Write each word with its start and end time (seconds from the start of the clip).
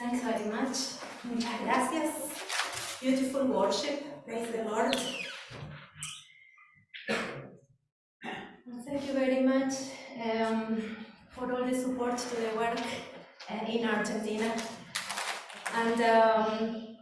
Thanks 0.00 0.22
very 0.22 0.50
much. 0.50 0.78
Gracias. 1.62 3.00
Beautiful 3.02 3.44
worship. 3.48 4.24
Praise 4.24 4.48
the 4.50 4.64
Lord. 4.64 4.96
Thank 8.86 9.06
you 9.06 9.12
very 9.12 9.42
much 9.42 9.74
um, 10.24 10.96
for 11.32 11.52
all 11.52 11.66
the 11.66 11.74
support 11.78 12.16
to 12.16 12.36
the 12.36 12.56
work 12.56 12.80
uh, 13.50 13.66
in 13.66 13.86
Argentina. 13.86 14.50
And 15.74 16.00
um, 16.00 16.96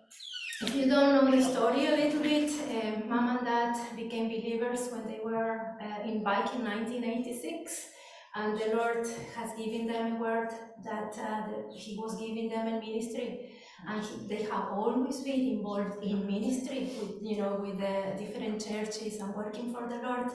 if 0.62 0.74
you 0.74 0.88
don't 0.88 1.24
know 1.24 1.30
the 1.30 1.40
story 1.40 1.86
a 1.86 1.92
little 1.92 2.20
bit, 2.20 2.50
uh, 2.50 3.06
mom 3.06 3.36
and 3.36 3.46
dad 3.46 3.76
became 3.94 4.26
believers 4.26 4.88
when 4.90 5.06
they 5.06 5.20
were 5.24 5.78
uh, 5.80 6.02
in 6.02 6.24
Bike 6.24 6.52
in 6.52 6.64
1986, 6.64 7.90
and 8.38 8.58
the 8.58 8.76
Lord 8.76 9.04
has 9.36 9.50
given 9.56 9.86
them 9.88 10.16
a 10.16 10.20
word 10.20 10.50
that, 10.84 11.12
uh, 11.18 11.50
that 11.50 11.66
He 11.74 11.98
was 11.98 12.16
giving 12.16 12.48
them 12.48 12.68
a 12.68 12.80
ministry, 12.80 13.52
and 13.88 14.02
he, 14.02 14.14
they 14.28 14.42
have 14.44 14.68
always 14.72 15.20
been 15.20 15.40
involved 15.54 16.02
in 16.02 16.26
ministry, 16.26 16.90
with, 17.00 17.16
you 17.20 17.38
know, 17.38 17.58
with 17.60 17.78
the 17.78 17.94
different 18.22 18.64
churches 18.64 19.20
and 19.20 19.34
working 19.34 19.72
for 19.72 19.88
the 19.88 19.96
Lord, 19.96 20.28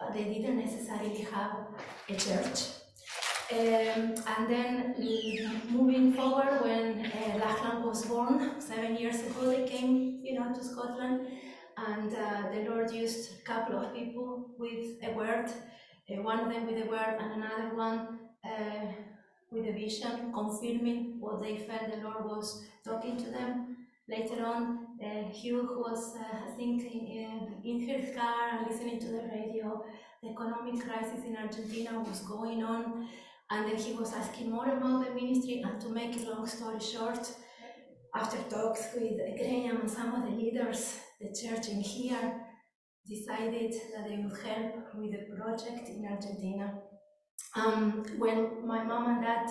but 0.00 0.14
they 0.14 0.24
didn't 0.24 0.58
necessarily 0.58 1.26
have 1.34 1.52
a 2.08 2.14
church. 2.14 2.58
Um, 3.52 4.14
and 4.34 4.48
then 4.48 4.94
mm, 4.98 5.70
moving 5.70 6.14
forward, 6.14 6.62
when 6.62 7.04
uh, 7.04 7.38
Lachlan 7.38 7.82
was 7.82 8.06
born 8.06 8.60
seven 8.60 8.96
years 8.96 9.20
ago, 9.26 9.50
they 9.50 9.68
came, 9.68 10.20
you 10.22 10.40
know, 10.40 10.54
to 10.54 10.64
Scotland, 10.64 11.26
and 11.76 12.14
uh, 12.14 12.50
the 12.54 12.70
Lord 12.70 12.90
used 12.92 13.40
a 13.40 13.44
couple 13.44 13.78
of 13.78 13.94
people 13.94 14.54
with 14.58 14.96
a 15.02 15.12
word, 15.12 15.50
uh, 16.10 16.22
one 16.22 16.40
of 16.40 16.48
them 16.48 16.66
with 16.66 16.84
a 16.84 16.88
word, 16.88 17.16
and 17.20 17.42
another 17.42 17.74
one 17.74 18.18
uh, 18.44 18.86
with 19.50 19.66
a 19.66 19.72
vision, 19.72 20.32
confirming 20.32 21.16
what 21.20 21.42
they 21.42 21.56
felt 21.58 21.90
the 21.90 22.02
Lord 22.02 22.24
was 22.24 22.64
talking 22.84 23.16
to 23.18 23.30
them. 23.30 23.76
Later 24.08 24.44
on, 24.44 24.86
Hugh 25.30 25.82
was, 25.84 26.16
uh, 26.16 26.48
I 26.48 26.56
think, 26.56 26.82
in, 26.84 27.54
in 27.64 27.80
his 27.80 28.14
car 28.16 28.50
and 28.52 28.66
listening 28.68 28.98
to 29.00 29.06
the 29.06 29.22
radio. 29.32 29.84
The 30.22 30.30
economic 30.30 30.84
crisis 30.84 31.24
in 31.24 31.36
Argentina 31.36 31.98
was 31.98 32.20
going 32.20 32.62
on 32.62 33.08
and 33.52 33.68
then 33.68 33.76
he 33.76 33.92
was 33.92 34.14
asking 34.14 34.50
more 34.50 34.66
about 34.66 35.04
the 35.04 35.14
ministry, 35.14 35.62
and 35.62 35.78
to 35.80 35.90
make 35.90 36.16
a 36.16 36.30
long 36.30 36.46
story 36.46 36.80
short, 36.80 37.30
after 38.14 38.38
talks 38.48 38.88
with 38.94 39.18
Graham 39.36 39.80
and 39.80 39.90
some 39.90 40.14
of 40.14 40.22
the 40.24 40.36
leaders, 40.36 40.98
the 41.20 41.28
church 41.28 41.68
in 41.68 41.80
here 41.80 42.46
decided 43.06 43.74
that 43.94 44.08
they 44.08 44.16
would 44.16 44.38
help 44.42 44.81
with 44.94 45.14
a 45.14 45.36
project 45.36 45.88
in 45.88 46.06
Argentina. 46.06 46.80
Um, 47.56 48.04
when 48.18 48.66
my 48.66 48.82
mom 48.82 49.08
and 49.08 49.22
dad 49.22 49.50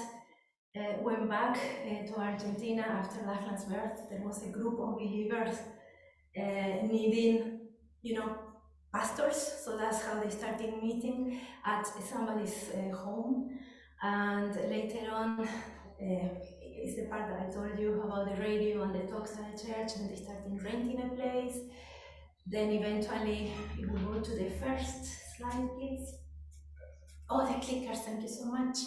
uh, 0.76 1.02
went 1.02 1.30
back 1.30 1.58
uh, 1.58 2.08
to 2.08 2.20
Argentina 2.20 2.82
after 2.82 3.26
Lachlan's 3.26 3.66
birth, 3.66 4.10
there 4.10 4.22
was 4.24 4.44
a 4.44 4.52
group 4.52 4.80
of 4.80 4.96
believers 4.96 5.56
uh, 6.38 6.88
needing, 6.88 7.60
you 8.02 8.16
know, 8.16 8.38
pastors. 8.94 9.36
So 9.64 9.78
that's 9.78 10.02
how 10.04 10.22
they 10.22 10.30
started 10.30 10.82
meeting 10.82 11.40
at 11.66 11.86
somebody's 11.86 12.70
uh, 12.74 12.96
home. 12.96 13.60
And 14.02 14.56
later 14.70 15.12
on, 15.12 15.48
uh, 16.02 16.30
is 16.84 16.96
the 16.96 17.04
part 17.04 17.30
that 17.30 17.48
I 17.48 17.52
told 17.52 17.78
you 17.80 18.02
about 18.02 18.36
the 18.36 18.42
radio 18.42 18.82
and 18.84 18.96
the 18.96 19.12
talks 19.12 19.38
at 19.38 19.56
the 19.56 19.68
church, 19.68 19.92
and 19.98 20.10
they 20.10 20.16
started 20.16 20.64
renting 20.64 21.02
a 21.02 21.10
place. 21.16 21.58
Then 22.48 22.72
eventually, 22.72 23.54
we 23.78 23.86
go 23.86 24.20
to 24.20 24.32
the 24.32 24.50
first 24.60 25.06
slide, 25.42 25.70
please. 25.78 26.14
Oh, 27.30 27.46
the 27.46 27.54
clickers, 27.66 28.00
thank 28.00 28.22
you 28.22 28.30
so 28.30 28.46
much. 28.46 28.78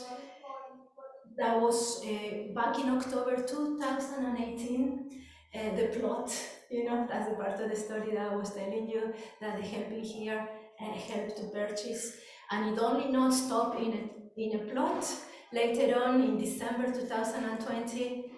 That 1.36 1.60
was 1.60 2.04
uh, 2.04 2.52
back 2.54 2.78
in 2.78 2.90
October 2.90 3.36
2018. 3.36 5.10
Uh, 5.54 5.76
the 5.76 5.86
plot, 5.98 6.32
you 6.70 6.84
know, 6.84 7.06
that's 7.08 7.28
the 7.28 7.36
part 7.36 7.60
of 7.60 7.70
the 7.70 7.76
story 7.76 8.10
that 8.12 8.32
I 8.32 8.36
was 8.36 8.52
telling 8.52 8.88
you 8.88 9.14
that 9.40 9.56
the 9.56 9.62
helping 9.62 10.02
here 10.02 10.48
uh, 10.80 10.92
helped 10.92 11.36
to 11.36 11.44
purchase. 11.44 12.16
And 12.50 12.76
it 12.76 12.78
only 12.80 13.10
not 13.10 13.32
stop 13.32 13.76
in 13.80 13.92
a 13.92 14.10
in 14.36 14.60
a 14.60 14.64
plot. 14.72 15.06
Later 15.52 16.02
on, 16.02 16.22
in 16.22 16.36
December 16.36 16.92
2020, 16.92 18.32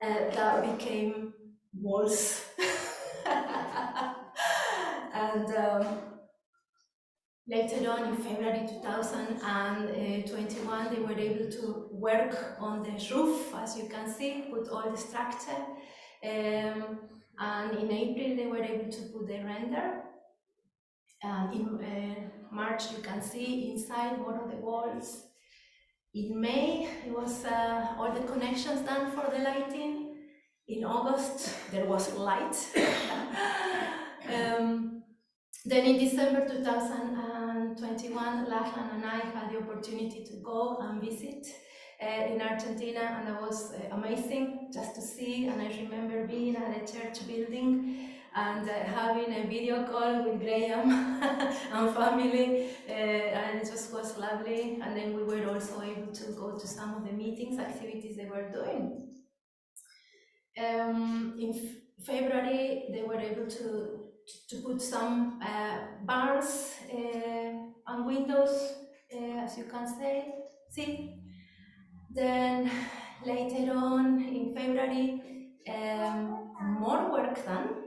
uh, 0.00 0.06
that 0.06 0.78
became 0.78 1.34
walls. 1.74 2.46
and 5.12 5.56
um, 5.56 6.09
later 7.48 7.90
on, 7.90 8.08
in 8.08 8.16
February 8.16 8.66
2021, 8.68 10.94
they 10.94 11.00
were 11.00 11.18
able 11.18 11.50
to 11.50 11.88
work 11.92 12.56
on 12.58 12.82
the 12.82 12.98
roof, 13.14 13.54
as 13.54 13.76
you 13.76 13.88
can 13.88 14.08
see, 14.12 14.44
put 14.50 14.68
all 14.68 14.90
the 14.90 14.96
structure. 14.96 15.64
Um, 16.24 16.98
and 17.38 17.78
in 17.78 17.90
April, 17.90 18.36
they 18.36 18.46
were 18.46 18.62
able 18.62 18.90
to 18.90 19.02
put 19.12 19.26
the 19.26 19.42
render. 19.42 20.02
In 21.52 21.78
uh, 21.84 22.14
March, 22.54 22.92
you 22.92 23.02
can 23.02 23.20
see 23.20 23.72
inside 23.72 24.18
one 24.18 24.38
of 24.38 24.50
the 24.50 24.56
walls 24.56 25.30
in 26.12 26.40
May, 26.40 26.88
it 27.06 27.12
was 27.12 27.44
uh, 27.44 27.94
all 27.96 28.12
the 28.12 28.26
connections 28.26 28.80
done 28.80 29.12
for 29.12 29.30
the 29.30 29.44
lighting. 29.44 30.16
In 30.66 30.84
August, 30.84 31.70
there 31.70 31.84
was 31.84 32.12
light. 32.14 32.56
um, 34.34 34.99
then 35.66 35.84
in 35.84 35.98
December 35.98 36.48
2021, 36.48 38.48
Lachlan 38.48 38.90
and 38.94 39.04
I 39.04 39.18
had 39.18 39.52
the 39.52 39.58
opportunity 39.58 40.24
to 40.24 40.36
go 40.42 40.78
and 40.80 41.02
visit 41.02 41.46
uh, 42.02 42.32
in 42.32 42.40
Argentina, 42.40 43.18
and 43.18 43.28
that 43.28 43.42
was 43.42 43.74
uh, 43.74 43.94
amazing 43.94 44.70
just 44.72 44.94
to 44.94 45.02
see. 45.02 45.48
And 45.48 45.60
I 45.60 45.66
remember 45.82 46.26
being 46.26 46.56
at 46.56 46.76
a 46.76 46.80
church 46.90 47.26
building 47.26 48.08
and 48.34 48.66
uh, 48.68 48.72
having 48.72 49.32
a 49.34 49.46
video 49.46 49.84
call 49.84 50.24
with 50.24 50.40
Graham 50.40 50.90
and 51.72 51.94
family, 51.94 52.70
uh, 52.88 52.92
and 52.92 53.60
it 53.60 53.66
just 53.66 53.92
was 53.92 54.16
lovely. 54.16 54.80
And 54.82 54.96
then 54.96 55.14
we 55.14 55.24
were 55.24 55.46
also 55.46 55.82
able 55.82 56.10
to 56.12 56.32
go 56.32 56.56
to 56.58 56.66
some 56.66 56.94
of 56.94 57.04
the 57.04 57.12
meetings, 57.12 57.58
activities 57.58 58.16
they 58.16 58.24
were 58.24 58.50
doing. 58.50 59.08
Um, 60.58 61.36
in 61.38 61.52
February, 62.02 62.86
they 62.92 63.02
were 63.02 63.20
able 63.20 63.46
to 63.46 63.99
to 64.48 64.56
put 64.62 64.80
some 64.80 65.40
uh, 65.42 65.78
bars 66.04 66.74
uh, 66.92 67.52
and 67.86 68.06
windows, 68.06 68.74
uh, 69.14 69.44
as 69.44 69.58
you 69.58 69.64
can 69.64 69.86
say, 69.86 70.34
see. 70.70 71.16
Then 72.12 72.70
later 73.24 73.72
on 73.74 74.20
in 74.22 74.54
February, 74.54 75.22
um, 75.68 76.52
more 76.80 77.10
work 77.12 77.44
done 77.44 77.80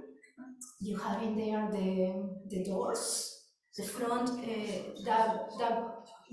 you 0.83 0.97
have 0.97 1.21
in 1.23 1.37
there 1.37 1.69
the, 1.71 2.13
the 2.49 2.63
doors, 2.63 3.45
the 3.77 3.83
front, 3.83 4.29
uh, 4.29 5.03
that, 5.05 5.49
that 5.59 5.83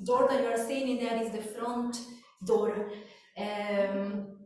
door 0.04 0.26
that 0.28 0.42
you 0.42 0.48
are 0.48 0.66
seeing 0.66 0.98
in 0.98 1.04
there 1.04 1.22
is 1.22 1.30
the 1.30 1.42
front 1.42 2.00
door. 2.44 2.90
Um, 3.38 4.36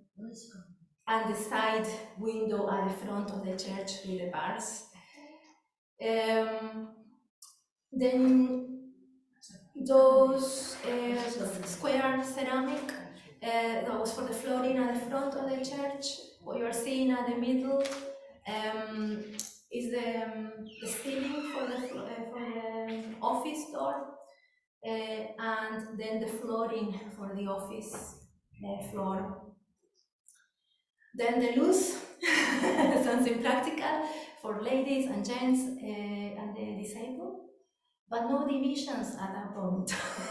and 1.07 1.35
the 1.35 1.39
side 1.39 1.87
window 2.19 2.71
at 2.71 2.89
the 2.89 3.07
front 3.07 3.31
of 3.31 3.45
the 3.45 3.53
church 3.53 3.93
with 4.07 4.21
the 4.21 4.31
bars. 4.33 4.85
Um, 6.03 6.89
then 7.93 8.93
those 9.77 10.77
uh, 10.87 11.65
square 11.65 12.23
ceramic, 12.25 12.93
uh, 13.43 13.83
that 13.85 14.01
was 14.01 14.13
for 14.15 14.23
the 14.23 14.33
flooring 14.33 14.79
at 14.79 14.95
the 14.95 15.01
front 15.11 15.35
of 15.35 15.51
the 15.51 15.65
church. 15.65 16.07
What 16.41 16.59
you 16.59 16.65
are 16.65 16.73
seeing 16.73 17.11
at 17.11 17.27
the 17.27 17.37
middle 17.37 17.85
um, 18.49 19.25
is 19.71 19.91
the, 19.91 20.25
um, 20.25 20.53
the 20.81 20.89
ceiling 20.89 21.53
for 21.53 21.67
the, 21.67 21.77
uh, 21.77 22.31
for 22.31 22.41
the 22.89 23.05
office 23.21 23.71
door 23.73 24.15
and 24.87 25.99
then 25.99 26.21
the 26.21 26.27
flooring 26.27 26.99
for 27.17 27.35
the 27.35 27.47
office 27.47 28.17
floor. 28.91 29.41
Then 31.15 31.41
the 31.41 31.61
loose, 31.61 31.95
sounds 33.05 33.29
practical 33.41 33.74
for 33.74 33.74
ladies 34.95 35.11
and 35.11 35.25
gents 35.25 35.61
uh, 35.83 36.41
and 36.41 36.57
the 36.57 36.81
disabled, 36.81 37.41
but 38.09 38.29
no 38.29 38.47
divisions 38.47 39.17
at 39.21 39.33
that 39.35 39.53
point. 39.55 39.93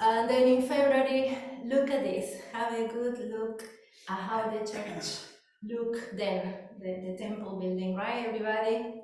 and 0.00 0.30
then 0.30 0.48
in 0.48 0.62
February, 0.62 1.36
look 1.66 1.90
at 1.90 2.02
this, 2.02 2.40
have 2.52 2.72
a 2.72 2.88
good 2.88 3.18
look 3.30 3.62
at 4.08 4.18
how 4.18 4.50
the 4.50 4.60
church 4.60 5.18
look 5.62 6.16
then, 6.16 6.54
the, 6.80 6.92
the 7.06 7.18
temple 7.18 7.60
building, 7.60 7.94
right, 7.94 8.26
everybody? 8.26 9.02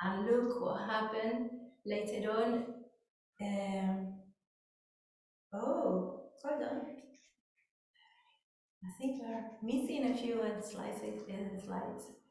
And 0.00 0.26
look 0.26 0.60
what 0.60 0.88
happened 0.88 1.50
later 1.84 2.30
on. 2.30 2.64
Um, 3.40 4.14
oh, 5.52 6.30
hold 6.44 6.62
on. 6.62 6.80
I 8.84 8.90
think 9.00 9.20
we're 9.20 9.44
missing 9.64 10.12
a 10.12 10.16
few 10.16 10.40
slides. 10.62 11.00
slides. 11.64 12.21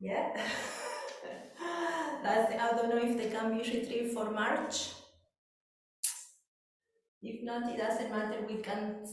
Yeah. 0.00 0.32
That's, 2.22 2.52
I 2.52 2.76
don't 2.76 2.88
know 2.90 3.02
if 3.02 3.16
they 3.16 3.30
can 3.30 3.52
be 3.52 3.58
retrieved 3.58 4.14
for 4.14 4.30
March. 4.30 4.90
If 7.22 7.44
not, 7.44 7.70
it 7.70 7.78
doesn't 7.78 8.10
matter. 8.10 8.46
We 8.48 8.56
can 8.56 9.04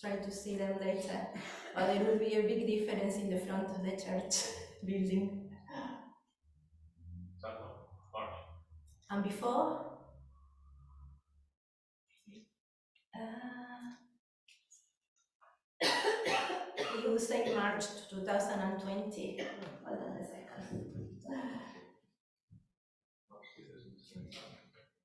try 0.00 0.16
to 0.16 0.30
see 0.30 0.56
them 0.56 0.78
later. 0.80 1.28
But 1.74 1.86
there 1.86 2.04
will 2.04 2.18
be 2.18 2.34
a 2.34 2.42
big 2.42 2.66
difference 2.66 3.16
in 3.16 3.30
the 3.30 3.40
front 3.40 3.68
of 3.70 3.82
the 3.82 3.92
church 3.92 4.52
building. 4.84 5.48
And 9.10 9.24
before? 9.24 9.86
Uh, 13.14 13.67
you 17.18 17.24
say 17.24 17.52
March 17.54 17.84
2020. 18.10 19.40
Hold 19.84 19.98
on 19.98 20.16
a 20.16 20.24
second. 20.24 20.38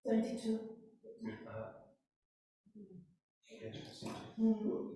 22. 0.06 0.60
Mm. 4.40 4.90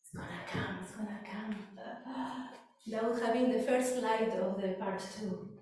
It's 0.00 0.12
gonna 0.14 0.28
come, 0.50 0.78
it's 0.82 0.92
gonna 0.92 1.20
come. 1.30 1.54
That 2.86 3.04
will 3.04 3.20
have 3.20 3.34
been 3.34 3.52
the 3.52 3.62
first 3.62 3.98
slide 3.98 4.30
of 4.40 4.62
the 4.62 4.68
part 4.80 5.02
two. 5.18 5.57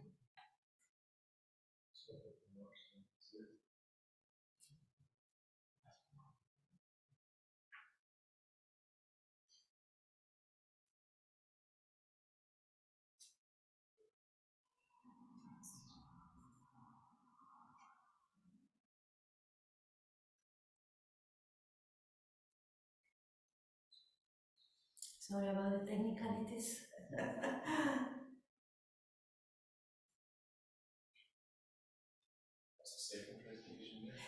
Sorry 25.28 25.48
about 25.48 25.72
the 25.72 25.86
technicalities. 25.90 26.82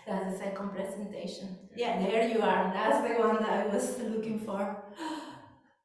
That's 0.05 0.33
the 0.33 0.39
second 0.39 0.71
presentation. 0.71 1.57
Yeah, 1.77 2.03
there 2.03 2.29
you 2.29 2.41
are. 2.41 2.73
That's 2.73 3.07
the 3.07 3.15
one 3.23 3.37
that 3.43 3.51
I 3.51 3.67
was 3.69 4.01
looking 4.01 4.41
for. 4.41 4.83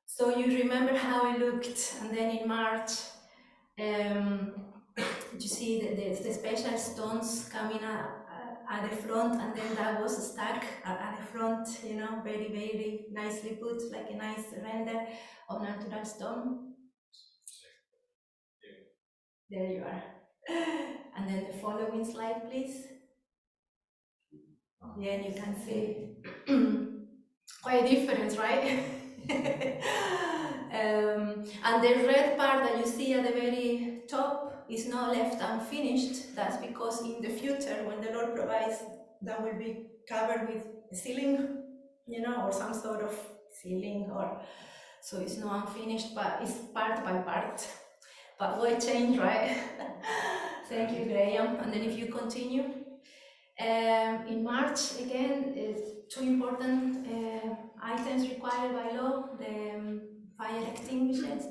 So 0.07 0.35
you 0.35 0.45
remember 0.63 0.95
how 0.95 1.31
it 1.31 1.39
looked, 1.39 1.95
and 2.01 2.17
then 2.17 2.37
in 2.37 2.47
March, 2.47 2.91
um, 3.79 4.53
you 5.33 5.47
see 5.47 5.79
the, 5.81 5.89
the, 5.95 6.23
the 6.23 6.33
special 6.33 6.75
stones 6.77 7.49
coming 7.51 7.83
at, 7.83 8.22
at 8.69 8.89
the 8.89 8.95
front, 8.95 9.41
and 9.41 9.55
then 9.55 9.75
that 9.75 10.01
was 10.01 10.31
stuck 10.31 10.63
at, 10.85 10.99
at 10.99 11.17
the 11.19 11.25
front, 11.25 11.67
you 11.85 11.95
know, 11.95 12.21
very, 12.23 12.47
very 12.49 13.05
nicely 13.11 13.57
put, 13.61 13.81
like 13.91 14.09
a 14.11 14.15
nice 14.15 14.45
render 14.61 15.07
of 15.49 15.61
natural 15.61 16.05
stone. 16.05 16.73
There 19.49 19.71
you 19.71 19.83
are. 19.83 20.03
And 21.15 21.29
then 21.29 21.45
the 21.45 21.57
following 21.59 22.03
slide, 22.03 22.49
please. 22.49 22.87
Yeah, 24.99 25.17
you 25.17 25.33
can 25.33 25.55
see 25.55 26.15
quite 27.61 27.85
different, 27.89 28.37
right? 28.37 28.83
um, 30.73 31.45
and 31.63 31.83
the 31.83 32.07
red 32.07 32.37
part 32.37 32.63
that 32.63 32.77
you 32.77 32.85
see 32.85 33.13
at 33.13 33.25
the 33.25 33.31
very 33.31 34.01
top 34.09 34.52
is 34.73 34.87
not 34.87 35.15
left 35.15 35.41
unfinished. 35.41 36.35
That's 36.35 36.57
because 36.57 37.01
in 37.03 37.21
the 37.21 37.29
future, 37.29 37.83
when 37.85 38.01
the 38.01 38.11
Lord 38.11 38.35
provides, 38.35 38.83
that 39.21 39.41
will 39.41 39.57
be 39.57 39.87
covered 40.07 40.49
with 40.49 40.63
a 40.91 40.95
ceiling, 40.95 41.63
you 42.07 42.21
know, 42.21 42.45
or 42.45 42.51
some 42.51 42.73
sort 42.73 43.01
of 43.01 43.17
ceiling, 43.61 44.09
or 44.13 44.41
so 45.01 45.19
it's 45.19 45.37
not 45.37 45.67
unfinished, 45.67 46.15
but 46.15 46.39
it's 46.41 46.57
part 46.73 47.03
by 47.03 47.17
part. 47.19 47.65
But 48.39 48.57
what 48.57 48.81
change, 48.81 49.17
right? 49.17 49.55
Thank 50.69 50.97
you, 50.97 51.05
Graham. 51.05 51.57
And 51.57 51.71
then 51.73 51.83
if 51.83 51.97
you 51.97 52.07
continue, 52.07 52.63
um, 53.59 54.27
in 54.27 54.43
March, 54.43 54.99
again, 54.99 55.53
two 56.09 56.21
important 56.21 57.07
uh, 57.07 57.55
items 57.81 58.27
required 58.27 58.73
by 58.73 58.97
law, 58.97 59.29
the 59.37 59.75
um, 59.75 60.01
fire 60.37 60.63
extinguishers 60.71 61.43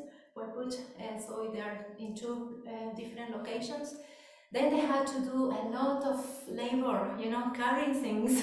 and 0.99 1.21
so 1.21 1.51
they 1.53 1.61
are 1.61 1.87
in 1.99 2.15
two 2.15 2.63
uh, 2.67 2.95
different 2.97 3.37
locations. 3.37 3.97
Then 4.53 4.71
they 4.71 4.81
had 4.81 5.07
to 5.07 5.21
do 5.21 5.51
a 5.51 5.63
lot 5.71 6.05
of 6.05 6.25
labor, 6.49 7.17
you 7.19 7.31
know, 7.31 7.51
carrying 7.55 7.95
things. 7.95 8.43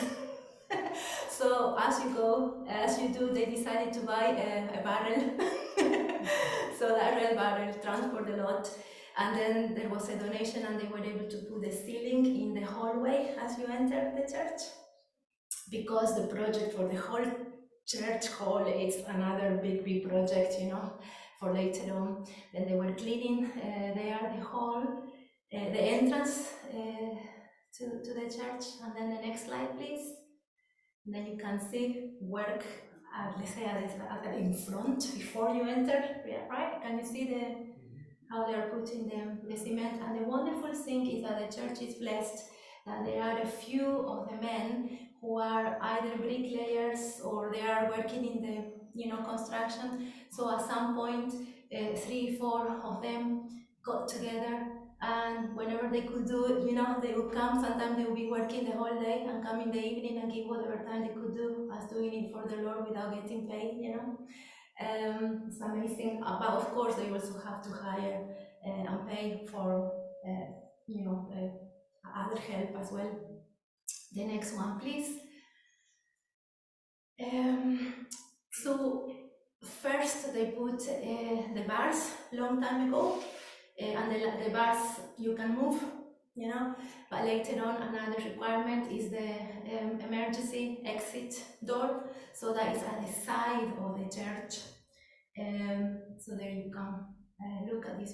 so 1.30 1.78
as 1.80 2.04
you 2.04 2.10
go, 2.12 2.66
as 2.68 3.00
you 3.00 3.10
do, 3.10 3.32
they 3.32 3.46
decided 3.46 3.94
to 3.94 4.00
buy 4.02 4.26
a, 4.26 4.80
a 4.80 4.84
barrel. 4.84 5.22
so 6.80 6.90
that 6.90 7.16
red 7.16 7.36
barrel 7.36 7.74
transport 7.82 8.30
a 8.30 8.38
lot. 8.38 8.70
And 9.18 9.38
then 9.38 9.76
there 9.76 9.90
was 9.90 10.10
a 10.10 10.16
donation 10.16 10.66
and 10.66 10.80
they 10.80 10.88
were 10.88 11.04
able 11.04 11.30
to 11.30 11.38
put 11.38 11.62
the 11.62 11.72
ceiling 11.72 12.26
in 12.26 12.54
the 12.54 12.66
hallway 12.66 13.36
as 13.40 13.58
you 13.60 13.66
enter 13.68 14.12
the 14.16 14.32
church. 14.32 14.62
Because 15.70 16.16
the 16.16 16.34
project 16.34 16.74
for 16.76 16.88
the 16.88 17.00
whole 17.00 17.26
church 17.86 18.28
hall 18.28 18.66
is 18.66 19.04
another 19.08 19.60
big, 19.62 19.84
big 19.84 20.10
project, 20.10 20.56
you 20.60 20.70
know, 20.70 20.94
for 21.40 21.54
later 21.54 21.94
on. 21.94 22.26
Then 22.54 22.68
they 22.68 22.76
were 22.76 22.94
cleaning 22.94 23.46
uh, 23.46 23.94
there 23.96 24.34
the 24.36 24.44
hall, 24.44 24.84
uh, 25.54 25.70
the 25.76 25.82
entrance 25.82 26.54
uh, 26.72 27.16
to, 27.78 27.84
to 28.04 28.14
the 28.14 28.28
church. 28.38 28.66
And 28.84 28.96
then 28.96 29.10
the 29.16 29.28
next 29.28 29.46
slide, 29.46 29.78
please. 29.78 30.14
And 31.06 31.16
then 31.16 31.26
you 31.26 31.38
can 31.38 31.60
see 31.60 32.18
work, 32.22 32.64
uh, 33.18 33.32
let's 33.38 33.54
say, 33.54 33.66
in 34.38 34.54
front 34.54 35.00
before 35.16 35.56
you 35.56 35.64
enter, 35.64 36.04
right? 36.50 36.82
Can 36.82 37.00
you 37.00 37.06
see 37.06 37.26
the 37.26 37.70
how 38.30 38.46
they 38.46 38.54
are 38.54 38.70
putting 38.70 39.08
them, 39.08 39.40
the 39.50 39.58
cement. 39.58 40.02
And 40.02 40.20
the 40.20 40.24
wonderful 40.24 40.74
thing 40.74 41.10
is 41.10 41.24
that 41.24 41.40
the 41.40 41.56
church 41.56 41.82
is 41.82 41.96
blessed 41.96 42.50
that 42.86 43.06
there 43.06 43.22
are 43.22 43.42
a 43.42 43.48
few 43.48 43.86
of 44.08 44.30
the 44.30 44.38
men 44.38 45.00
who 45.22 45.40
are 45.40 45.78
either 45.82 46.18
bricklayers 46.18 47.22
or 47.24 47.52
they 47.54 47.62
are 47.62 47.90
working 47.90 48.26
in 48.26 48.42
the 48.42 48.64
you 48.96 49.10
know 49.10 49.24
construction. 49.24 50.12
So 50.32 50.52
at 50.56 50.66
some 50.66 50.96
point, 50.96 51.34
uh, 51.76 51.96
three, 51.96 52.38
four 52.38 52.68
of 52.84 53.02
them 53.02 53.50
got 53.84 54.08
together 54.08 54.68
and 55.02 55.56
whenever 55.56 55.88
they 55.90 56.02
could 56.02 56.28
do 56.28 56.46
it, 56.46 56.66
you 56.68 56.74
know, 56.76 56.98
they 57.02 57.14
would 57.14 57.32
come. 57.34 57.62
Sometimes 57.64 57.98
they 57.98 58.04
would 58.04 58.16
be 58.16 58.30
working 58.30 58.66
the 58.66 58.72
whole 58.72 59.00
day 59.00 59.26
and 59.28 59.44
come 59.44 59.62
in 59.62 59.72
the 59.72 59.80
evening 59.80 60.20
and 60.22 60.32
give 60.32 60.48
whatever 60.48 60.84
time 60.84 61.02
they 61.04 61.14
could 61.14 61.34
do 61.34 61.72
as 61.76 61.90
doing 61.90 62.14
it 62.14 62.32
for 62.34 62.48
the 62.50 62.62
Lord 62.62 62.88
without 62.88 63.14
getting 63.14 63.48
paid, 63.50 63.78
you 63.80 63.96
know. 63.96 64.18
Um, 64.82 65.44
it's 65.48 65.60
amazing, 65.62 66.22
uh, 66.26 66.40
but 66.40 66.50
of 66.50 66.72
course 66.74 66.96
they 66.96 67.10
also 67.12 67.38
have 67.40 67.62
to 67.64 67.70
hire 67.70 68.26
uh, 68.66 68.70
and 68.70 69.08
pay 69.10 69.46
for, 69.52 69.92
uh, 70.28 70.46
you 70.88 71.06
know, 71.06 71.30
uh, 71.34 72.20
other 72.20 72.40
help 72.40 72.78
as 72.80 72.92
well. 72.92 73.12
The 74.14 74.26
next 74.26 74.54
one, 74.56 74.80
please. 74.80 75.20
Um, 77.22 78.08
so 78.52 79.12
first 79.64 80.34
they 80.34 80.48
put 80.48 80.82
uh, 80.82 81.54
the 81.54 81.64
bars 81.68 82.12
long 82.32 82.62
time 82.62 82.88
ago, 82.88 83.20
uh, 83.82 83.86
and 83.86 84.12
the, 84.12 84.44
the 84.44 84.50
bars 84.52 85.00
you 85.18 85.36
can 85.36 85.56
move, 85.56 85.82
you 86.36 86.48
know. 86.48 86.76
But 87.10 87.26
later 87.26 87.64
on, 87.64 87.82
another 87.82 88.24
requirement 88.24 88.92
is 88.92 89.10
the 89.10 89.30
um, 89.78 90.00
emergency 90.00 90.82
exit 90.86 91.44
door, 91.64 92.04
so 92.34 92.54
that 92.54 92.76
is 92.76 92.84
at 92.84 93.06
the 93.06 93.14
side 93.26 93.74
of 93.80 93.98
the 93.98 94.16
church. 94.16 94.60
Um, 95.40 96.00
so 96.20 96.36
there 96.36 96.52
you 96.52 96.72
come. 96.74 97.16
Uh, 97.42 97.74
look 97.74 97.86
at 97.86 98.00
this 98.00 98.14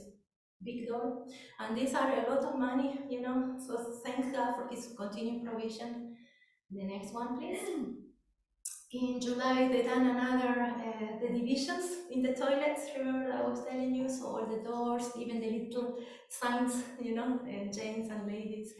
big 0.63 0.87
door, 0.87 1.25
and 1.59 1.77
these 1.77 1.93
are 1.93 2.11
a 2.11 2.29
lot 2.29 2.43
of 2.43 2.57
money, 2.57 2.99
you 3.09 3.21
know. 3.21 3.57
So 3.65 3.99
thank 4.03 4.33
God 4.33 4.55
for 4.55 4.67
His 4.73 4.93
continued 4.97 5.45
provision. 5.45 6.15
The 6.71 6.83
next 6.83 7.13
one, 7.13 7.37
please. 7.37 7.59
In 8.95 9.19
July, 9.19 9.67
they 9.67 9.81
done 9.81 10.07
another 10.07 10.53
uh, 10.61 11.19
the 11.19 11.27
divisions 11.27 11.85
in 12.09 12.21
the 12.23 12.33
toilets. 12.33 12.83
Remember 12.97 13.33
I 13.33 13.41
was 13.41 13.65
telling 13.65 13.93
you, 13.93 14.07
so 14.07 14.27
all 14.27 14.45
the 14.45 14.63
doors, 14.63 15.09
even 15.17 15.41
the 15.41 15.49
little 15.49 15.97
signs, 16.29 16.81
you 17.01 17.13
know, 17.13 17.41
uh, 17.43 17.65
gents 17.73 18.09
and 18.09 18.25
ladies. 18.25 18.73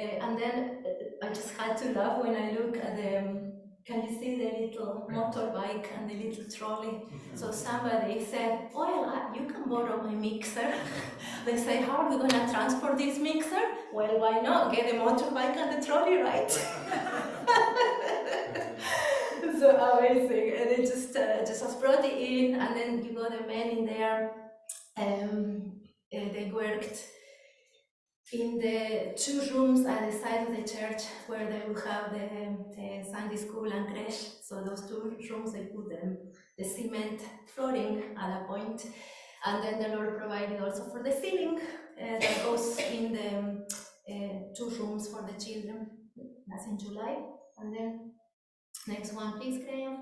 Uh, 0.00 0.24
and 0.24 0.38
then 0.38 0.84
uh, 0.86 1.26
I 1.26 1.28
just 1.34 1.50
had 1.50 1.76
to 1.78 1.92
laugh 1.92 2.24
when 2.24 2.34
I 2.34 2.52
look 2.52 2.78
at 2.78 2.96
the. 2.96 3.18
Um, 3.18 3.52
can 3.86 4.02
you 4.02 4.18
see 4.18 4.36
the 4.36 4.50
little 4.66 5.06
motorbike 5.12 5.86
and 5.96 6.10
the 6.10 6.14
little 6.14 6.50
trolley? 6.50 7.02
So 7.34 7.52
somebody 7.52 8.24
said, 8.24 8.70
well, 8.74 9.30
you 9.32 9.46
can 9.46 9.68
borrow 9.68 10.02
my 10.02 10.14
mixer. 10.14 10.74
they 11.44 11.56
say, 11.56 11.82
how 11.82 11.98
are 11.98 12.10
we 12.10 12.16
going 12.16 12.30
to 12.30 12.50
transport 12.50 12.98
this 12.98 13.18
mixer? 13.18 13.62
Well, 13.92 14.18
why 14.18 14.40
not? 14.40 14.74
Get 14.74 14.92
a 14.92 14.98
motorbike 14.98 15.56
and 15.56 15.80
the 15.80 15.86
trolley, 15.86 16.16
right? 16.16 16.50
so 19.58 19.76
amazing. 19.76 20.52
And 20.58 20.70
they 20.70 20.82
just, 20.82 21.16
uh, 21.16 21.44
just 21.44 21.80
brought 21.80 22.04
it 22.04 22.18
in, 22.18 22.54
and 22.54 22.76
then 22.76 23.04
you 23.04 23.12
got 23.14 23.32
the 23.32 23.46
men 23.46 23.68
in 23.70 23.86
there. 23.86 24.32
Um, 24.96 25.80
uh, 26.14 26.32
they 26.32 26.50
worked 26.54 26.98
in 28.32 28.58
the 28.58 29.14
two 29.16 29.40
rooms 29.54 29.86
at 29.86 30.10
the 30.10 30.18
side 30.18 30.48
of 30.48 30.56
the 30.56 30.62
church 30.62 31.02
where 31.26 31.48
they 31.48 31.62
will 31.66 31.80
have 31.80 32.12
the, 32.12 32.28
the 32.74 33.08
Sunday 33.10 33.36
school 33.36 33.70
and 33.70 33.86
creche. 33.92 34.28
So 34.42 34.62
those 34.64 34.88
two 34.88 35.16
rooms, 35.30 35.52
they 35.52 35.66
put 35.66 35.88
them, 35.90 36.18
the 36.58 36.64
cement 36.64 37.20
flooring 37.54 38.02
at 38.18 38.30
a. 38.30 38.86
And 39.44 39.62
then 39.62 39.80
the 39.80 39.96
Lord 39.96 40.18
provided 40.18 40.60
also 40.60 40.90
for 40.90 41.02
the 41.04 41.12
ceiling 41.12 41.60
uh, 42.02 42.18
that 42.18 42.42
goes 42.42 42.78
in 42.78 43.12
the 43.12 43.66
uh, 44.12 44.38
two 44.56 44.70
rooms 44.70 45.08
for 45.08 45.22
the 45.22 45.38
children. 45.44 45.86
That's 46.48 46.66
in 46.66 46.78
July. 46.78 47.18
And 47.58 47.72
then 47.72 48.12
next 48.88 49.12
one, 49.12 49.38
please, 49.38 49.64
Graham. 49.64 49.98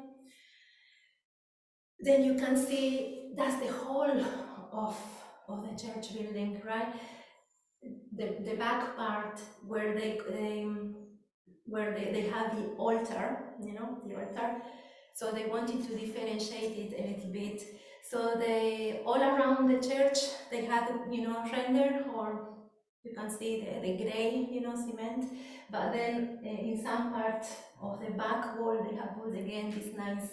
Then 2.00 2.24
you 2.24 2.34
can 2.34 2.56
see 2.56 3.32
that's 3.36 3.60
the 3.64 3.72
whole 3.72 4.20
of, 4.72 4.96
of 5.48 5.62
the 5.62 5.82
church 5.82 6.12
building, 6.14 6.60
right? 6.64 6.88
The, 8.16 8.36
the 8.44 8.56
back 8.56 8.96
part 8.96 9.40
where 9.66 9.94
they, 9.94 10.20
they 10.30 10.66
where 11.66 11.94
they, 11.94 12.12
they 12.12 12.28
have 12.28 12.56
the 12.56 12.68
altar, 12.76 13.38
you 13.62 13.72
know, 13.74 13.98
the 14.06 14.14
altar. 14.16 14.56
So 15.14 15.30
they 15.30 15.46
wanted 15.46 15.86
to 15.88 15.96
differentiate 15.96 16.76
it 16.76 16.94
a 16.98 17.14
little 17.14 17.32
bit. 17.32 17.62
So 18.10 18.34
they 18.38 19.00
all 19.06 19.22
around 19.22 19.68
the 19.68 19.86
church 19.86 20.18
they 20.50 20.64
had 20.64 20.88
you 21.10 21.22
know 21.22 21.42
render 21.50 22.04
or 22.14 22.53
you 23.04 23.12
can 23.14 23.30
see 23.30 23.60
the, 23.60 23.86
the 23.86 24.02
gray 24.02 24.48
you 24.50 24.60
know 24.62 24.74
cement, 24.74 25.24
but 25.70 25.92
then 25.92 26.38
uh, 26.44 26.48
in 26.48 26.82
some 26.82 27.12
part 27.12 27.44
of 27.82 28.00
the 28.00 28.12
back 28.12 28.58
wall 28.58 28.78
they 28.82 28.96
have 28.96 29.16
put 29.16 29.34
again 29.34 29.70
this 29.70 29.94
nice 29.96 30.30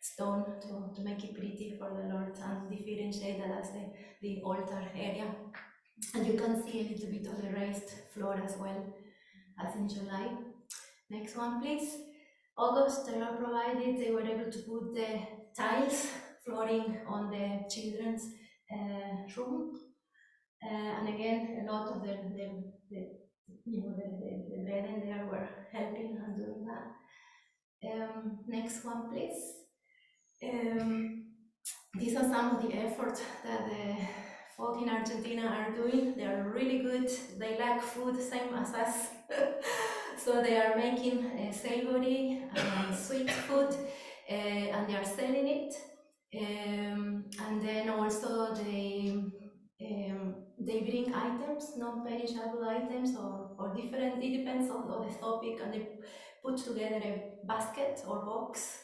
stone 0.00 0.44
to, 0.60 0.94
to 0.94 1.02
make 1.02 1.24
it 1.24 1.34
pretty 1.34 1.76
for 1.78 1.90
the 1.90 2.14
Lord 2.14 2.32
and 2.46 2.70
differentiate 2.70 3.38
that 3.40 3.58
as 3.58 3.70
the, 3.70 3.84
the 4.20 4.42
altar 4.42 4.82
area. 4.94 5.26
And 6.14 6.26
you 6.26 6.34
can 6.34 6.62
see 6.62 6.80
a 6.80 6.92
little 6.92 7.10
bit 7.10 7.26
of 7.26 7.40
the 7.40 7.58
raised 7.58 7.90
floor 8.12 8.40
as 8.44 8.56
well 8.56 8.84
as 9.64 9.74
in 9.76 9.88
July. 9.88 10.28
Next 11.10 11.36
one, 11.36 11.60
please. 11.62 11.96
August, 12.56 13.06
they 13.06 13.20
are 13.20 13.36
provided, 13.36 13.98
they 13.98 14.10
were 14.10 14.22
able 14.22 14.50
to 14.50 14.58
put 14.60 14.94
the 14.94 15.20
tiles 15.56 16.06
flooring 16.44 16.98
on 17.06 17.30
the 17.30 17.64
children's 17.68 18.28
uh, 18.72 19.26
room. 19.36 19.78
Uh, 20.64 20.98
and 20.98 21.08
again, 21.08 21.66
a 21.66 21.70
lot 21.72 21.88
of 21.88 22.02
the, 22.02 22.16
the, 22.36 22.72
the 22.90 23.08
you 23.66 23.82
know, 23.82 23.94
the, 23.96 24.06
the, 24.20 24.56
the 24.56 24.64
brethren 24.64 25.02
there 25.04 25.26
were 25.26 25.48
helping 25.72 26.18
and 26.24 26.36
doing 26.36 26.66
that. 26.66 27.92
Um, 27.92 28.38
next 28.46 28.84
one, 28.84 29.10
please. 29.10 29.38
Um, 30.42 31.24
these 31.98 32.16
are 32.16 32.22
some 32.22 32.56
of 32.56 32.62
the 32.62 32.74
efforts 32.74 33.22
that 33.44 33.68
the 33.68 33.96
folk 34.56 34.80
in 34.80 34.88
Argentina 34.88 35.46
are 35.46 35.72
doing. 35.74 36.14
They 36.16 36.24
are 36.24 36.50
really 36.54 36.78
good. 36.78 37.10
They 37.38 37.58
like 37.58 37.82
food, 37.82 38.20
same 38.20 38.54
as 38.54 38.72
us. 38.74 39.08
so 40.16 40.42
they 40.42 40.56
are 40.56 40.76
making 40.76 41.24
uh, 41.26 41.52
savory 41.52 42.42
and 42.56 42.94
sweet 42.96 43.30
food, 43.30 43.74
uh, 44.30 44.34
and 44.34 44.88
they 44.88 44.96
are 44.96 45.04
selling 45.04 45.46
it. 45.46 45.74
Um, 46.36 47.24
and 47.40 47.62
then 47.66 47.90
also 47.90 48.54
they 48.54 49.14
um, 49.80 50.34
they 50.58 50.80
bring 50.80 51.14
items, 51.14 51.76
non-perishable 51.76 52.64
items, 52.68 53.16
or, 53.16 53.50
or 53.58 53.74
different. 53.74 54.22
It 54.22 54.38
depends 54.38 54.70
on, 54.70 54.90
on 54.90 55.08
the 55.08 55.14
topic, 55.14 55.58
and 55.62 55.74
they 55.74 55.88
put 56.42 56.56
together 56.56 57.00
a 57.02 57.46
basket 57.46 58.02
or 58.06 58.24
box, 58.24 58.78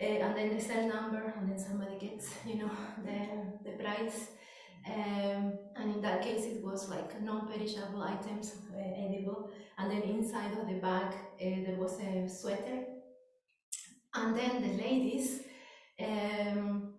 uh, 0.00 0.04
and 0.04 0.36
then 0.36 0.50
they 0.50 0.60
sell 0.60 0.86
number, 0.86 1.34
and 1.36 1.50
then 1.50 1.58
somebody 1.58 1.98
gets 1.98 2.34
you 2.46 2.56
know 2.56 2.70
the 3.04 3.70
the 3.70 3.76
price. 3.82 4.28
Um, 4.88 5.58
and 5.74 5.96
in 5.96 6.00
that 6.02 6.22
case, 6.22 6.44
it 6.44 6.62
was 6.62 6.88
like 6.88 7.20
non-perishable 7.20 8.02
items, 8.02 8.54
uh, 8.72 8.78
edible. 8.78 9.50
And 9.78 9.90
then 9.90 10.02
inside 10.02 10.52
of 10.52 10.68
the 10.68 10.74
bag, 10.74 11.12
uh, 11.12 11.66
there 11.66 11.76
was 11.76 11.98
a 11.98 12.28
sweater. 12.28 12.84
And 14.14 14.36
then 14.36 14.62
the 14.62 14.82
ladies 14.82 15.40
um, 16.00 16.94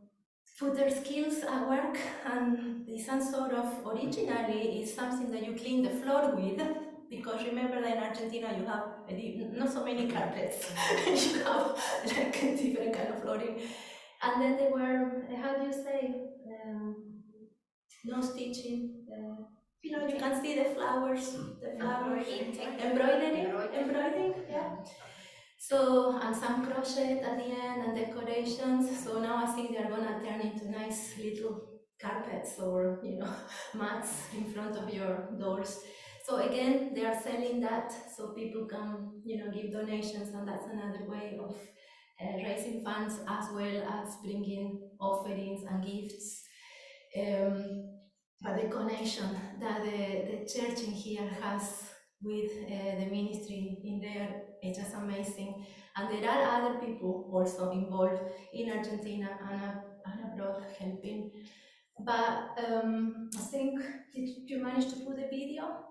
put 0.59 0.75
their 0.75 0.89
skills 0.89 1.39
at 1.43 1.69
work, 1.69 1.97
and 2.25 2.76
some 2.97 3.21
sort 3.21 3.53
of 3.53 3.85
originally 3.85 4.81
is 4.81 4.93
something 4.93 5.31
that 5.31 5.45
you 5.45 5.53
clean 5.53 5.83
the 5.83 5.89
floor 5.89 6.35
with. 6.35 6.61
Because 7.09 7.45
remember 7.45 7.81
that 7.81 7.97
in 7.97 8.03
Argentina 8.03 8.53
you 8.57 8.65
have 8.65 8.83
not 9.57 9.71
so 9.71 9.85
many 9.85 10.11
carpets, 10.11 10.69
you 11.07 11.43
have 11.43 11.77
like 12.05 12.33
different 12.61 12.93
kind 12.93 13.09
of 13.09 13.21
flooring. 13.21 13.61
And 14.21 14.41
then 14.41 14.57
they 14.57 14.69
were, 14.69 15.25
how 15.41 15.55
do 15.55 15.67
you 15.67 15.73
say, 15.73 16.15
um, 16.65 16.95
no 18.05 18.21
stitching. 18.21 19.05
Uh, 19.11 19.43
you 19.81 19.91
know, 19.91 20.07
you 20.07 20.17
can 20.17 20.41
see 20.41 20.55
the 20.57 20.65
flowers, 20.65 21.31
the 21.61 21.77
flowers, 21.79 22.27
embroidery, 22.27 23.47
embroidering, 23.73 24.33
yeah. 24.49 24.75
So, 25.59 26.19
and 26.21 26.35
some 26.35 26.65
crochet 26.65 27.19
at 27.19 27.37
the 27.37 27.45
end 27.45 27.83
and 27.83 27.95
decorations. 27.95 29.03
So 29.03 29.19
now 29.19 29.37
I 29.37 29.45
think 29.47 29.71
they're 29.71 29.89
gonna 29.89 30.21
turn 30.23 30.41
into 30.41 30.69
nice 30.71 31.17
little 31.17 31.66
carpets 32.01 32.59
or, 32.59 32.99
you 33.03 33.17
know, 33.19 33.33
mats 33.73 34.27
in 34.35 34.45
front 34.53 34.75
of 34.77 34.93
your 34.93 35.29
doors. 35.39 35.79
So 36.23 36.37
again, 36.37 36.91
they 36.93 37.05
are 37.05 37.19
selling 37.19 37.61
that 37.61 37.93
so 38.15 38.33
people 38.33 38.65
can, 38.65 39.21
you 39.23 39.37
know, 39.37 39.51
give 39.51 39.71
donations 39.71 40.33
and 40.33 40.47
that's 40.47 40.65
another 40.65 41.05
way 41.07 41.39
of 41.41 41.55
uh, 42.21 42.37
raising 42.43 42.83
funds 42.83 43.19
as 43.27 43.45
well 43.53 43.83
as 43.83 44.15
bringing 44.17 44.89
offerings 44.99 45.63
and 45.69 45.85
gifts. 45.85 46.43
Um, 47.17 47.89
but 48.41 48.61
the 48.61 48.67
connection 48.67 49.29
that 49.59 49.83
the, 49.83 49.89
the 49.89 50.45
church 50.45 50.83
in 50.83 50.91
here 50.91 51.27
has 51.41 51.89
with 52.21 52.51
uh, 52.65 52.99
the 52.99 53.05
ministry 53.05 53.79
in 53.83 54.01
there 54.01 54.41
is 54.63 54.77
just 54.77 54.95
amazing. 54.95 55.65
And 55.95 56.09
there 56.11 56.29
are 56.29 56.61
other 56.61 56.79
people 56.79 57.29
also 57.33 57.71
involved 57.71 58.21
in 58.53 58.71
Argentina 58.71 59.29
and, 59.49 59.61
and 60.05 60.33
abroad 60.33 60.63
helping. 60.79 61.31
But 61.99 62.57
um, 62.65 63.29
I 63.35 63.39
think, 63.39 63.79
did 64.13 64.29
you 64.45 64.63
manage 64.63 64.89
to 64.93 64.99
put 64.99 65.15
the 65.15 65.27
video? 65.29 65.83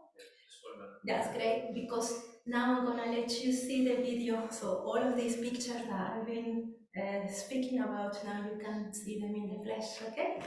That's 1.04 1.36
great 1.36 1.72
because 1.74 2.22
now 2.46 2.78
I'm 2.78 2.86
gonna 2.86 3.10
let 3.10 3.44
you 3.44 3.52
see 3.52 3.86
the 3.86 3.96
video. 3.96 4.48
So 4.50 4.82
all 4.86 4.98
of 4.98 5.16
these 5.16 5.36
pictures 5.36 5.82
that 5.88 6.12
I've 6.12 6.26
been 6.26 6.74
uh, 6.96 7.28
speaking 7.30 7.80
about, 7.80 8.24
now 8.24 8.44
you 8.44 8.58
can 8.58 8.92
see 8.92 9.20
them 9.20 9.34
in 9.34 9.56
the 9.56 9.64
flesh, 9.64 10.02
okay? 10.08 10.40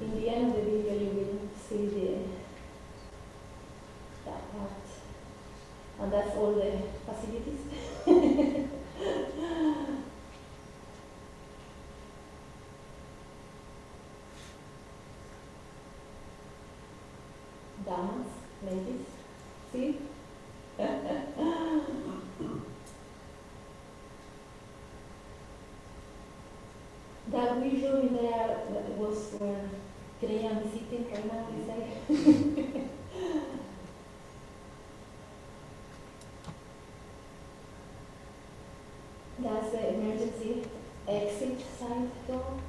in 0.00 0.14
the 0.14 0.28
end 0.28 0.48
of 0.48 0.54
the 0.54 0.70
video 0.70 0.94
you 0.94 1.10
will 1.16 1.48
see 1.68 1.86
the 1.86 2.18
that 4.24 4.52
part 4.52 4.70
and 6.00 6.12
that's 6.12 6.27
all 6.38 6.54
the 6.54 6.70
facilities. 7.06 7.60
Damas 17.84 18.32
ladies 18.64 19.06
see? 19.72 19.98
That 27.30 27.58
visual 27.58 28.00
in 28.00 28.14
there 28.14 28.56
was 28.96 29.34
where 29.38 29.68
Graham 30.18 30.62
is 30.62 30.72
sitting 30.72 31.10
right 31.12 31.26
now, 31.30 31.46
we 31.52 31.62
say. 31.66 31.78
That's 39.40 39.70
the 39.70 39.94
emergency 39.94 40.64
exit 41.06 41.60
side 41.78 42.26
door. 42.26 42.60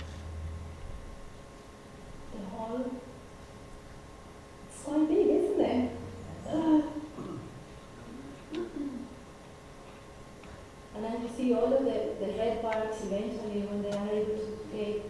The 2.33 2.45
hall. 2.55 2.91
It's 4.67 4.83
quite 4.83 5.07
big, 5.07 5.27
isn't 5.27 5.61
it? 5.61 5.91
Uh, 6.47 6.81
and 10.95 11.03
then 11.03 11.21
you 11.21 11.29
see 11.35 11.53
all 11.53 11.73
of 11.73 11.85
the, 11.85 12.15
the 12.19 12.33
red 12.37 12.61
parts 12.61 13.03
eventually 13.03 13.61
when 13.61 13.81
they 13.81 13.91
are 13.91 14.09
able 14.09 14.37
to 14.37 14.59
get 14.71 15.09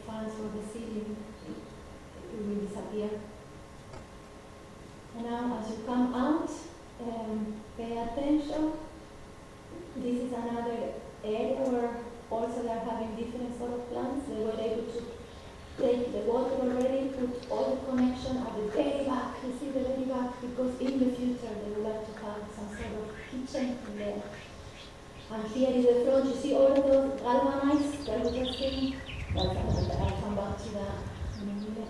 here 25.59 25.71
is 25.71 25.85
the 25.85 26.05
front, 26.05 26.25
you 26.25 26.41
see 26.41 26.53
all 26.53 26.67
of 26.67 26.75
those 26.75 27.19
galvanized 27.19 28.05
that 28.05 28.23
we 28.23 28.39
just 28.39 28.57
seen? 28.57 28.95
That's, 29.35 29.47
I'll, 29.47 30.01
I'll 30.01 30.21
come 30.21 30.35
back 30.35 30.57
to 30.57 30.69
that 30.69 30.95
in 31.41 31.49
a 31.49 31.53
minute. 31.53 31.89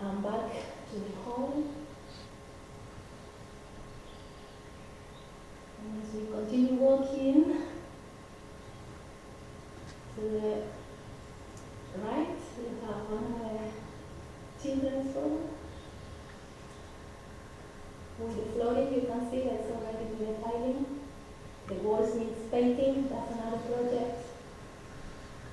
And 0.00 0.22
back 0.22 0.50
to 0.90 0.98
the 0.98 1.16
hall. 1.22 1.64
And 5.78 6.02
as 6.02 6.14
we 6.14 6.26
continue 6.26 6.74
walking 6.74 7.44
to 10.16 10.20
the 10.20 10.62
right, 12.02 12.36
we 12.58 12.64
have 12.86 13.10
one 13.10 13.24
of 13.24 13.72
room. 14.82 15.48
With 18.18 18.36
the 18.36 18.52
flooring, 18.52 18.94
you 18.94 19.00
can 19.02 19.30
see 19.30 19.48
that's 19.48 19.70
already 19.70 20.06
the 20.18 20.34
tiling. 20.42 20.86
The 21.68 21.74
walls 21.74 22.14
needs 22.14 22.50
painting, 22.50 23.08
that's 23.08 23.32
another 23.32 23.58
project. 23.58 24.26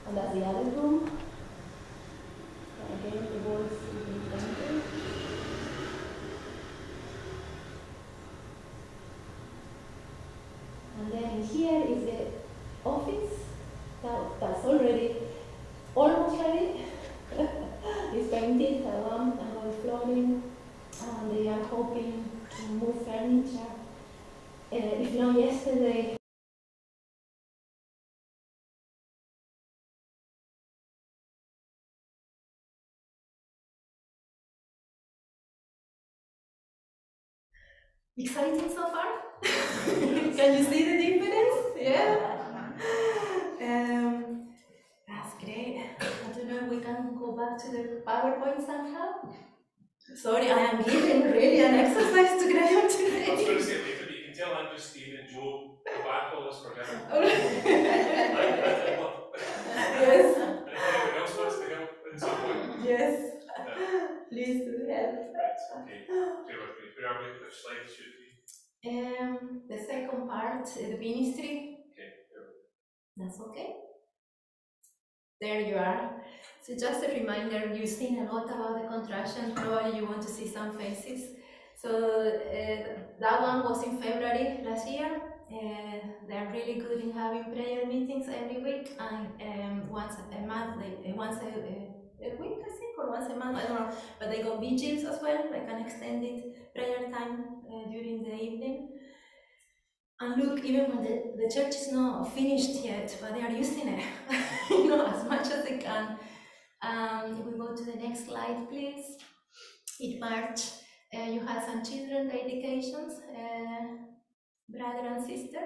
And 0.08 0.18
that's 0.18 0.34
the 0.34 0.44
other 0.46 0.70
room. 0.72 1.12
Again, 2.86 3.28
the 3.32 3.50
walls 3.50 3.72
need 3.94 4.32
painting. 4.32 4.82
And 11.00 11.12
then 11.12 11.44
here 11.44 11.84
is 11.88 12.04
the 12.06 12.26
office 12.84 13.34
that, 14.04 14.40
that's 14.40 14.66
already 14.66 15.16
almost 15.96 16.42
ready. 16.42 16.86
it's 18.14 18.30
painted, 18.32 18.84
the 18.84 18.90
lamp 18.90 19.40
and 19.40 19.58
all 19.58 19.72
flooring, 19.82 20.44
and 21.04 21.32
they 21.32 21.48
are 21.50 21.64
hoping 21.66 22.30
to 22.56 22.62
move 22.74 23.06
furniture. 23.06 23.72
Uh, 24.72 24.76
if 24.76 25.14
not 25.14 25.40
yesterday, 25.40 26.18
Exciting 38.18 38.70
so 38.70 38.90
far? 38.90 39.08
Can 39.44 40.58
you 40.58 40.64
see 40.64 40.84
the 40.90 40.98
difference? 40.98 41.58
Yeah. 41.80 42.34
Um, 43.62 44.48
that's 45.08 45.34
great. 45.44 45.86
I 46.00 46.04
don't 46.34 46.48
know 46.50 46.58
if 46.66 46.70
we 46.70 46.80
can 46.80 47.16
go 47.18 47.36
back 47.38 47.58
to 47.64 47.72
the 47.72 48.02
PowerPoint 48.08 48.66
somehow. 48.66 49.08
Sorry, 50.16 50.50
I 50.50 50.60
am 50.60 50.84
giving 50.84 51.22
really 51.32 51.60
an 51.60 51.76
exercise 51.76 52.42
to 52.42 52.52
Graham 52.52 52.78
I 52.78 52.84
was 52.86 52.96
going 52.96 53.12
today. 53.12 53.56
to 53.56 53.64
say 53.64 53.74
you 53.76 54.26
can 54.26 54.34
tell 54.36 54.56
Andrew, 54.56 54.78
Steve, 54.78 55.16
and 55.20 55.30
Joe 55.30 55.78
go 55.86 56.04
back 56.04 56.34
all 56.36 56.44
this 56.50 56.60
for 56.62 56.74
him. 56.74 56.88
yes. 60.00 60.38
And 60.38 60.60
if 60.68 60.74
anyone 60.74 61.22
else 61.22 61.38
wants 61.38 61.58
to 61.60 61.66
help 61.76 61.90
at 62.14 62.20
some 62.20 62.38
point, 62.38 62.84
Yes. 62.84 63.32
Yeah. 63.58 64.08
Please 64.30 64.60
do 64.66 64.86
help. 64.90 65.16
right, 65.16 65.62
okay. 65.78 66.00
Bear 66.08 66.60
with 66.60 66.76
me. 66.80 66.86
Where 66.98 67.08
are 67.12 67.22
we? 67.24 67.30
Which 67.44 67.56
slide 67.62 67.88
should 67.88 68.14
we? 68.20 68.28
Um, 68.88 69.62
the 69.70 69.78
second 69.78 70.28
part, 70.30 70.68
uh, 70.68 70.88
the 70.92 70.98
ministry, 70.98 71.78
Okay, 71.92 72.12
there 72.32 73.26
that's 73.26 73.40
okay. 73.42 73.76
There 75.42 75.62
you 75.62 75.76
are. 75.76 76.24
So 76.62 76.74
just 76.76 77.04
a 77.04 77.14
reminder, 77.14 77.74
you've 77.74 77.90
seen 77.90 78.20
a 78.20 78.32
lot 78.32 78.46
about 78.46 78.82
the 78.82 78.88
contraction, 78.88 79.54
probably 79.56 80.00
you 80.00 80.06
want 80.06 80.22
to 80.24 80.28
see 80.28 80.48
some 80.48 80.78
faces. 80.78 81.36
So 81.82 81.90
uh, 81.90 82.88
that 83.20 83.42
one 83.42 83.64
was 83.64 83.84
in 83.84 84.02
February 84.02 84.64
last 84.66 84.90
year. 84.90 85.22
Uh, 85.50 86.00
they're 86.28 86.52
really 86.52 86.82
good 86.82 87.00
in 87.02 87.12
having 87.12 87.46
prayer 87.54 87.86
meetings 87.86 88.28
every 88.28 88.62
week 88.62 88.92
and 89.00 89.28
um, 89.42 89.90
once 89.90 90.16
a 90.16 90.46
month, 90.46 90.82
they, 90.82 91.10
uh, 91.10 91.16
once 91.16 91.38
a, 91.38 91.48
a, 91.48 91.97
a 92.22 92.30
week 92.42 92.58
I 92.66 92.70
think, 92.70 92.98
or 92.98 93.12
once 93.12 93.32
a 93.32 93.36
month, 93.36 93.58
I 93.58 93.68
don't 93.68 93.80
know. 93.80 93.96
But 94.20 94.32
they 94.32 94.42
got 94.42 94.60
vigils 94.60 95.04
as 95.06 95.22
well, 95.22 95.52
like 95.52 95.70
an 95.70 95.86
extended 95.86 96.44
prayer 96.74 97.10
time 97.12 97.46
uh, 97.72 97.90
during 97.92 98.24
the 98.24 98.34
evening. 98.34 98.90
And 100.20 100.42
look, 100.42 100.64
even 100.66 100.90
when 100.90 101.04
the, 101.04 101.34
the 101.38 101.54
church 101.54 101.76
is 101.76 101.92
not 101.92 102.34
finished 102.34 102.84
yet, 102.84 103.16
but 103.22 103.36
they 103.36 103.42
are 103.42 103.52
using 103.52 103.88
it, 103.88 104.04
you 104.70 104.88
know, 104.88 105.06
as 105.06 105.24
much 105.26 105.46
as 105.48 105.64
they 105.64 105.78
can. 105.78 106.18
Um, 106.82 107.38
if 107.40 107.46
we 107.46 107.58
go 107.58 107.76
to 107.76 107.84
the 107.84 107.96
next 107.96 108.26
slide, 108.26 108.68
please. 108.70 109.18
In 110.00 110.20
March, 110.20 110.62
uh, 111.16 111.24
you 111.24 111.40
had 111.40 111.64
some 111.66 111.84
children 111.84 112.28
dedications, 112.28 113.20
uh, 113.36 113.86
brother 114.70 115.08
and 115.08 115.26
sister, 115.26 115.66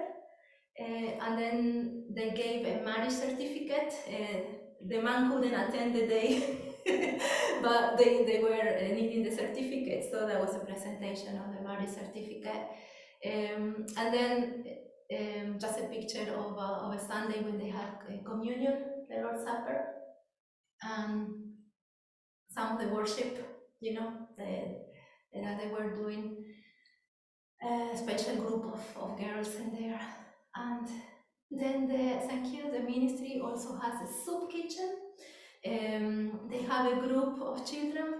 uh, 0.80 0.84
and 0.84 1.38
then 1.38 2.04
they 2.14 2.30
gave 2.30 2.66
a 2.66 2.84
marriage 2.84 3.12
certificate. 3.12 3.94
Uh, 4.82 4.88
the 4.88 5.02
man 5.02 5.30
couldn't 5.30 5.54
attend 5.54 5.94
the 5.94 6.06
day, 6.06 6.74
but 7.62 7.96
they, 7.98 8.24
they 8.24 8.40
were 8.42 8.50
uh, 8.52 8.94
needing 8.94 9.22
the 9.22 9.30
certificate, 9.30 10.04
so 10.10 10.26
there 10.26 10.40
was 10.40 10.54
a 10.54 10.60
presentation 10.60 11.36
of 11.38 11.54
the 11.54 11.62
marriage 11.62 11.90
certificate. 11.90 12.68
Um, 13.24 13.86
and 13.96 14.14
then 14.14 14.64
um, 15.16 15.58
just 15.58 15.78
a 15.78 15.84
picture 15.84 16.32
of 16.32 16.56
a, 16.56 16.68
of 16.84 16.94
a 16.94 16.98
Sunday 16.98 17.40
when 17.42 17.58
they 17.58 17.68
had 17.68 17.98
uh, 18.08 18.28
communion, 18.28 18.78
the 19.08 19.22
Lord's 19.22 19.44
Supper, 19.44 19.84
and 20.82 21.28
some 22.50 22.72
of 22.72 22.80
the 22.80 22.88
worship, 22.88 23.38
you 23.80 23.94
know, 23.94 24.12
the, 24.36 25.40
that 25.40 25.60
they 25.60 25.68
were 25.68 25.94
doing. 25.94 26.36
A 27.64 27.96
special 27.96 28.36
group 28.36 28.74
of, 28.74 28.84
of 28.96 29.16
girls 29.16 29.54
in 29.54 29.72
there. 29.72 30.00
And 30.56 30.88
then 31.58 31.86
the 31.86 32.26
thank 32.26 32.52
you, 32.54 32.70
the 32.70 32.80
ministry 32.80 33.40
also 33.42 33.76
has 33.76 34.08
a 34.08 34.12
soup 34.24 34.50
kitchen. 34.50 34.96
Um, 35.66 36.48
they 36.50 36.62
have 36.62 36.92
a 36.92 37.00
group 37.06 37.40
of 37.40 37.70
children 37.70 38.14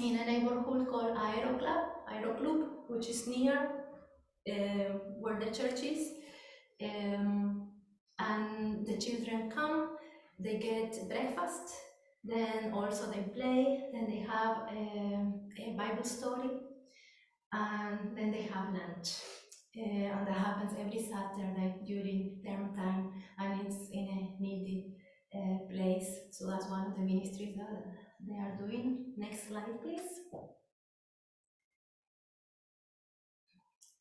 in 0.00 0.16
a 0.16 0.24
neighborhood 0.24 0.88
called 0.88 1.16
Aero 1.16 1.58
Club, 1.58 1.84
Aero 2.12 2.34
Club, 2.34 2.68
which 2.88 3.08
is 3.08 3.26
near 3.26 3.70
um, 4.50 5.00
where 5.20 5.38
the 5.38 5.50
church 5.50 5.82
is. 5.82 6.12
Um, 6.82 7.68
and 8.18 8.86
the 8.86 8.98
children 8.98 9.50
come, 9.50 9.96
they 10.38 10.58
get 10.58 10.96
breakfast, 11.08 11.74
then 12.22 12.72
also 12.72 13.10
they 13.10 13.22
play, 13.34 13.90
then 13.92 14.06
they 14.08 14.20
have 14.20 14.68
um, 14.70 15.40
a 15.58 15.74
Bible 15.76 16.04
story, 16.04 16.50
and 17.52 18.16
then 18.16 18.30
they 18.30 18.42
have 18.42 18.72
lunch. 18.72 19.18
Uh, 19.76 20.06
and 20.16 20.26
that 20.26 20.36
happens 20.36 20.72
every 20.78 21.00
Saturday 21.00 21.74
during 21.84 22.40
term 22.46 22.74
time, 22.76 23.12
and 23.38 23.66
it's 23.66 23.88
in 23.90 24.06
a 24.08 24.42
needy 24.42 24.94
uh, 25.34 25.58
place. 25.68 26.08
So 26.30 26.46
that's 26.46 26.68
one 26.68 26.86
of 26.86 26.94
the 26.94 27.00
ministries 27.02 27.56
that 27.56 27.84
they 28.26 28.36
are 28.36 28.56
doing. 28.56 29.14
Next 29.16 29.48
slide, 29.48 29.80
please. 29.82 30.08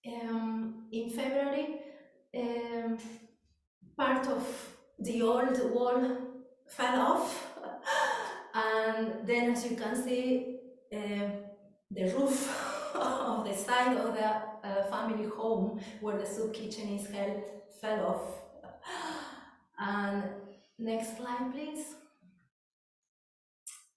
Um, 0.05 0.87
in 0.91 1.09
February, 1.09 1.79
um, 2.37 2.97
part 3.97 4.27
of 4.27 4.45
the 4.99 5.21
old 5.21 5.57
wall 5.73 6.17
fell 6.67 7.01
off, 7.01 7.57
and 8.53 9.25
then, 9.25 9.51
as 9.51 9.69
you 9.69 9.77
can 9.77 9.95
see, 9.95 10.57
uh, 10.93 11.29
the 11.89 12.03
roof 12.13 12.95
of 12.95 13.45
the 13.45 13.53
side 13.55 13.97
of 13.97 14.13
the 14.13 14.52
family 14.89 15.27
home 15.27 15.79
where 16.01 16.17
the 16.17 16.25
soup 16.25 16.53
kitchen 16.53 16.89
is 16.89 17.07
held 17.09 17.43
fell 17.81 18.05
off. 18.05 18.43
And 19.79 20.23
next 20.79 21.17
slide, 21.17 21.51
please. 21.51 21.85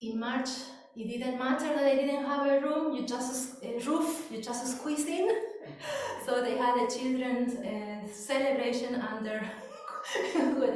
In 0.00 0.18
March, 0.18 0.48
it 0.96 1.08
didn't 1.08 1.38
matter 1.38 1.68
that 1.74 1.84
they 1.84 1.96
didn't 1.96 2.24
have 2.24 2.46
a 2.46 2.60
room, 2.60 2.94
you 2.94 3.06
just 3.06 3.62
a 3.62 3.78
roof, 3.86 4.28
you 4.30 4.42
just 4.42 4.76
squeeze 4.76 5.06
in. 5.06 5.28
so 6.26 6.42
they 6.42 6.56
had 6.56 6.76
a 6.76 6.86
children's 6.90 7.54
uh, 7.54 8.06
celebration 8.12 8.94
under 8.96 9.38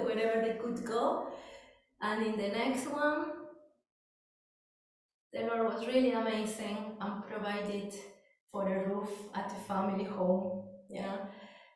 wherever 0.05 0.47
they 0.47 0.59
could 0.63 0.85
go. 0.85 1.29
And 2.01 2.27
in 2.27 2.37
the 2.37 2.49
next 2.49 2.87
one, 2.91 3.33
the 5.33 5.41
Lord 5.41 5.73
was 5.73 5.87
really 5.87 6.13
amazing 6.13 6.97
and 7.01 7.25
provided 7.27 7.95
for 8.51 8.69
a 8.69 8.89
roof 8.89 9.11
at 9.35 9.49
the 9.49 9.57
family 9.57 10.05
home. 10.05 10.65
Yeah, 10.89 11.17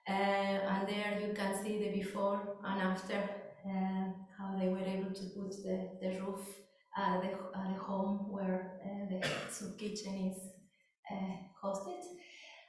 uh, 0.08 0.12
and 0.12 0.88
there 0.88 1.18
you 1.20 1.32
can 1.32 1.62
see 1.62 1.78
the 1.78 1.90
before 1.90 2.56
and 2.64 2.82
after 2.82 3.16
uh, 3.66 4.04
how 4.36 4.58
they 4.58 4.68
were 4.68 4.84
able 4.84 5.12
to 5.12 5.24
put 5.36 5.50
the, 5.62 5.88
the 6.02 6.20
roof 6.20 6.46
at 6.96 7.22
the, 7.22 7.28
at 7.28 7.74
the 7.74 7.80
home 7.80 8.30
where 8.30 8.72
uh, 8.84 9.08
the 9.08 9.26
soup 9.50 9.78
kitchen 9.78 10.32
is 10.32 10.38
uh, 11.10 11.36
hosted. 11.62 12.02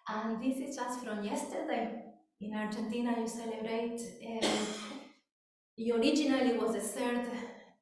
And 0.08 0.42
this 0.42 0.58
is 0.58 0.76
just 0.76 1.04
from 1.04 1.24
yesterday. 1.24 2.04
In 2.40 2.54
Argentina, 2.54 3.16
you 3.20 3.28
celebrate. 3.28 4.02
Uh, 5.78 5.94
originally 5.94 6.58
was 6.58 6.74
the 6.74 6.80
third 6.80 7.28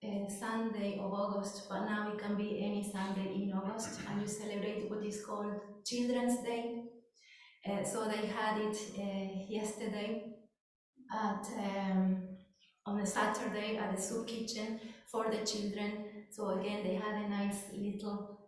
uh, 0.04 0.30
Sunday 0.30 1.00
of 1.00 1.14
August, 1.14 1.68
but 1.70 1.86
now 1.86 2.12
it 2.12 2.20
can 2.20 2.36
be 2.36 2.62
any 2.62 2.84
Sunday 2.92 3.34
in 3.36 3.54
August, 3.54 4.00
and 4.10 4.22
you 4.22 4.28
celebrate 4.28 4.90
what 4.90 5.04
is 5.06 5.26
called 5.26 5.54
Children's 5.86 6.44
Day. 6.44 6.84
Uh, 7.66 7.84
so 7.84 8.06
they 8.06 8.28
had 8.28 8.60
it 8.60 8.78
uh, 8.98 9.46
yesterday 9.48 10.24
at 11.14 11.46
um, 11.58 12.22
on 12.86 13.00
a 13.00 13.06
Saturday 13.06 13.78
at 13.78 13.96
the 13.96 14.02
soup 14.02 14.28
kitchen 14.28 14.80
for 15.10 15.32
the 15.32 15.46
children. 15.46 16.06
So 16.32 16.60
again, 16.60 16.84
they 16.84 16.96
had 16.96 17.16
a 17.24 17.30
nice 17.30 17.64
little 17.74 18.40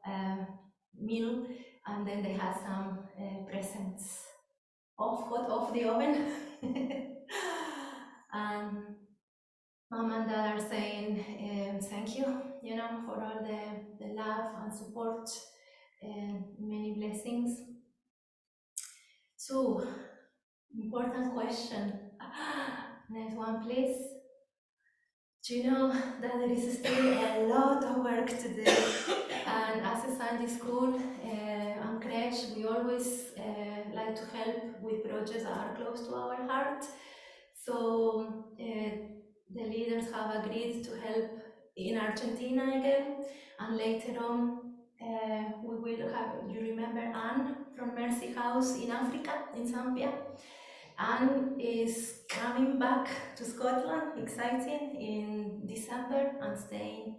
meal, 1.00 1.48
and 1.88 2.06
then 2.06 2.22
they 2.22 2.34
had 2.34 2.54
some 2.54 3.00
presents 3.50 4.26
off 5.00 5.30
hot 5.30 5.50
off 5.50 5.74
the 5.74 5.86
oven. 5.86 6.32
and 8.34 8.96
mom 9.92 10.12
and 10.12 10.30
dad 10.30 10.58
are 10.58 10.70
saying 10.70 11.24
um, 11.42 11.80
thank 11.80 12.18
you, 12.18 12.26
you 12.62 12.76
know, 12.76 13.02
for 13.06 13.22
all 13.24 13.44
the, 13.44 14.04
the 14.04 14.14
love 14.14 14.52
and 14.64 14.74
support 14.74 15.30
and 16.02 16.44
many 16.60 16.96
blessings. 16.98 17.60
So, 19.38 19.86
important 20.76 21.34
question. 21.34 22.00
Next 23.10 23.36
one, 23.36 23.64
please. 23.64 23.98
Do 25.48 25.56
you 25.56 25.70
know 25.70 25.90
that 25.92 26.22
there 26.22 26.52
is 26.52 26.80
still 26.80 27.14
a 27.14 27.46
lot 27.48 27.84
of 27.84 27.98
work 27.98 28.28
to 28.28 28.50
do? 28.50 28.64
and 29.46 29.82
as 29.86 30.04
a 30.06 30.16
Sunday 30.18 30.48
school 30.48 31.00
uh, 31.24 31.30
and 31.30 32.02
creche, 32.02 32.56
we 32.56 32.66
always 32.66 33.26
uh, 33.38 33.94
like 33.94 34.16
to 34.16 34.26
help 34.36 34.82
with 34.82 35.08
projects 35.08 35.44
that 35.44 35.56
are 35.56 35.76
close 35.76 36.08
to 36.08 36.16
our 36.16 36.36
heart. 36.48 36.84
So 37.64 38.46
uh, 38.60 39.15
the 39.54 39.64
leaders 39.64 40.12
have 40.12 40.44
agreed 40.44 40.84
to 40.84 40.92
help 41.00 41.30
in 41.76 41.98
Argentina 41.98 42.64
again, 42.80 43.26
and 43.60 43.78
later 43.78 44.18
on 44.20 44.74
uh, 45.02 45.44
we 45.64 45.76
will 45.76 46.14
have. 46.14 46.36
You 46.50 46.62
remember 46.62 47.02
Anne 47.02 47.56
from 47.76 47.96
Mercy 47.96 48.34
House 48.34 48.76
in 48.78 48.92
Africa, 48.92 49.34
in 49.56 49.72
Zambia. 49.72 50.12
Anne 50.98 51.56
is 51.60 52.22
coming 52.30 52.80
back 52.80 53.10
to 53.36 53.44
Scotland, 53.44 54.14
exciting, 54.18 54.96
in 54.96 55.68
December 55.68 56.32
and 56.42 56.58
staying 56.58 57.18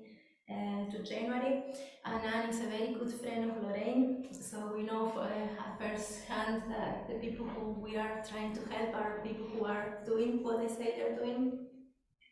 uh, 0.50 0.90
to 0.90 1.02
January. 1.02 1.64
And 2.04 2.24
Anne 2.24 2.48
is 2.48 2.60
a 2.60 2.68
very 2.68 2.94
good 2.94 3.12
friend 3.12 3.50
of 3.50 3.62
Lorraine, 3.62 4.28
so 4.32 4.72
we 4.74 4.82
know 4.82 5.10
for, 5.10 5.20
uh, 5.20 5.62
at 5.64 5.78
first 5.78 6.24
hand 6.24 6.62
that 6.70 7.06
the 7.08 7.14
people 7.16 7.46
who 7.46 7.72
we 7.72 7.96
are 7.96 8.22
trying 8.26 8.54
to 8.54 8.60
help 8.72 8.94
are 8.94 9.20
people 9.22 9.46
who 9.46 9.66
are 9.66 9.98
doing 10.06 10.42
what 10.42 10.60
they 10.60 10.68
say 10.68 10.94
they're 10.96 11.16
doing. 11.16 11.66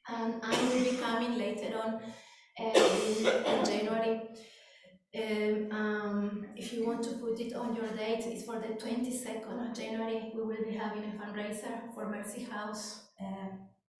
And 0.08 0.34
I 0.42 0.50
will 0.50 0.84
be 0.84 0.96
coming 0.98 1.38
later 1.38 1.78
on 1.82 1.94
uh, 2.60 2.78
in, 3.50 3.64
January. 3.64 4.20
Um, 5.16 5.72
um, 5.72 6.46
if 6.56 6.72
you 6.72 6.86
want 6.86 7.02
to 7.04 7.10
put 7.12 7.40
it 7.40 7.54
on 7.54 7.74
your 7.74 7.88
date, 7.88 8.24
it's 8.26 8.44
for 8.44 8.58
the 8.58 8.74
22nd 8.74 9.70
of 9.70 9.76
January. 9.76 10.32
We 10.34 10.42
will 10.42 10.64
be 10.64 10.76
having 10.76 11.04
a 11.04 11.14
fundraiser 11.16 11.94
for 11.94 12.08
Mercy 12.10 12.42
House, 12.42 13.04
uh, 13.20 13.48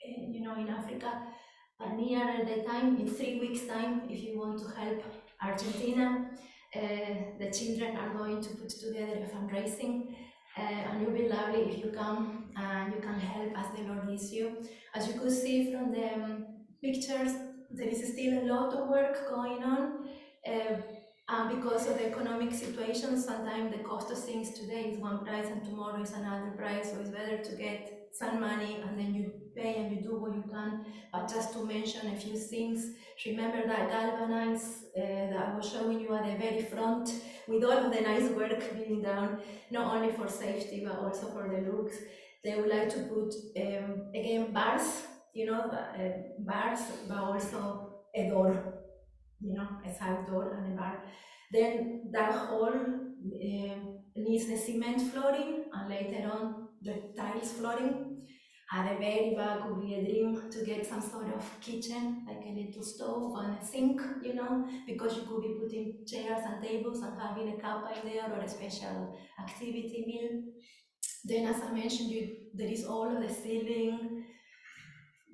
you 0.04 0.42
know, 0.42 0.56
in 0.56 0.68
Africa. 0.68 1.22
And 1.80 1.96
near 1.96 2.44
the 2.44 2.62
time, 2.62 2.98
in 2.98 3.08
three 3.08 3.40
weeks' 3.40 3.66
time, 3.66 4.02
if 4.10 4.22
you 4.22 4.38
want 4.38 4.58
to 4.60 4.68
help 4.78 5.02
Argentina, 5.42 6.30
uh, 6.76 6.80
the 7.38 7.50
children 7.50 7.96
are 7.96 8.12
going 8.12 8.42
to 8.42 8.50
put 8.56 8.68
together 8.68 9.24
a 9.24 9.34
fundraising. 9.34 10.14
Uh, 10.56 10.60
and 10.60 11.02
it 11.02 11.08
will 11.08 11.16
be 11.16 11.28
lovely 11.28 11.62
if 11.62 11.78
you 11.78 11.90
come 11.90 12.44
and 12.56 12.94
you 12.94 13.00
can 13.00 13.18
help 13.18 13.50
as 13.56 13.66
the 13.76 13.82
Lord 13.82 14.06
leads 14.08 14.32
you. 14.32 14.56
As 14.94 15.08
you 15.08 15.14
could 15.14 15.32
see 15.32 15.72
from 15.72 15.90
the 15.90 16.14
um, 16.14 16.46
pictures, 16.80 17.32
there 17.70 17.88
is 17.88 18.12
still 18.12 18.42
a 18.42 18.44
lot 18.44 18.72
of 18.72 18.88
work 18.88 19.28
going 19.28 19.64
on. 19.64 20.08
Uh, 20.46 20.76
and 21.28 21.56
because 21.56 21.88
of 21.88 21.98
the 21.98 22.06
economic 22.06 22.52
situation, 22.52 23.20
sometimes 23.20 23.72
the 23.72 23.82
cost 23.82 24.10
of 24.12 24.18
things 24.22 24.52
today 24.52 24.90
is 24.90 24.98
one 24.98 25.24
price 25.24 25.46
and 25.46 25.64
tomorrow 25.64 26.00
is 26.00 26.12
another 26.12 26.52
price. 26.52 26.92
So 26.92 27.00
it's 27.00 27.10
better 27.10 27.38
to 27.38 27.56
get 27.56 28.03
some 28.18 28.40
money 28.40 28.78
and 28.82 28.98
then 28.98 29.14
you 29.14 29.32
pay 29.56 29.76
and 29.76 29.90
you 29.94 30.00
do 30.02 30.16
what 30.20 30.34
you 30.34 30.44
can. 30.50 30.84
But 31.12 31.28
just 31.28 31.52
to 31.54 31.64
mention 31.64 32.12
a 32.12 32.16
few 32.16 32.36
things, 32.36 32.90
remember 33.26 33.66
that 33.66 33.88
galvanize 33.90 34.84
uh, 34.96 35.00
that 35.30 35.48
I 35.48 35.56
was 35.56 35.68
showing 35.70 36.00
you 36.00 36.14
at 36.14 36.24
the 36.24 36.36
very 36.36 36.62
front 36.62 37.10
with 37.48 37.64
all 37.64 37.72
of 37.86 37.92
the 37.92 38.00
nice 38.00 38.30
work 38.30 38.60
being 38.74 39.02
done, 39.02 39.38
not 39.70 39.94
only 39.94 40.12
for 40.12 40.28
safety 40.28 40.82
but 40.86 40.98
also 40.98 41.26
for 41.28 41.48
the 41.48 41.70
looks. 41.70 41.96
They 42.44 42.56
would 42.56 42.68
like 42.70 42.88
to 42.90 43.00
put 43.00 43.34
um, 43.56 44.10
again 44.14 44.52
bars, 44.52 45.02
you 45.32 45.46
know, 45.46 45.60
uh, 45.62 46.10
bars, 46.38 46.80
but 47.08 47.18
also 47.18 47.94
a 48.14 48.28
door 48.28 48.74
you 49.40 49.54
know, 49.54 49.68
a 49.84 49.92
side 49.92 50.26
door 50.26 50.54
and 50.54 50.72
a 50.72 50.76
bar. 50.76 51.02
Then 51.52 52.08
that 52.12 52.32
hall 52.32 52.72
uh, 52.74 53.74
needs 54.16 54.46
the 54.46 54.56
cement 54.56 55.00
flooring 55.12 55.64
and 55.72 55.88
later 55.88 56.30
on 56.32 56.63
the 56.84 56.94
tiles 57.16 57.52
flooring. 57.52 58.10
At 58.72 58.88
the 58.88 58.98
very 58.98 59.34
back 59.36 59.68
would 59.68 59.82
be 59.82 59.94
a 59.94 60.04
dream 60.04 60.50
to 60.50 60.64
get 60.64 60.86
some 60.86 61.00
sort 61.00 61.28
of 61.34 61.60
kitchen, 61.60 62.24
like 62.26 62.44
a 62.44 62.48
little 62.48 62.82
stove 62.82 63.34
and 63.38 63.58
a 63.58 63.64
sink, 63.64 64.00
you 64.22 64.34
know, 64.34 64.66
because 64.86 65.16
you 65.16 65.22
could 65.22 65.42
be 65.42 65.56
putting 65.60 66.04
chairs 66.06 66.42
and 66.44 66.62
tables 66.62 67.02
and 67.02 67.20
having 67.20 67.50
a 67.50 67.60
cup 67.60 67.84
in 67.94 68.10
there 68.10 68.32
or 68.32 68.40
a 68.40 68.48
special 68.48 69.16
activity 69.38 70.04
meal. 70.06 70.42
Then, 71.24 71.46
as 71.46 71.62
I 71.62 71.72
mentioned, 71.72 72.10
you, 72.10 72.36
there 72.54 72.68
is 72.68 72.84
all 72.84 73.14
of 73.14 73.22
the 73.22 73.32
ceiling, 73.32 74.24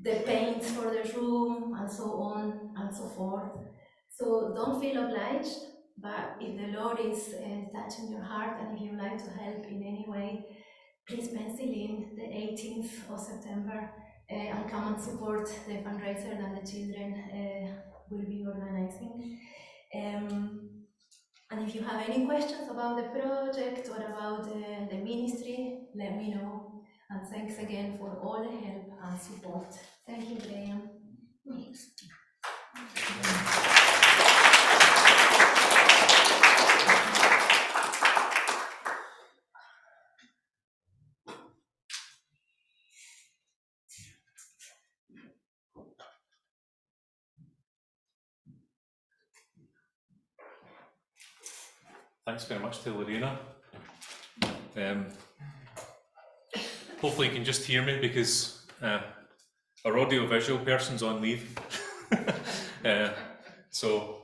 the 0.03 0.23
paint 0.27 0.63
for 0.65 0.91
the 0.91 1.11
room, 1.17 1.75
and 1.79 1.91
so 1.91 2.05
on 2.21 2.75
and 2.77 2.95
so 2.95 3.09
forth. 3.09 3.53
So 4.11 4.53
don't 4.55 4.81
feel 4.81 5.05
obliged, 5.05 5.57
but 5.97 6.37
if 6.41 6.57
the 6.61 6.79
Lord 6.79 6.99
is 7.01 7.35
uh, 7.35 7.79
touching 7.79 8.11
your 8.11 8.23
heart 8.23 8.59
and 8.61 8.77
if 8.77 8.83
you 8.83 8.99
like 8.99 9.19
to 9.19 9.31
help 9.31 9.65
in 9.67 9.83
any 9.83 10.05
way, 10.07 10.47
please 11.11 11.29
pencil 11.29 11.67
in 11.67 12.11
the 12.15 12.23
18th 12.23 13.11
of 13.13 13.19
September 13.19 13.91
uh, 14.31 14.35
and 14.35 14.71
come 14.71 14.95
and 14.95 15.03
support 15.03 15.47
the 15.67 15.75
fundraiser 15.85 16.39
that 16.41 16.53
the 16.55 16.71
children 16.71 17.11
uh, 17.39 17.67
will 18.09 18.25
be 18.25 18.47
organizing. 18.47 19.39
Um, 19.93 20.71
and 21.51 21.67
if 21.67 21.75
you 21.75 21.83
have 21.83 22.09
any 22.09 22.27
questions 22.27 22.71
about 22.71 22.97
the 22.97 23.09
project 23.19 23.89
or 23.89 23.97
about 23.97 24.45
the, 24.45 24.89
the 24.89 25.03
ministry, 25.03 25.89
let 25.97 26.17
me 26.17 26.33
know. 26.35 26.85
And 27.11 27.27
thanks 27.27 27.59
again 27.59 27.99
for 27.99 28.21
all 28.23 28.45
the 28.45 28.57
help 28.65 28.87
and 29.03 29.21
support. 29.21 29.75
Thank 30.07 30.31
you, 30.31 30.37
Graham. 30.37 30.91
Thanks 31.45 31.91
very 52.45 52.61
much 52.61 52.83
to 52.83 52.93
Lorena. 52.93 53.39
Um, 54.77 55.07
hopefully 57.01 57.29
you 57.29 57.35
can 57.35 57.45
just 57.45 57.65
hear 57.65 57.83
me 57.83 57.99
because 58.01 58.67
uh, 58.83 59.01
our 59.85 59.99
audio-visual 59.99 60.65
person's 60.65 61.03
on 61.03 61.21
leave. 61.21 61.59
uh, 62.85 63.11
so, 63.71 64.17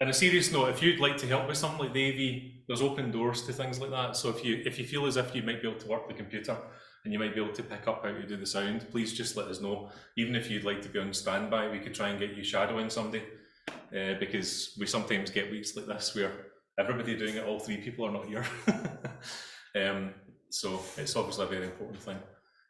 on 0.00 0.08
a 0.08 0.12
serious 0.12 0.52
note, 0.52 0.68
if 0.68 0.82
you'd 0.82 1.00
like 1.00 1.16
to 1.18 1.26
help 1.26 1.46
with 1.48 1.56
something 1.56 1.78
like 1.78 1.92
the 1.92 2.08
AV, 2.08 2.54
there's 2.66 2.82
open 2.82 3.10
doors 3.10 3.42
to 3.42 3.52
things 3.52 3.80
like 3.80 3.90
that. 3.90 4.16
So 4.16 4.28
if 4.28 4.44
you 4.44 4.62
if 4.64 4.78
you 4.78 4.84
feel 4.84 5.06
as 5.06 5.16
if 5.16 5.34
you 5.34 5.42
might 5.42 5.62
be 5.62 5.68
able 5.68 5.80
to 5.80 5.88
work 5.88 6.08
the 6.08 6.14
computer 6.14 6.56
and 7.04 7.12
you 7.12 7.18
might 7.18 7.34
be 7.34 7.42
able 7.42 7.52
to 7.54 7.62
pick 7.62 7.86
up 7.86 8.02
how 8.02 8.10
to 8.10 8.26
do 8.26 8.36
the 8.36 8.46
sound, 8.46 8.86
please 8.90 9.12
just 9.12 9.36
let 9.36 9.48
us 9.48 9.60
know. 9.60 9.90
Even 10.16 10.34
if 10.34 10.50
you'd 10.50 10.64
like 10.64 10.80
to 10.82 10.88
be 10.88 10.98
on 10.98 11.12
standby, 11.12 11.68
we 11.68 11.78
could 11.78 11.94
try 11.94 12.08
and 12.08 12.18
get 12.18 12.34
you 12.34 12.42
shadowing 12.42 12.88
somebody 12.88 13.22
uh, 13.68 14.14
because 14.18 14.74
we 14.78 14.86
sometimes 14.86 15.30
get 15.30 15.50
weeks 15.50 15.76
like 15.76 15.86
this 15.86 16.14
where 16.14 16.32
everybody 16.78 17.16
doing 17.16 17.36
it, 17.36 17.44
all 17.44 17.58
three 17.58 17.78
people 17.78 18.06
are 18.06 18.12
not 18.12 18.26
here. 18.26 18.44
um, 19.76 20.14
so 20.50 20.80
it's 20.96 21.16
obviously 21.16 21.44
a 21.44 21.48
very 21.48 21.64
important 21.64 22.00
thing. 22.00 22.18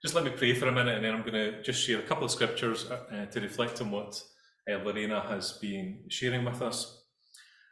Just 0.03 0.15
let 0.15 0.25
me 0.25 0.31
pray 0.31 0.55
for 0.55 0.69
a 0.69 0.73
minute 0.73 0.97
and 0.97 1.05
then 1.05 1.15
I'm 1.15 1.23
going 1.23 1.33
to 1.33 1.63
just 1.63 1.83
share 1.83 1.99
a 1.99 2.03
couple 2.03 2.25
of 2.25 2.31
scriptures 2.31 2.91
uh, 2.91 3.27
to 3.27 3.41
reflect 3.41 3.81
on 3.81 3.91
what 3.91 4.23
uh, 4.71 4.77
Lorena 4.85 5.21
has 5.21 5.53
been 5.53 6.01
sharing 6.09 6.45
with 6.45 6.61
us. 6.61 7.03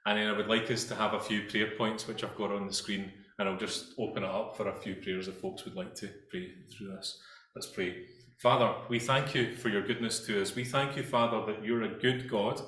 And 0.07 0.19
then 0.19 0.29
I 0.29 0.37
would 0.37 0.49
like 0.49 0.71
us 0.71 0.85
to 0.85 0.95
have 0.95 1.15
a 1.15 1.21
few 1.21 1.43
prayer 1.43 1.73
points 1.77 2.09
which 2.09 2.25
I've 2.25 2.37
got 2.37 2.51
on 2.51 2.67
the 2.67 2.73
screen 2.73 3.13
and 3.39 3.49
I'll 3.49 3.59
just 3.59 3.95
open 3.99 4.25
it 4.25 4.31
up 4.31 4.57
for 4.57 4.69
a 4.69 4.81
few 4.81 4.97
prayers 4.97 5.29
if 5.29 5.37
folks 5.37 5.65
would 5.65 5.77
like 5.77 5.95
to 5.97 6.09
pray 6.31 6.51
through 6.71 6.89
this. 6.89 7.21
Let's 7.55 7.69
pray. 7.69 8.07
Father, 8.39 8.75
we 8.89 8.99
thank 8.99 9.35
you 9.35 9.55
for 9.55 9.69
your 9.69 9.87
goodness 9.87 10.27
to 10.27 10.43
us. 10.43 10.55
We 10.55 10.65
thank 10.65 10.97
you, 10.97 11.03
Father, 11.03 11.45
that 11.47 11.65
you're 11.65 11.83
a 11.83 11.99
good 12.01 12.29
God 12.29 12.61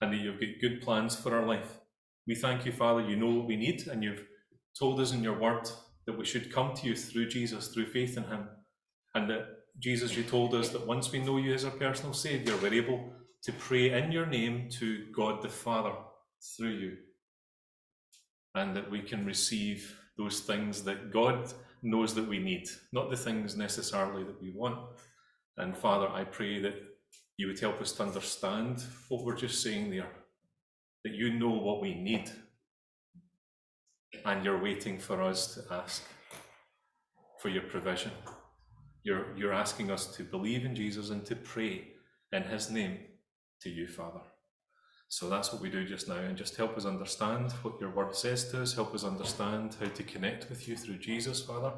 and 0.00 0.12
that 0.12 0.16
you've 0.16 0.40
got 0.40 0.60
good 0.60 0.82
plans 0.82 1.14
for 1.14 1.34
our 1.36 1.46
life. 1.46 1.77
We 2.28 2.34
thank 2.34 2.66
you, 2.66 2.72
Father, 2.72 3.00
you 3.00 3.16
know 3.16 3.30
what 3.30 3.46
we 3.46 3.56
need, 3.56 3.88
and 3.88 4.04
you've 4.04 4.22
told 4.78 5.00
us 5.00 5.12
in 5.12 5.22
your 5.22 5.38
word 5.38 5.66
that 6.04 6.18
we 6.18 6.26
should 6.26 6.52
come 6.52 6.74
to 6.74 6.86
you 6.86 6.94
through 6.94 7.30
Jesus, 7.30 7.68
through 7.68 7.86
faith 7.86 8.18
in 8.18 8.24
him. 8.24 8.46
And 9.14 9.30
that, 9.30 9.46
Jesus, 9.78 10.14
you 10.14 10.24
told 10.24 10.54
us 10.54 10.68
that 10.68 10.86
once 10.86 11.10
we 11.10 11.20
know 11.20 11.38
you 11.38 11.54
as 11.54 11.64
our 11.64 11.70
personal 11.70 12.12
Saviour, 12.12 12.58
we're 12.58 12.74
able 12.74 13.14
to 13.44 13.52
pray 13.52 13.92
in 13.92 14.12
your 14.12 14.26
name 14.26 14.68
to 14.72 15.06
God 15.10 15.40
the 15.40 15.48
Father 15.48 15.92
through 16.54 16.74
you. 16.74 16.96
And 18.54 18.76
that 18.76 18.90
we 18.90 19.00
can 19.00 19.24
receive 19.24 19.98
those 20.18 20.40
things 20.40 20.82
that 20.82 21.10
God 21.10 21.50
knows 21.82 22.14
that 22.14 22.28
we 22.28 22.38
need, 22.38 22.68
not 22.92 23.08
the 23.08 23.16
things 23.16 23.56
necessarily 23.56 24.24
that 24.24 24.42
we 24.42 24.50
want. 24.50 24.78
And 25.56 25.74
Father, 25.74 26.08
I 26.10 26.24
pray 26.24 26.60
that 26.60 26.74
you 27.38 27.46
would 27.46 27.58
help 27.58 27.80
us 27.80 27.92
to 27.92 28.02
understand 28.02 28.84
what 29.08 29.24
we're 29.24 29.34
just 29.34 29.62
saying 29.62 29.90
there, 29.90 30.10
that 31.04 31.14
you 31.14 31.38
know 31.38 31.50
what 31.50 31.80
we 31.80 31.94
need, 31.94 32.30
and 34.24 34.44
you're 34.44 34.62
waiting 34.62 34.98
for 34.98 35.22
us 35.22 35.54
to 35.54 35.74
ask 35.74 36.02
for 37.40 37.48
your 37.48 37.62
provision. 37.62 38.10
You're, 39.04 39.36
you're 39.36 39.52
asking 39.54 39.90
us 39.90 40.06
to 40.16 40.24
believe 40.24 40.64
in 40.64 40.74
Jesus 40.74 41.10
and 41.10 41.24
to 41.26 41.36
pray 41.36 41.88
in 42.32 42.42
his 42.42 42.70
name 42.70 42.98
to 43.62 43.70
you, 43.70 43.86
Father. 43.86 44.20
So 45.08 45.30
that's 45.30 45.52
what 45.52 45.62
we 45.62 45.70
do 45.70 45.86
just 45.86 46.08
now, 46.08 46.16
and 46.18 46.36
just 46.36 46.56
help 46.56 46.76
us 46.76 46.84
understand 46.84 47.52
what 47.62 47.80
your 47.80 47.90
word 47.90 48.14
says 48.14 48.50
to 48.50 48.60
us, 48.60 48.74
help 48.74 48.94
us 48.94 49.04
understand 49.04 49.76
how 49.80 49.86
to 49.86 50.02
connect 50.02 50.50
with 50.50 50.68
you 50.68 50.76
through 50.76 50.98
Jesus, 50.98 51.40
Father, 51.42 51.72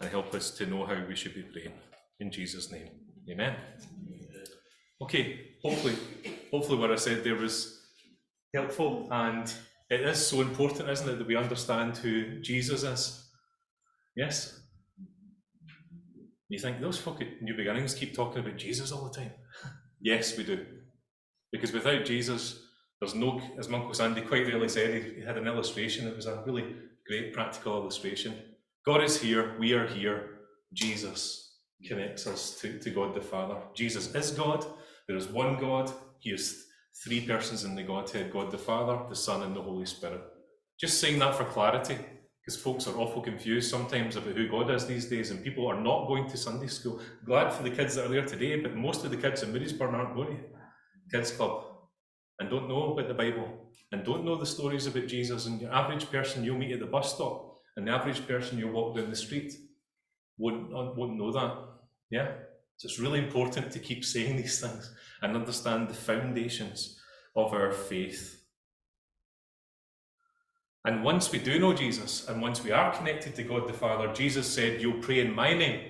and 0.00 0.10
help 0.10 0.34
us 0.34 0.50
to 0.52 0.66
know 0.66 0.84
how 0.84 0.96
we 1.06 1.14
should 1.14 1.34
be 1.34 1.42
praying. 1.42 1.74
In 2.18 2.32
Jesus' 2.32 2.72
name. 2.72 2.88
Amen. 3.30 3.54
Okay, 5.00 5.40
hopefully, 5.62 5.94
hopefully 6.50 6.78
what 6.78 6.90
I 6.90 6.96
said 6.96 7.22
there 7.22 7.36
was 7.36 7.85
helpful, 8.56 9.06
and 9.10 9.52
it 9.90 10.00
is 10.00 10.26
so 10.26 10.40
important, 10.40 10.88
isn't 10.88 11.08
it, 11.08 11.18
that 11.18 11.26
we 11.26 11.36
understand 11.36 11.96
who 11.98 12.40
Jesus 12.40 12.82
is. 12.82 13.28
Yes? 14.16 14.60
You 16.48 16.58
think 16.58 16.80
those 16.80 17.06
at 17.06 17.42
New 17.42 17.54
Beginnings 17.54 17.94
keep 17.94 18.14
talking 18.14 18.40
about 18.40 18.56
Jesus 18.56 18.92
all 18.92 19.08
the 19.08 19.18
time? 19.18 19.32
yes, 20.00 20.36
we 20.36 20.44
do. 20.44 20.64
Because 21.52 21.72
without 21.72 22.04
Jesus, 22.04 22.60
there's 23.00 23.14
no, 23.14 23.40
as 23.58 23.68
Uncle 23.68 23.94
Sandy 23.94 24.22
quite 24.22 24.46
rightly 24.46 24.68
said, 24.68 25.14
he 25.16 25.22
had 25.22 25.36
an 25.36 25.46
illustration. 25.46 26.08
It 26.08 26.16
was 26.16 26.26
a 26.26 26.42
really 26.46 26.64
great 27.06 27.32
practical 27.32 27.76
illustration. 27.76 28.34
God 28.84 29.02
is 29.02 29.20
here, 29.20 29.56
we 29.58 29.72
are 29.72 29.86
here. 29.86 30.30
Jesus 30.72 31.58
connects 31.86 32.26
us 32.26 32.58
to, 32.60 32.78
to 32.78 32.90
God 32.90 33.14
the 33.14 33.20
Father. 33.20 33.56
Jesus 33.74 34.14
is 34.14 34.30
God. 34.30 34.64
There 35.06 35.16
is 35.16 35.28
one 35.28 35.58
God. 35.58 35.92
He 36.20 36.30
is 36.30 36.65
three 37.04 37.26
persons 37.26 37.64
in 37.64 37.74
the 37.74 37.82
Godhead 37.82 38.32
God 38.32 38.50
the 38.50 38.58
Father, 38.58 38.98
the 39.08 39.16
Son, 39.16 39.42
and 39.42 39.54
the 39.54 39.62
Holy 39.62 39.86
Spirit. 39.86 40.22
Just 40.78 41.00
saying 41.00 41.18
that 41.20 41.34
for 41.34 41.44
clarity, 41.44 41.98
because 42.40 42.60
folks 42.60 42.86
are 42.86 42.96
awful 42.96 43.22
confused 43.22 43.70
sometimes 43.70 44.16
about 44.16 44.34
who 44.34 44.48
God 44.48 44.70
is 44.70 44.86
these 44.86 45.06
days, 45.06 45.30
and 45.30 45.42
people 45.42 45.66
are 45.66 45.80
not 45.80 46.06
going 46.06 46.28
to 46.28 46.36
Sunday 46.36 46.68
school. 46.68 47.00
Glad 47.24 47.52
for 47.52 47.62
the 47.62 47.70
kids 47.70 47.94
that 47.94 48.06
are 48.06 48.08
there 48.08 48.24
today, 48.24 48.60
but 48.60 48.74
most 48.74 49.04
of 49.04 49.10
the 49.10 49.16
kids 49.16 49.42
in 49.42 49.52
Moodiesburn 49.52 49.92
aren't 49.92 50.14
going 50.14 50.36
to 50.36 50.44
Kids 51.10 51.30
Club 51.30 51.64
and 52.38 52.50
don't 52.50 52.68
know 52.68 52.92
about 52.92 53.08
the 53.08 53.14
Bible 53.14 53.48
and 53.92 54.04
don't 54.04 54.24
know 54.24 54.36
the 54.36 54.46
stories 54.46 54.86
about 54.86 55.06
Jesus. 55.06 55.46
And 55.46 55.60
your 55.60 55.72
average 55.72 56.10
person 56.10 56.44
you'll 56.44 56.58
meet 56.58 56.72
at 56.72 56.80
the 56.80 56.86
bus 56.86 57.14
stop 57.14 57.56
and 57.76 57.86
the 57.86 57.92
average 57.92 58.26
person 58.26 58.58
you'll 58.58 58.72
walk 58.72 58.96
down 58.96 59.10
the 59.10 59.16
street 59.16 59.52
won't, 60.38 60.72
uh, 60.72 60.92
won't 60.94 61.16
know 61.16 61.32
that. 61.32 61.56
Yeah? 62.10 62.32
So 62.76 62.86
it's 62.86 62.98
really 62.98 63.18
important 63.18 63.70
to 63.70 63.78
keep 63.78 64.04
saying 64.04 64.36
these 64.36 64.60
things 64.60 64.94
and 65.22 65.34
understand 65.34 65.88
the 65.88 65.94
foundations 65.94 67.00
of 67.34 67.52
our 67.52 67.72
faith. 67.72 68.42
And 70.84 71.02
once 71.02 71.32
we 71.32 71.38
do 71.38 71.58
know 71.58 71.72
Jesus, 71.72 72.28
and 72.28 72.40
once 72.40 72.62
we 72.62 72.70
are 72.70 72.96
connected 72.96 73.34
to 73.34 73.42
God 73.42 73.66
the 73.66 73.72
Father, 73.72 74.12
Jesus 74.12 74.46
said, 74.46 74.80
You'll 74.80 75.00
pray 75.00 75.20
in 75.20 75.34
my 75.34 75.52
name. 75.52 75.80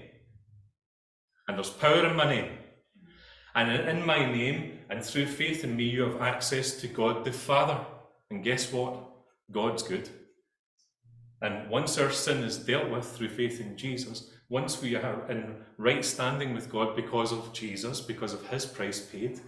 And 1.47 1.57
there's 1.57 1.71
power 1.71 2.07
in 2.07 2.17
my 2.17 2.29
name. 2.29 2.51
And 3.55 3.89
in 3.89 4.05
my 4.05 4.25
name, 4.25 4.79
and 4.89 5.05
through 5.05 5.27
faith 5.27 5.65
in 5.65 5.77
me, 5.77 5.85
you 5.85 6.03
have 6.03 6.21
access 6.21 6.81
to 6.81 6.89
God 6.89 7.25
the 7.25 7.33
Father. 7.33 7.79
And 8.31 8.45
guess 8.45 8.73
what? 8.73 9.03
God's 9.51 9.83
good. 9.83 10.09
And 11.43 11.69
once 11.69 11.99
our 11.99 12.11
sin 12.11 12.43
is 12.43 12.57
dealt 12.57 12.91
with 12.91 13.05
through 13.05 13.29
faith 13.29 13.61
in 13.61 13.77
Jesus, 13.77 14.31
once 14.49 14.81
we 14.81 14.95
are 14.95 15.29
in 15.29 15.57
right 15.77 16.05
standing 16.05 16.55
with 16.55 16.71
God 16.71 16.95
because 16.95 17.33
of 17.33 17.53
Jesus, 17.53 18.01
because 18.01 18.33
of 18.33 18.47
his 18.47 18.65
price 18.65 19.01
paid, 19.01 19.41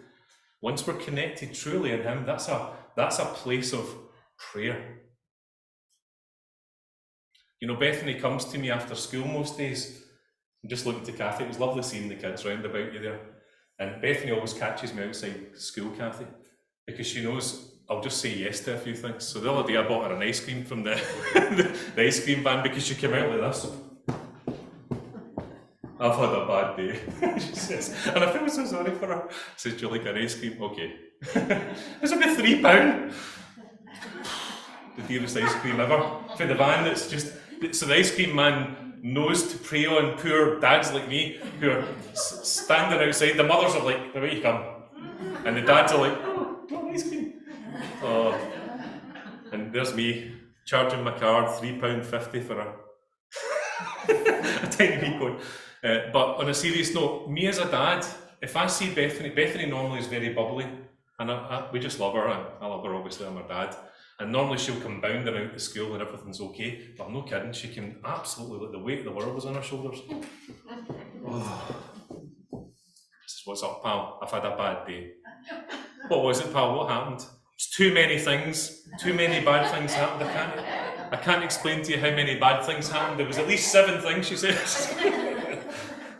once 0.60 0.86
we're 0.86 0.94
connected 0.94 1.54
truly 1.54 1.92
in 1.92 2.02
him, 2.02 2.24
that's 2.26 2.48
a 2.48 2.70
that's 2.96 3.18
a 3.18 3.24
place 3.24 3.72
of 3.72 3.88
prayer. 4.36 4.98
You 7.60 7.68
know, 7.68 7.76
Bethany 7.76 8.14
comes 8.14 8.44
to 8.46 8.58
me 8.58 8.70
after 8.70 8.94
school 8.94 9.26
most 9.26 9.58
days. 9.58 10.02
I'm 10.62 10.70
just 10.70 10.86
looking 10.86 11.04
to 11.04 11.12
Kathy. 11.12 11.44
It 11.44 11.48
was 11.48 11.60
lovely 11.60 11.82
seeing 11.82 12.08
the 12.08 12.16
kids 12.16 12.44
round 12.44 12.64
about 12.64 12.92
you 12.92 12.98
there. 13.00 13.20
And 13.78 14.02
Bethany 14.02 14.32
always 14.32 14.52
catches 14.52 14.92
me 14.92 15.04
outside 15.04 15.56
school, 15.56 15.90
Kathy, 15.90 16.26
because 16.86 17.06
she 17.06 17.22
knows 17.22 17.72
I'll 17.88 18.02
just 18.02 18.20
say 18.20 18.34
yes 18.34 18.60
to 18.60 18.74
a 18.74 18.78
few 18.78 18.94
things. 18.94 19.24
So 19.24 19.40
the 19.40 19.50
other 19.50 19.66
day 19.66 19.78
I 19.78 19.86
bought 19.86 20.08
her 20.08 20.16
an 20.16 20.22
ice 20.22 20.40
cream 20.40 20.64
from 20.64 20.82
the, 20.82 21.00
the, 21.32 21.78
the 21.96 22.02
ice 22.02 22.22
cream 22.22 22.42
van 22.42 22.62
because 22.62 22.84
she 22.84 22.94
came 22.94 23.14
out 23.14 23.30
like 23.30 23.40
this. 23.40 23.66
I've 26.00 26.14
had 26.16 26.28
a 26.30 26.46
bad 26.46 26.76
day, 26.76 27.38
she 27.38 27.54
says. 27.54 27.94
And 28.06 28.22
I 28.22 28.32
feel 28.32 28.48
so 28.48 28.64
sorry 28.64 28.94
for 28.94 29.06
her. 29.06 29.28
Says, 29.56 29.74
Do 29.74 29.86
you 29.86 29.90
like 29.90 30.06
an 30.06 30.16
ice 30.16 30.34
cream? 30.38 30.62
Okay. 30.62 30.96
it's 32.02 32.12
about 32.12 32.36
three 32.36 32.62
pound. 32.62 33.12
the 34.96 35.02
dearest 35.02 35.36
ice 35.36 35.52
cream 35.56 35.80
ever. 35.80 36.10
For 36.36 36.46
the 36.46 36.54
van 36.54 36.84
that's 36.84 37.10
just 37.10 37.32
so 37.72 37.86
the 37.86 37.96
ice 37.96 38.14
cream 38.14 38.36
man 38.36 38.94
knows 39.02 39.52
to 39.52 39.58
prey 39.58 39.86
on 39.86 40.16
poor 40.18 40.60
dads 40.60 40.92
like 40.92 41.08
me 41.08 41.38
who 41.60 41.70
are 41.70 41.84
standing 42.14 43.00
outside. 43.06 43.36
The 43.36 43.44
mothers 43.44 43.74
are 43.74 43.84
like, 43.84 44.12
the 44.12 44.20
way 44.20 44.36
you 44.36 44.42
come," 44.42 44.62
and 45.44 45.56
the 45.56 45.62
dads 45.62 45.92
are 45.92 45.98
like, 45.98 46.18
"Oh, 46.22 46.90
ice 46.92 47.08
cream?" 47.08 47.34
Oh, 48.02 48.38
and 49.52 49.72
there's 49.72 49.94
me 49.94 50.32
charging 50.66 51.02
my 51.02 51.18
card 51.18 51.50
three 51.58 51.78
pound 51.78 52.04
fifty 52.06 52.40
for 52.40 52.60
a, 52.60 52.72
a 54.08 54.68
tiny 54.70 54.96
wee 55.02 55.18
cone. 55.18 55.40
Uh, 55.82 56.10
but 56.12 56.36
on 56.36 56.48
a 56.48 56.54
serious 56.54 56.92
note, 56.94 57.28
me 57.28 57.46
as 57.46 57.58
a 57.58 57.70
dad, 57.70 58.04
if 58.40 58.56
I 58.56 58.66
see 58.66 58.92
Bethany, 58.94 59.30
Bethany 59.30 59.66
normally 59.66 60.00
is 60.00 60.06
very 60.06 60.30
bubbly, 60.30 60.66
and 61.18 61.30
I, 61.30 61.34
I, 61.34 61.70
we 61.72 61.80
just 61.80 62.00
love 62.00 62.14
her, 62.14 62.26
and 62.28 62.46
I 62.60 62.66
love 62.66 62.84
her 62.84 62.94
obviously. 62.94 63.26
I'm 63.26 63.36
her 63.36 63.48
dad. 63.48 63.76
And 64.20 64.32
normally 64.32 64.58
she'll 64.58 64.80
come 64.80 65.00
bounding 65.00 65.36
out 65.36 65.52
to 65.52 65.60
school 65.60 65.92
and 65.92 66.02
everything's 66.02 66.40
okay. 66.40 66.88
But 66.98 67.04
I'm 67.06 67.12
no 67.12 67.22
kidding, 67.22 67.52
she 67.52 67.68
can 67.68 68.00
absolutely 68.04 68.66
like 68.66 68.72
the 68.72 68.80
weight 68.80 68.98
of 68.98 69.04
the 69.04 69.12
world 69.12 69.32
was 69.32 69.44
on 69.44 69.54
her 69.54 69.62
shoulders. 69.62 70.00
oh. 71.26 71.76
This 72.50 73.34
is 73.34 73.42
what's 73.44 73.62
up, 73.62 73.84
pal. 73.84 74.18
I've 74.22 74.30
had 74.30 74.44
a 74.44 74.56
bad 74.56 74.86
day. 74.86 75.10
What 76.08 76.24
was 76.24 76.40
it, 76.40 76.50
pal? 76.52 76.74
What 76.74 76.88
happened? 76.88 77.24
It's 77.54 77.68
too 77.76 77.92
many 77.92 78.18
things. 78.18 78.88
Too 78.98 79.12
many 79.12 79.44
bad 79.44 79.70
things 79.70 79.92
happened. 79.92 80.28
I 80.28 80.32
can't 80.32 81.12
I 81.12 81.16
can't 81.16 81.44
explain 81.44 81.82
to 81.82 81.92
you 81.92 81.98
how 81.98 82.10
many 82.10 82.38
bad 82.38 82.64
things 82.64 82.90
happened. 82.90 83.18
There 83.20 83.26
was 83.26 83.38
at 83.38 83.46
least 83.46 83.70
seven 83.70 84.00
things, 84.00 84.26
she 84.26 84.36
says. 84.36 84.94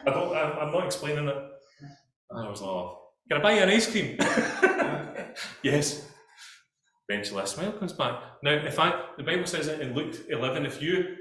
I 0.07 0.11
don't 0.11 0.37
I'm, 0.37 0.59
I'm 0.59 0.73
not 0.73 0.87
explaining 0.87 1.29
it. 1.29 1.37
I 2.31 2.49
was 2.49 2.61
like, 2.61 2.71
oh, 2.71 2.99
can 3.29 3.41
I 3.41 3.43
buy 3.43 3.53
you 3.53 3.63
an 3.63 3.69
ice 3.71 3.91
cream? 3.91 4.17
yes. 5.63 6.07
Eventually 7.09 7.43
a 7.43 7.47
smile 7.47 7.73
comes 7.73 7.93
back. 7.93 8.21
Now, 8.43 8.53
if 8.53 8.79
I, 8.79 9.07
the 9.17 9.23
Bible 9.23 9.47
says 9.47 9.67
it 9.67 9.81
in 9.81 9.95
Luke 9.95 10.15
11, 10.29 10.67
if 10.67 10.83
you 10.83 11.17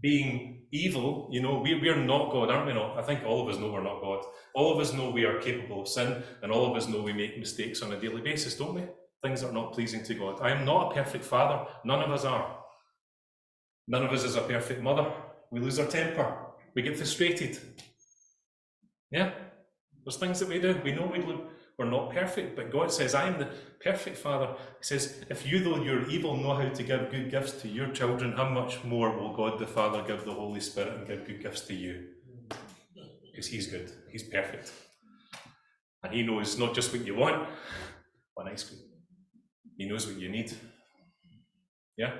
being 0.00 0.62
evil, 0.72 1.28
you 1.30 1.42
know, 1.42 1.60
we, 1.60 1.74
we're 1.74 1.96
not 1.96 2.32
God, 2.32 2.50
aren't 2.50 2.66
we 2.66 2.72
not? 2.72 2.98
I 2.98 3.02
think 3.02 3.24
all 3.24 3.42
of 3.42 3.54
us 3.54 3.60
know 3.60 3.70
we're 3.70 3.82
not 3.82 4.00
God. 4.00 4.24
All 4.54 4.72
of 4.72 4.80
us 4.80 4.92
know 4.92 5.10
we 5.10 5.24
are 5.24 5.38
capable 5.40 5.82
of 5.82 5.88
sin, 5.88 6.22
and 6.42 6.50
all 6.50 6.70
of 6.70 6.76
us 6.76 6.88
know 6.88 7.02
we 7.02 7.12
make 7.12 7.38
mistakes 7.38 7.82
on 7.82 7.92
a 7.92 8.00
daily 8.00 8.22
basis, 8.22 8.56
don't 8.56 8.74
we? 8.74 8.84
Things 9.22 9.42
that 9.42 9.50
are 9.50 9.52
not 9.52 9.72
pleasing 9.72 10.02
to 10.04 10.14
God. 10.14 10.40
I 10.40 10.50
am 10.50 10.64
not 10.64 10.92
a 10.92 10.94
perfect 10.94 11.24
father. 11.24 11.70
None 11.84 12.02
of 12.02 12.10
us 12.10 12.24
are. 12.24 12.58
None 13.88 14.04
of 14.04 14.12
us 14.12 14.24
is 14.24 14.36
a 14.36 14.42
perfect 14.42 14.82
mother. 14.82 15.10
We 15.50 15.60
lose 15.60 15.78
our 15.78 15.86
temper. 15.86 16.36
We 16.74 16.82
get 16.82 16.96
frustrated. 16.96 17.58
Yeah? 19.10 19.32
There's 20.04 20.16
things 20.16 20.40
that 20.40 20.48
we 20.48 20.60
do. 20.60 20.80
We 20.84 20.92
know 20.92 21.06
we 21.06 21.22
look 21.22 21.50
we're 21.78 21.90
not 21.90 22.10
perfect, 22.10 22.56
but 22.56 22.72
God 22.72 22.90
says, 22.90 23.14
I 23.14 23.28
am 23.28 23.38
the 23.38 23.50
perfect 23.80 24.16
Father. 24.16 24.54
He 24.78 24.84
says, 24.84 25.24
If 25.28 25.46
you, 25.46 25.62
though 25.62 25.82
you're 25.82 26.08
evil, 26.08 26.34
know 26.36 26.54
how 26.54 26.68
to 26.68 26.82
give 26.82 27.10
good 27.10 27.30
gifts 27.30 27.52
to 27.62 27.68
your 27.68 27.88
children, 27.88 28.32
how 28.32 28.48
much 28.48 28.82
more 28.82 29.14
will 29.14 29.36
God 29.36 29.58
the 29.58 29.66
Father 29.66 30.02
give 30.02 30.24
the 30.24 30.32
Holy 30.32 30.60
Spirit 30.60 30.94
and 30.94 31.06
give 31.06 31.26
good 31.26 31.42
gifts 31.42 31.60
to 31.62 31.74
you? 31.74 32.06
Because 33.30 33.46
He's 33.46 33.66
good, 33.66 33.92
He's 34.10 34.22
perfect. 34.22 34.72
And 36.02 36.14
He 36.14 36.22
knows 36.22 36.58
not 36.58 36.74
just 36.74 36.92
what 36.92 37.06
you 37.06 37.14
want, 37.14 37.46
but 38.34 38.46
ice 38.46 38.64
cream. 38.64 38.80
He 39.76 39.86
knows 39.86 40.06
what 40.06 40.16
you 40.16 40.30
need. 40.30 40.54
Yeah? 41.98 42.14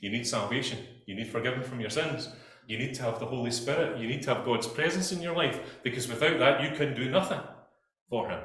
You 0.00 0.10
need 0.10 0.26
salvation, 0.26 0.78
you 1.06 1.16
need 1.16 1.32
forgiven 1.32 1.64
from 1.64 1.80
your 1.80 1.90
sins. 1.90 2.28
You 2.66 2.78
need 2.78 2.94
to 2.94 3.02
have 3.02 3.18
the 3.18 3.26
Holy 3.26 3.50
Spirit. 3.50 3.98
You 3.98 4.08
need 4.08 4.22
to 4.22 4.34
have 4.34 4.44
God's 4.44 4.66
presence 4.66 5.12
in 5.12 5.20
your 5.20 5.36
life 5.36 5.60
because 5.82 6.08
without 6.08 6.38
that, 6.38 6.62
you 6.62 6.76
can 6.76 6.94
do 6.94 7.10
nothing 7.10 7.40
for 8.08 8.28
Him. 8.28 8.40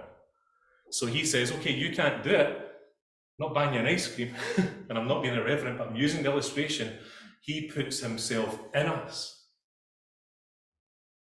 So 0.92 1.06
he 1.06 1.24
says, 1.26 1.52
okay, 1.52 1.74
you 1.74 1.96
can't 1.96 2.24
do 2.24 2.32
it. 2.32 2.48
I'm 2.48 3.48
not 3.48 3.54
buying 3.54 3.74
you 3.74 3.80
an 3.80 3.86
ice 3.86 4.14
cream, 4.14 4.34
and 4.90 4.98
I'm 4.98 5.08
not 5.08 5.22
being 5.22 5.36
irreverent, 5.36 5.78
but 5.78 5.88
I'm 5.88 5.96
using 5.96 6.24
the 6.24 6.32
illustration. 6.32 6.94
He 7.42 7.70
puts 7.70 8.00
himself 8.00 8.60
in 8.74 8.88
us. 8.88 9.46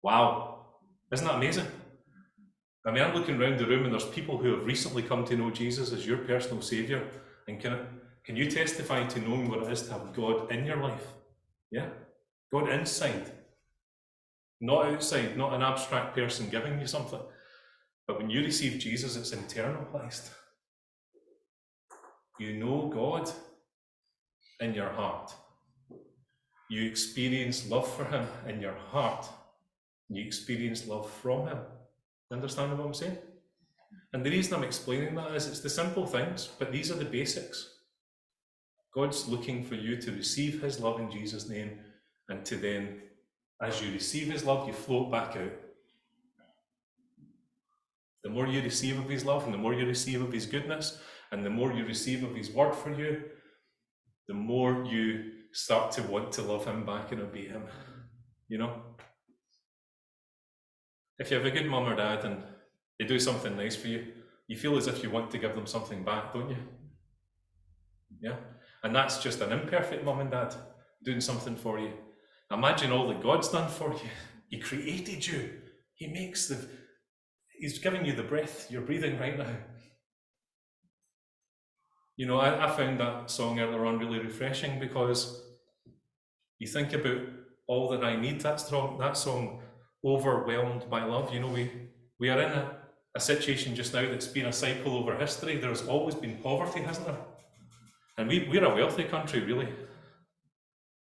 Wow. 0.02 0.66
Isn't 1.10 1.26
that 1.26 1.36
amazing? 1.36 1.66
I 2.86 2.90
mean, 2.90 3.02
I'm 3.02 3.14
looking 3.14 3.40
around 3.40 3.58
the 3.58 3.66
room 3.66 3.84
and 3.84 3.92
there's 3.92 4.04
people 4.04 4.36
who 4.36 4.54
have 4.54 4.66
recently 4.66 5.02
come 5.02 5.24
to 5.24 5.36
know 5.36 5.50
Jesus 5.50 5.92
as 5.92 6.06
your 6.06 6.18
personal 6.18 6.60
Saviour. 6.60 7.02
And 7.48 7.58
can, 7.58 7.78
can 8.24 8.36
you 8.36 8.50
testify 8.50 9.06
to 9.06 9.20
knowing 9.20 9.48
what 9.48 9.62
it 9.62 9.72
is 9.72 9.82
to 9.82 9.92
have 9.92 10.12
God 10.14 10.52
in 10.52 10.66
your 10.66 10.76
life? 10.76 11.06
Yeah? 11.70 11.88
God 12.54 12.70
inside. 12.70 13.32
Not 14.60 14.86
outside, 14.86 15.36
not 15.36 15.54
an 15.54 15.62
abstract 15.62 16.14
person 16.14 16.48
giving 16.50 16.78
you 16.78 16.86
something. 16.86 17.18
But 18.06 18.18
when 18.18 18.30
you 18.30 18.42
receive 18.42 18.78
Jesus, 18.78 19.16
it's 19.16 19.34
internalized. 19.34 20.30
You 22.38 22.52
know 22.52 22.92
God 22.94 23.28
in 24.60 24.72
your 24.72 24.90
heart. 24.90 25.34
You 26.70 26.84
experience 26.88 27.68
love 27.68 27.92
for 27.92 28.04
Him 28.04 28.28
in 28.46 28.60
your 28.60 28.76
heart. 28.92 29.26
You 30.08 30.24
experience 30.24 30.86
love 30.86 31.10
from 31.10 31.48
Him. 31.48 31.58
Understand 32.30 32.78
what 32.78 32.86
I'm 32.86 32.94
saying? 32.94 33.18
And 34.12 34.24
the 34.24 34.30
reason 34.30 34.54
I'm 34.54 34.62
explaining 34.62 35.16
that 35.16 35.34
is 35.34 35.48
it's 35.48 35.58
the 35.58 35.68
simple 35.68 36.06
things, 36.06 36.48
but 36.60 36.70
these 36.70 36.92
are 36.92 36.96
the 37.02 37.04
basics. 37.04 37.78
God's 38.94 39.26
looking 39.26 39.64
for 39.64 39.74
you 39.74 40.00
to 40.00 40.12
receive 40.12 40.62
His 40.62 40.78
love 40.78 41.00
in 41.00 41.10
Jesus' 41.10 41.48
name 41.48 41.80
and 42.28 42.44
to 42.46 42.56
then, 42.56 43.00
as 43.62 43.82
you 43.82 43.92
receive 43.92 44.30
His 44.30 44.44
love, 44.44 44.66
you 44.66 44.72
float 44.72 45.10
back 45.10 45.36
out. 45.36 45.52
The 48.22 48.30
more 48.30 48.46
you 48.46 48.62
receive 48.62 48.98
of 48.98 49.08
His 49.08 49.24
love 49.24 49.44
and 49.44 49.52
the 49.52 49.58
more 49.58 49.74
you 49.74 49.86
receive 49.86 50.22
of 50.22 50.32
His 50.32 50.46
goodness 50.46 50.98
and 51.30 51.44
the 51.44 51.50
more 51.50 51.72
you 51.72 51.84
receive 51.84 52.24
of 52.24 52.34
His 52.34 52.50
word 52.50 52.74
for 52.74 52.92
you, 52.92 53.22
the 54.28 54.34
more 54.34 54.84
you 54.84 55.32
start 55.52 55.92
to 55.92 56.02
want 56.02 56.32
to 56.32 56.42
love 56.42 56.64
Him 56.64 56.86
back 56.86 57.12
and 57.12 57.20
obey 57.20 57.46
Him. 57.46 57.64
You 58.48 58.58
know? 58.58 58.82
If 61.18 61.30
you 61.30 61.36
have 61.36 61.46
a 61.46 61.50
good 61.50 61.66
mum 61.66 61.84
or 61.84 61.94
dad 61.94 62.24
and 62.24 62.42
they 62.98 63.04
do 63.04 63.18
something 63.18 63.56
nice 63.56 63.76
for 63.76 63.88
you, 63.88 64.06
you 64.48 64.56
feel 64.56 64.76
as 64.76 64.86
if 64.86 65.02
you 65.02 65.10
want 65.10 65.30
to 65.30 65.38
give 65.38 65.54
them 65.54 65.66
something 65.66 66.02
back, 66.02 66.32
don't 66.32 66.50
you? 66.50 66.56
Yeah? 68.20 68.36
And 68.82 68.94
that's 68.94 69.22
just 69.22 69.40
an 69.40 69.52
imperfect 69.52 70.04
mum 70.04 70.20
and 70.20 70.30
dad 70.30 70.54
doing 71.04 71.20
something 71.20 71.56
for 71.56 71.78
you. 71.78 71.92
Imagine 72.50 72.92
all 72.92 73.08
that 73.08 73.22
God's 73.22 73.48
done 73.48 73.68
for 73.68 73.92
you. 73.92 74.10
He 74.50 74.60
created 74.60 75.26
you. 75.26 75.50
He 75.94 76.06
makes 76.06 76.46
the 76.46 76.68
He's 77.58 77.78
giving 77.78 78.04
you 78.04 78.12
the 78.12 78.22
breath 78.22 78.70
you're 78.70 78.82
breathing 78.82 79.18
right 79.18 79.36
now. 79.36 79.56
You 82.16 82.26
know, 82.26 82.38
I, 82.38 82.66
I 82.66 82.76
found 82.76 83.00
that 83.00 83.30
song 83.30 83.58
earlier 83.58 83.84
on 83.84 83.98
really 83.98 84.20
refreshing 84.20 84.78
because 84.78 85.42
you 86.60 86.68
think 86.68 86.92
about 86.92 87.22
all 87.66 87.88
that 87.90 88.04
I 88.04 88.14
need. 88.14 88.40
That 88.42 88.60
song, 88.60 88.98
that 88.98 89.16
song, 89.16 89.62
overwhelmed 90.04 90.88
by 90.88 91.04
love. 91.04 91.32
You 91.32 91.40
know, 91.40 91.48
we 91.48 91.70
we 92.20 92.28
are 92.28 92.40
in 92.40 92.52
a, 92.52 92.76
a 93.14 93.20
situation 93.20 93.74
just 93.74 93.94
now 93.94 94.02
that's 94.02 94.28
been 94.28 94.46
a 94.46 94.52
cycle 94.52 94.96
over 94.96 95.16
history. 95.16 95.56
There's 95.56 95.86
always 95.86 96.14
been 96.14 96.36
poverty, 96.38 96.80
hasn't 96.80 97.06
there? 97.06 97.18
And 98.16 98.28
we, 98.28 98.48
we're 98.48 98.64
a 98.64 98.74
wealthy 98.74 99.04
country, 99.04 99.40
really. 99.40 99.68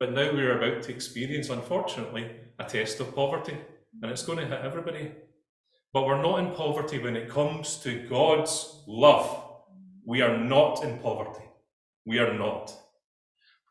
But 0.01 0.13
now 0.13 0.33
we're 0.33 0.57
about 0.57 0.85
to 0.85 0.93
experience, 0.93 1.49
unfortunately, 1.49 2.31
a 2.59 2.65
test 2.65 3.01
of 3.01 3.15
poverty, 3.15 3.57
and 4.01 4.11
it's 4.11 4.25
going 4.25 4.39
to 4.39 4.47
hit 4.47 4.61
everybody. 4.65 5.11
But 5.93 6.07
we're 6.07 6.23
not 6.23 6.39
in 6.39 6.53
poverty 6.53 6.99
when 6.99 7.17
it 7.17 7.29
comes 7.29 7.79
to 7.79 8.07
God's 8.09 8.85
love. 8.87 9.45
We 10.07 10.23
are 10.23 10.39
not 10.39 10.85
in 10.85 10.99
poverty. 10.99 11.45
We 12.07 12.19
are 12.21 12.33
not. 12.33 12.73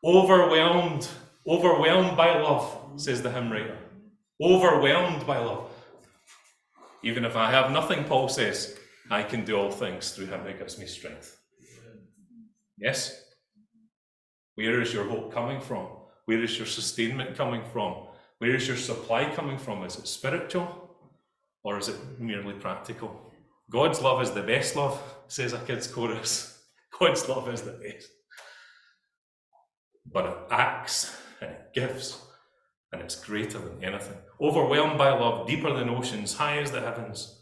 Overwhelmed, 0.04 1.08
overwhelmed 1.46 2.16
by 2.16 2.38
love, 2.40 2.92
says 2.96 3.22
the 3.22 3.30
hymn 3.30 3.50
writer. 3.50 3.78
Overwhelmed 4.42 5.26
by 5.26 5.38
love. 5.38 5.70
Even 7.02 7.24
if 7.24 7.36
I 7.36 7.50
have 7.50 7.70
nothing, 7.70 8.04
Paul 8.04 8.28
says, 8.28 8.78
I 9.10 9.22
can 9.22 9.44
do 9.44 9.56
all 9.56 9.70
things 9.70 10.10
through 10.10 10.26
him 10.26 10.40
who 10.40 10.52
gives 10.52 10.78
me 10.78 10.86
strength. 10.86 11.38
Yes? 12.76 13.24
Where 14.56 14.82
is 14.82 14.92
your 14.92 15.04
hope 15.04 15.32
coming 15.32 15.60
from? 15.60 15.88
Where 16.28 16.44
is 16.44 16.58
your 16.58 16.66
sustainment 16.66 17.38
coming 17.38 17.62
from? 17.72 17.94
Where 18.36 18.54
is 18.54 18.68
your 18.68 18.76
supply 18.76 19.34
coming 19.34 19.56
from? 19.56 19.82
Is 19.84 19.96
it 19.96 20.06
spiritual 20.06 20.94
or 21.64 21.78
is 21.78 21.88
it 21.88 21.96
merely 22.20 22.52
practical? 22.52 23.32
God's 23.70 24.02
love 24.02 24.20
is 24.20 24.32
the 24.32 24.42
best 24.42 24.76
love, 24.76 25.02
says 25.28 25.54
a 25.54 25.58
kid's 25.60 25.86
chorus. 25.86 26.62
God's 27.00 27.26
love 27.30 27.48
is 27.48 27.62
the 27.62 27.72
best. 27.72 28.10
But 30.12 30.26
it 30.26 30.36
acts 30.50 31.16
and 31.40 31.50
it 31.50 31.70
gives 31.74 32.20
and 32.92 33.00
it's 33.00 33.16
greater 33.16 33.58
than 33.58 33.82
anything. 33.82 34.18
Overwhelmed 34.38 34.98
by 34.98 35.08
love, 35.08 35.46
deeper 35.46 35.72
than 35.72 35.88
oceans, 35.88 36.34
high 36.34 36.58
as 36.58 36.72
the 36.72 36.82
heavens. 36.82 37.40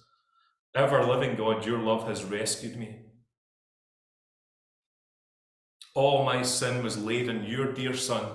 Ever 0.76 1.04
living 1.04 1.34
God, 1.34 1.66
your 1.66 1.80
love 1.80 2.06
has 2.06 2.22
rescued 2.22 2.76
me. 2.76 3.00
All 5.92 6.24
my 6.24 6.42
sin 6.42 6.84
was 6.84 6.96
laid 6.96 7.28
on 7.28 7.42
your 7.42 7.72
dear 7.72 7.92
Son, 7.92 8.26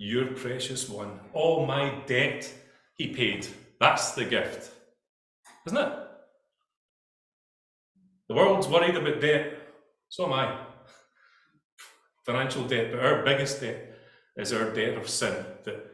your 0.00 0.28
precious 0.28 0.88
one. 0.88 1.20
All 1.34 1.66
my 1.66 2.02
debt 2.06 2.50
he 2.96 3.08
paid. 3.08 3.46
That's 3.78 4.12
the 4.12 4.24
gift. 4.24 4.72
Isn't 5.66 5.78
it? 5.78 5.92
The 8.26 8.34
world's 8.34 8.66
worried 8.66 8.96
about 8.96 9.20
debt. 9.20 9.58
So 10.08 10.24
am 10.24 10.32
I. 10.32 10.58
Financial 12.24 12.64
debt, 12.66 12.90
but 12.90 13.04
our 13.04 13.22
biggest 13.22 13.60
debt 13.60 13.94
is 14.38 14.54
our 14.54 14.70
debt 14.70 14.96
of 14.96 15.06
sin 15.06 15.34
that 15.64 15.84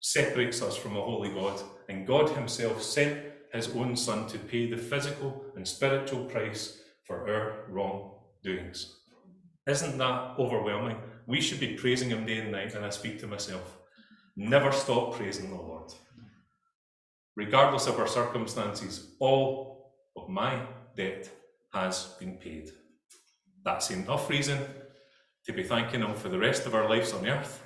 separates 0.00 0.60
us 0.60 0.76
from 0.76 0.96
a 0.96 1.00
holy 1.00 1.28
God. 1.28 1.62
And 1.88 2.04
God 2.04 2.30
Himself 2.30 2.82
sent 2.82 3.22
His 3.52 3.68
own 3.76 3.94
Son 3.94 4.26
to 4.26 4.38
pay 4.38 4.68
the 4.68 4.76
physical 4.76 5.44
and 5.54 5.66
spiritual 5.68 6.24
price 6.24 6.80
for 7.04 7.30
our 7.32 7.70
wrongdoings. 7.70 9.01
Isn't 9.66 9.98
that 9.98 10.34
overwhelming? 10.38 10.96
We 11.26 11.40
should 11.40 11.60
be 11.60 11.74
praising 11.74 12.10
Him 12.10 12.26
day 12.26 12.38
and 12.38 12.52
night, 12.52 12.74
and 12.74 12.84
I 12.84 12.90
speak 12.90 13.20
to 13.20 13.26
myself. 13.26 13.78
Never 14.36 14.72
stop 14.72 15.14
praising 15.14 15.50
the 15.50 15.56
Lord. 15.56 15.92
Regardless 17.36 17.86
of 17.86 17.98
our 17.98 18.08
circumstances, 18.08 19.14
all 19.20 19.94
of 20.16 20.28
my 20.28 20.66
debt 20.96 21.30
has 21.72 22.14
been 22.18 22.36
paid. 22.36 22.70
That's 23.64 23.90
enough 23.90 24.28
reason 24.28 24.58
to 25.46 25.52
be 25.52 25.62
thanking 25.62 26.00
Him 26.00 26.14
for 26.14 26.28
the 26.28 26.38
rest 26.38 26.66
of 26.66 26.74
our 26.74 26.88
lives 26.88 27.12
on 27.12 27.26
earth. 27.26 27.64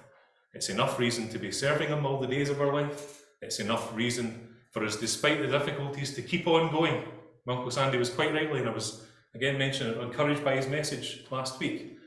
It's 0.53 0.69
enough 0.69 0.99
reason 0.99 1.29
to 1.31 1.39
be 1.39 1.51
serving 1.51 1.89
Him 1.89 2.05
all 2.05 2.21
the 2.21 2.27
days 2.27 2.51
of 2.51 2.61
our 2.61 2.73
life. 2.73 3.25
It's 3.41 3.59
enough 3.59 3.95
reason 3.97 4.55
for 4.73 4.85
us, 4.85 4.97
despite 4.97 5.41
the 5.41 5.47
difficulties, 5.47 6.15
to 6.15 6.23
keep 6.23 6.47
on 6.47 6.71
going. 6.71 7.03
My 7.47 7.55
Uncle 7.55 7.71
Sandy 7.71 7.99
was 7.99 8.11
quite 8.11 8.35
rightly, 8.35 8.61
and 8.61 8.69
I 8.69 8.73
was 8.73 9.07
again 9.37 9.59
mentioned, 9.59 10.01
encouraged 10.01 10.43
by 10.43 10.57
his 10.57 10.67
message 10.67 11.25
last 11.31 11.61
week. 11.61 11.99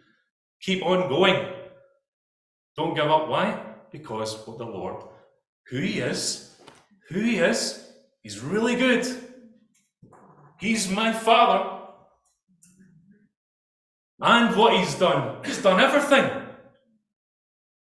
Keep 0.62 0.84
on 0.84 1.08
going. 1.08 1.54
Don't 2.76 2.96
give 2.96 3.06
up. 3.06 3.30
Why? 3.30 3.62
Because 3.92 4.46
what 4.46 4.58
the 4.58 4.66
Lord, 4.66 5.04
who 5.68 5.78
He 5.78 6.00
is, 6.00 6.56
who 7.10 7.20
He 7.20 7.38
is, 7.38 7.86
He's 8.22 8.40
really 8.40 8.76
good. 8.76 9.06
He's 10.60 10.90
my 10.90 11.14
Father. 11.14 11.78
And 14.22 14.56
what 14.56 14.78
He's 14.78 14.96
done, 14.96 15.44
He's 15.46 15.62
done 15.62 15.80
everything. 15.80 16.30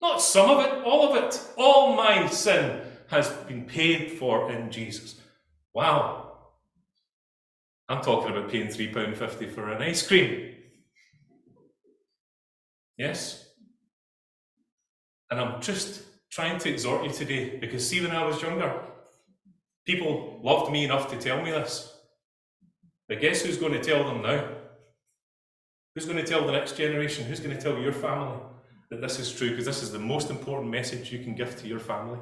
Not 0.01 0.21
some 0.21 0.49
of 0.49 0.65
it, 0.65 0.83
all 0.83 1.09
of 1.09 1.23
it. 1.23 1.39
All 1.57 1.95
my 1.95 2.27
sin 2.27 2.81
has 3.07 3.29
been 3.47 3.65
paid 3.65 4.11
for 4.11 4.51
in 4.51 4.71
Jesus. 4.71 5.19
Wow. 5.73 6.24
I'm 7.87 8.01
talking 8.01 8.31
about 8.31 8.49
paying 8.49 8.67
£3.50 8.67 9.51
for 9.53 9.71
an 9.71 9.81
ice 9.81 10.05
cream. 10.05 10.53
Yes? 12.97 13.47
And 15.29 15.39
I'm 15.39 15.61
just 15.61 16.03
trying 16.31 16.57
to 16.59 16.69
exhort 16.69 17.03
you 17.03 17.11
today 17.11 17.57
because, 17.57 17.87
see, 17.87 18.01
when 18.01 18.11
I 18.11 18.25
was 18.25 18.41
younger, 18.41 18.81
people 19.85 20.39
loved 20.43 20.71
me 20.71 20.83
enough 20.83 21.09
to 21.11 21.17
tell 21.17 21.41
me 21.41 21.51
this. 21.51 21.91
But 23.07 23.21
guess 23.21 23.41
who's 23.41 23.57
going 23.57 23.73
to 23.73 23.83
tell 23.83 24.03
them 24.03 24.23
now? 24.23 24.47
Who's 25.93 26.05
going 26.05 26.17
to 26.17 26.25
tell 26.25 26.45
the 26.45 26.51
next 26.51 26.75
generation? 26.75 27.25
Who's 27.25 27.39
going 27.39 27.55
to 27.55 27.61
tell 27.61 27.77
your 27.79 27.93
family 27.93 28.39
that 28.89 28.99
this 29.01 29.19
is 29.19 29.31
true? 29.31 29.51
Because 29.51 29.65
this 29.65 29.83
is 29.83 29.91
the 29.91 29.99
most 29.99 30.29
important 30.29 30.71
message 30.71 31.11
you 31.11 31.19
can 31.19 31.35
give 31.35 31.55
to 31.61 31.67
your 31.67 31.79
family 31.79 32.19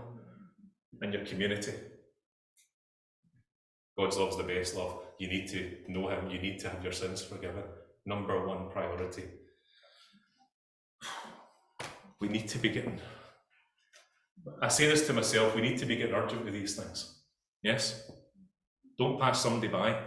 and 1.02 1.14
your 1.14 1.26
community. 1.26 1.74
God's 3.98 4.18
love's 4.18 4.38
the 4.38 4.44
best 4.44 4.76
love. 4.76 5.00
You 5.20 5.28
need 5.28 5.48
to 5.50 5.78
know 5.88 6.10
Him. 6.10 6.30
You 6.30 6.40
need 6.40 6.60
to 6.60 6.70
have 6.70 6.84
your 6.84 6.94
sins 6.94 7.22
forgiven. 7.22 7.64
Number 8.06 8.46
one 8.46 8.70
priority. 8.70 9.24
We 12.20 12.28
need 12.28 12.48
to 12.50 12.58
be 12.58 12.70
getting. 12.70 13.00
I 14.62 14.68
say 14.70 14.88
this 14.88 15.06
to 15.08 15.14
myself. 15.14 15.56
We 15.56 15.62
need 15.62 15.78
to 15.80 15.86
be 15.86 15.96
getting 15.96 16.16
urgent 16.16 16.44
with 16.44 16.54
these 16.54 16.76
things. 16.76 17.22
Yes. 17.62 18.10
Don't 18.98 19.20
pass 19.20 19.42
somebody 19.42 19.68
by, 19.68 20.00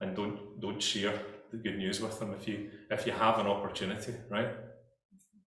and 0.00 0.16
don't 0.16 0.60
don't 0.60 0.82
share 0.82 1.18
the 1.50 1.56
good 1.56 1.78
news 1.78 2.00
with 2.00 2.18
them 2.18 2.34
if 2.38 2.46
you 2.48 2.70
if 2.90 3.06
you 3.06 3.12
have 3.12 3.38
an 3.38 3.46
opportunity. 3.46 4.14
Right? 4.28 4.50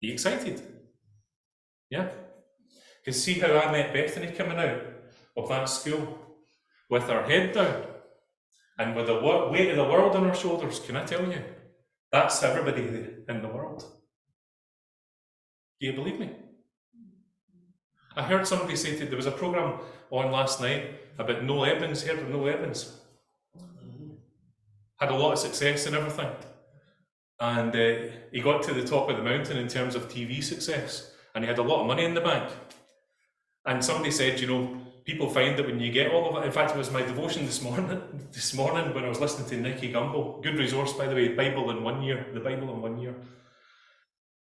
Be 0.00 0.12
excited. 0.12 0.60
Yeah. 1.90 2.08
Because 3.04 3.22
see 3.22 3.34
how 3.34 3.58
I 3.58 3.70
met 3.70 3.92
Bethany 3.92 4.32
coming 4.32 4.58
out 4.58 4.80
of 5.36 5.48
that 5.48 5.68
school 5.68 6.18
with 6.90 7.10
our 7.10 7.22
head 7.24 7.52
down 7.52 7.84
and 8.78 8.96
with 8.96 9.06
the 9.06 9.20
weight 9.50 9.70
of 9.70 9.76
the 9.76 9.84
world 9.84 10.16
on 10.16 10.26
our 10.28 10.34
shoulders, 10.34 10.80
can 10.80 10.96
I 10.96 11.04
tell 11.04 11.24
you? 11.30 11.42
That's 12.10 12.42
everybody 12.42 12.82
in 13.28 13.42
the 13.42 13.48
world. 13.48 13.84
Do 15.80 15.86
you 15.86 15.92
believe 15.92 16.18
me? 16.18 16.30
I 18.16 18.22
heard 18.22 18.46
somebody 18.46 18.76
say 18.76 18.96
to 18.96 19.06
there 19.06 19.16
was 19.16 19.26
a 19.26 19.32
program 19.32 19.80
on 20.10 20.30
last 20.30 20.60
night 20.60 21.00
about 21.18 21.42
Noel 21.42 21.66
Edmonds, 21.66 22.04
Heard 22.04 22.20
of 22.20 22.28
Noel 22.28 22.54
Edmonds. 22.54 23.00
Had 25.00 25.10
a 25.10 25.16
lot 25.16 25.32
of 25.32 25.38
success 25.38 25.86
and 25.86 25.96
everything, 25.96 26.30
and 27.40 27.74
uh, 27.74 28.12
he 28.30 28.40
got 28.40 28.62
to 28.62 28.72
the 28.72 28.86
top 28.86 29.10
of 29.10 29.16
the 29.16 29.22
mountain 29.22 29.56
in 29.56 29.66
terms 29.66 29.96
of 29.96 30.08
TV 30.08 30.42
success, 30.42 31.12
and 31.34 31.44
he 31.44 31.48
had 31.48 31.58
a 31.58 31.62
lot 31.62 31.80
of 31.80 31.86
money 31.88 32.04
in 32.04 32.14
the 32.14 32.20
bank. 32.20 32.48
And 33.66 33.84
somebody 33.84 34.12
said, 34.12 34.38
you 34.40 34.46
know, 34.46 34.80
people 35.04 35.28
find 35.28 35.58
that 35.58 35.66
when 35.66 35.80
you 35.80 35.92
get 35.92 36.12
all 36.12 36.28
of 36.28 36.42
it. 36.42 36.46
In 36.46 36.52
fact, 36.52 36.74
it 36.74 36.78
was 36.78 36.90
my 36.90 37.02
devotion 37.02 37.46
this 37.46 37.62
morning. 37.62 38.02
This 38.32 38.52
morning 38.52 38.92
when 38.94 39.04
I 39.04 39.08
was 39.08 39.20
listening 39.20 39.48
to 39.50 39.56
Nicky 39.56 39.92
Gumbel, 39.92 40.42
good 40.42 40.58
resource 40.58 40.92
by 40.92 41.06
the 41.06 41.14
way, 41.14 41.28
Bible 41.28 41.70
in 41.70 41.84
one 41.84 42.02
year, 42.02 42.26
the 42.34 42.40
Bible 42.40 42.74
in 42.74 42.82
one 42.82 42.98
year. 42.98 43.14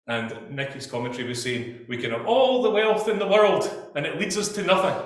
And 0.06 0.50
Nicky's 0.50 0.86
commentary 0.86 1.28
was 1.28 1.42
saying, 1.42 1.84
we 1.88 1.98
can 1.98 2.10
have 2.10 2.26
all 2.26 2.62
the 2.62 2.70
wealth 2.70 3.06
in 3.08 3.18
the 3.18 3.26
world 3.26 3.70
and 3.94 4.06
it 4.06 4.18
leads 4.18 4.38
us 4.38 4.52
to 4.54 4.62
nothing. 4.62 4.94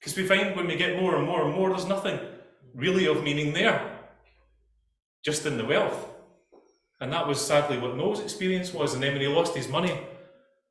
Because 0.00 0.16
we 0.18 0.26
find 0.26 0.54
when 0.54 0.66
we 0.66 0.76
get 0.76 1.00
more 1.00 1.16
and 1.16 1.26
more 1.26 1.46
and 1.46 1.54
more, 1.54 1.70
there's 1.70 1.86
nothing 1.86 2.18
really 2.74 3.06
of 3.06 3.22
meaning 3.22 3.54
there, 3.54 3.80
just 5.24 5.46
in 5.46 5.56
the 5.56 5.64
wealth. 5.64 6.10
And 7.00 7.10
that 7.12 7.26
was 7.26 7.40
sadly 7.40 7.78
what 7.78 7.96
Noah's 7.96 8.20
experience 8.20 8.74
was. 8.74 8.92
And 8.92 9.02
then 9.02 9.12
when 9.12 9.22
he 9.22 9.28
lost 9.28 9.54
his 9.54 9.66
money, 9.66 9.98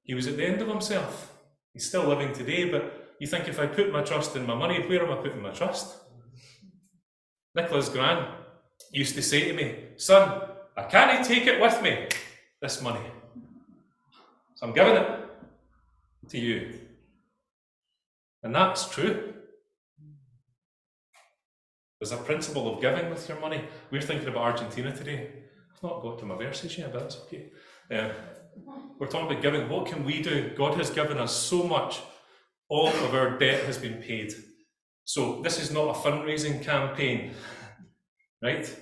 he 0.03 0.13
was 0.13 0.27
at 0.27 0.37
the 0.37 0.45
end 0.45 0.61
of 0.61 0.67
himself. 0.67 1.31
He's 1.73 1.87
still 1.87 2.07
living 2.07 2.33
today, 2.33 2.69
but 2.69 3.15
you 3.19 3.27
think 3.27 3.47
if 3.47 3.59
I 3.59 3.67
put 3.67 3.91
my 3.91 4.03
trust 4.03 4.35
in 4.35 4.45
my 4.45 4.55
money, 4.55 4.85
where 4.87 5.05
am 5.05 5.11
I 5.11 5.21
putting 5.21 5.41
my 5.41 5.51
trust? 5.51 5.97
Nicholas 7.55 7.89
Gran 7.89 8.27
used 8.91 9.15
to 9.15 9.21
say 9.21 9.45
to 9.45 9.53
me, 9.53 9.75
Son, 9.97 10.41
I 10.75 10.83
can't 10.83 11.25
take 11.25 11.47
it 11.47 11.61
with 11.61 11.81
me, 11.81 12.07
this 12.61 12.81
money. 12.81 13.05
So 14.55 14.67
I'm 14.67 14.73
giving 14.73 14.95
it 14.95 15.19
to 16.29 16.39
you. 16.39 16.79
And 18.43 18.53
that's 18.53 18.89
true. 18.89 19.33
There's 21.99 22.11
a 22.11 22.17
principle 22.17 22.73
of 22.73 22.81
giving 22.81 23.09
with 23.09 23.29
your 23.29 23.39
money. 23.39 23.63
We're 23.89 24.01
thinking 24.01 24.27
about 24.27 24.43
Argentina 24.43 24.93
today. 24.93 25.31
I've 25.73 25.83
not 25.83 26.01
got 26.01 26.19
to 26.19 26.25
my 26.25 26.35
verses 26.35 26.77
yet, 26.77 26.91
but 26.91 26.99
that's 26.99 27.17
okay. 27.21 27.51
Uh, 27.89 28.09
we're 28.99 29.07
talking 29.07 29.29
about 29.31 29.41
giving. 29.41 29.69
What 29.69 29.87
can 29.87 30.03
we 30.03 30.21
do? 30.21 30.51
God 30.55 30.75
has 30.75 30.89
given 30.89 31.17
us 31.17 31.35
so 31.35 31.63
much. 31.63 32.01
All 32.69 32.87
of 32.87 33.13
our 33.13 33.37
debt 33.37 33.65
has 33.65 33.77
been 33.77 34.01
paid. 34.01 34.33
So 35.05 35.41
this 35.41 35.59
is 35.59 35.71
not 35.71 35.95
a 35.95 35.99
fundraising 35.99 36.63
campaign, 36.63 37.33
right? 38.41 38.73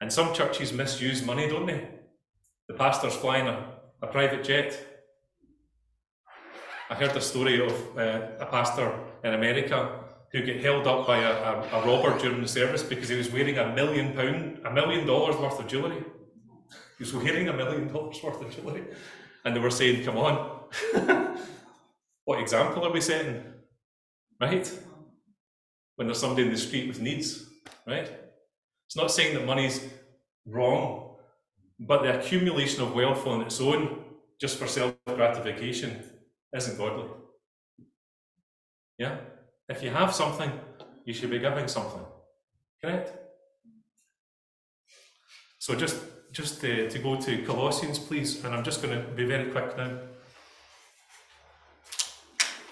And 0.00 0.12
some 0.12 0.32
churches 0.32 0.72
misuse 0.72 1.24
money, 1.24 1.48
don't 1.48 1.66
they? 1.66 1.88
The 2.68 2.74
pastor's 2.74 3.16
flying 3.16 3.48
a, 3.48 3.72
a 4.02 4.06
private 4.06 4.44
jet. 4.44 4.78
I 6.88 6.94
heard 6.94 7.16
a 7.16 7.20
story 7.20 7.64
of 7.64 7.98
uh, 7.98 8.28
a 8.38 8.46
pastor 8.46 8.92
in 9.24 9.34
America 9.34 10.04
who 10.30 10.46
got 10.46 10.56
held 10.56 10.86
up 10.86 11.06
by 11.06 11.18
a, 11.18 11.32
a, 11.32 11.80
a, 11.80 11.86
robber 11.86 12.18
during 12.18 12.40
the 12.40 12.48
service 12.48 12.82
because 12.82 13.08
he 13.08 13.16
was 13.16 13.30
wearing 13.30 13.58
a 13.58 13.72
million 13.74 14.12
pound, 14.14 14.60
a 14.64 14.70
million 14.70 15.06
dollars 15.06 15.36
worth 15.36 15.58
of 15.58 15.66
jewellery. 15.66 16.04
Was 17.04 17.12
wearing 17.12 17.50
a 17.50 17.52
million 17.52 17.92
dollars 17.92 18.22
worth 18.22 18.40
of 18.40 18.50
jewellery. 18.56 18.84
And 19.44 19.54
they 19.54 19.60
were 19.60 19.70
saying, 19.70 20.06
come 20.06 20.16
on, 20.16 20.60
what 22.24 22.40
example 22.40 22.82
are 22.86 22.90
we 22.90 23.02
setting? 23.02 23.44
Right? 24.40 24.66
When 25.96 26.06
there's 26.06 26.18
somebody 26.18 26.44
in 26.44 26.50
the 26.50 26.56
street 26.56 26.88
with 26.88 27.02
needs, 27.02 27.44
right? 27.86 28.10
It's 28.86 28.96
not 28.96 29.10
saying 29.10 29.34
that 29.34 29.44
money's 29.44 29.86
wrong, 30.46 31.16
but 31.78 32.04
the 32.04 32.18
accumulation 32.18 32.82
of 32.82 32.94
wealth 32.94 33.26
on 33.26 33.42
its 33.42 33.60
own, 33.60 34.02
just 34.40 34.56
for 34.58 34.66
self 34.66 34.94
gratification, 35.06 36.02
isn't 36.56 36.78
godly. 36.78 37.04
Yeah? 38.96 39.18
If 39.68 39.82
you 39.82 39.90
have 39.90 40.14
something, 40.14 40.50
you 41.04 41.12
should 41.12 41.28
be 41.28 41.38
giving 41.38 41.68
something. 41.68 42.00
Correct? 42.82 43.12
So 45.58 45.74
just 45.74 45.96
just 46.34 46.60
to, 46.60 46.90
to 46.90 46.98
go 46.98 47.14
to 47.14 47.42
Colossians, 47.44 47.98
please, 47.98 48.44
and 48.44 48.52
I'm 48.52 48.64
just 48.64 48.82
going 48.82 49.00
to 49.00 49.08
be 49.12 49.24
very 49.24 49.50
quick 49.52 49.76
now. 49.76 49.98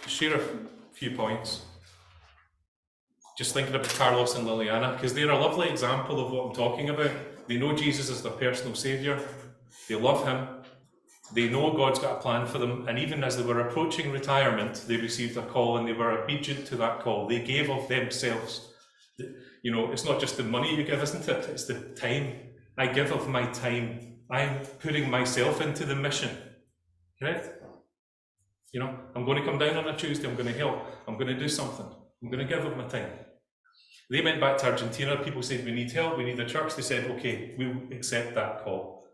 Share 0.09 0.35
a 0.35 0.43
few 0.93 1.13
points. 1.13 1.63
Just 3.39 3.55
thinking 3.55 3.75
about 3.75 3.89
Carlos 3.89 4.37
and 4.37 4.47
Liliana, 4.47 4.95
because 4.95 5.15
they're 5.15 5.31
a 5.31 5.39
lovely 5.39 5.69
example 5.69 6.21
of 6.21 6.33
what 6.33 6.47
I'm 6.47 6.55
talking 6.55 6.91
about. 6.91 7.13
They 7.47 7.57
know 7.57 7.73
Jesus 7.75 8.11
as 8.11 8.23
their 8.23 8.33
personal 8.33 8.75
saviour. 8.75 9.21
They 9.89 9.95
love 9.95 10.27
him. 10.27 10.49
They 11.33 11.49
know 11.49 11.73
God's 11.73 12.01
got 12.01 12.19
a 12.19 12.21
plan 12.21 12.47
for 12.47 12.59
them, 12.59 12.89
and 12.89 12.99
even 12.99 13.23
as 13.23 13.37
they 13.37 13.45
were 13.45 13.61
approaching 13.61 14.11
retirement, 14.11 14.85
they 14.89 14.97
received 14.97 15.37
a 15.37 15.43
call 15.43 15.79
and 15.79 15.87
they 15.87 15.93
were 15.93 16.11
obedient 16.11 16.67
to 16.67 16.77
that 16.77 17.01
call. 17.01 17.29
They 17.29 17.41
gave 17.41 17.71
of 17.71 17.89
themselves. 17.89 18.73
You 19.63 19.71
know, 19.71 19.93
it's 19.93 20.05
not 20.05 20.21
just 20.21 20.37
the 20.37 20.43
money 20.43 20.77
you 20.77 20.83
give, 20.83 21.01
isn't 21.01 21.29
it? 21.29 21.49
It's 21.49 21.67
the 21.67 21.75
time. 21.97 22.35
I 22.83 22.89
give 22.89 23.13
of 23.13 23.29
my 23.29 23.47
time. 23.53 24.17
I'm 24.29 24.59
putting 24.81 25.09
myself 25.09 25.61
into 25.61 25.85
the 25.85 25.95
mission. 25.95 26.31
Correct? 27.17 27.49
You 28.73 28.81
know, 28.81 28.99
I'm 29.15 29.25
going 29.25 29.39
to 29.39 29.45
come 29.49 29.57
down 29.57 29.77
on 29.77 29.87
a 29.87 29.97
Tuesday, 29.97 30.27
I'm 30.29 30.35
going 30.35 30.53
to 30.53 30.59
help, 30.59 30.79
I'm 31.07 31.15
going 31.15 31.29
to 31.29 31.39
do 31.39 31.49
something, 31.49 31.87
I'm 32.21 32.29
going 32.29 32.45
to 32.45 32.53
give 32.53 32.65
of 32.65 32.77
my 32.77 32.89
time. 32.89 33.11
They 34.11 34.21
went 34.21 34.41
back 34.41 34.59
to 34.59 34.67
Argentina, 34.73 35.17
people 35.23 35.45
said, 35.45 35.65
We 35.65 35.71
need 35.71 35.93
help, 35.93 36.19
we 36.19 36.25
need 36.25 36.41
a 36.41 36.45
church. 36.45 36.75
They 36.75 36.83
said, 36.83 37.09
Okay, 37.13 37.55
we'll 37.57 37.97
accept 37.97 38.35
that 38.35 38.65
call. 38.65 39.07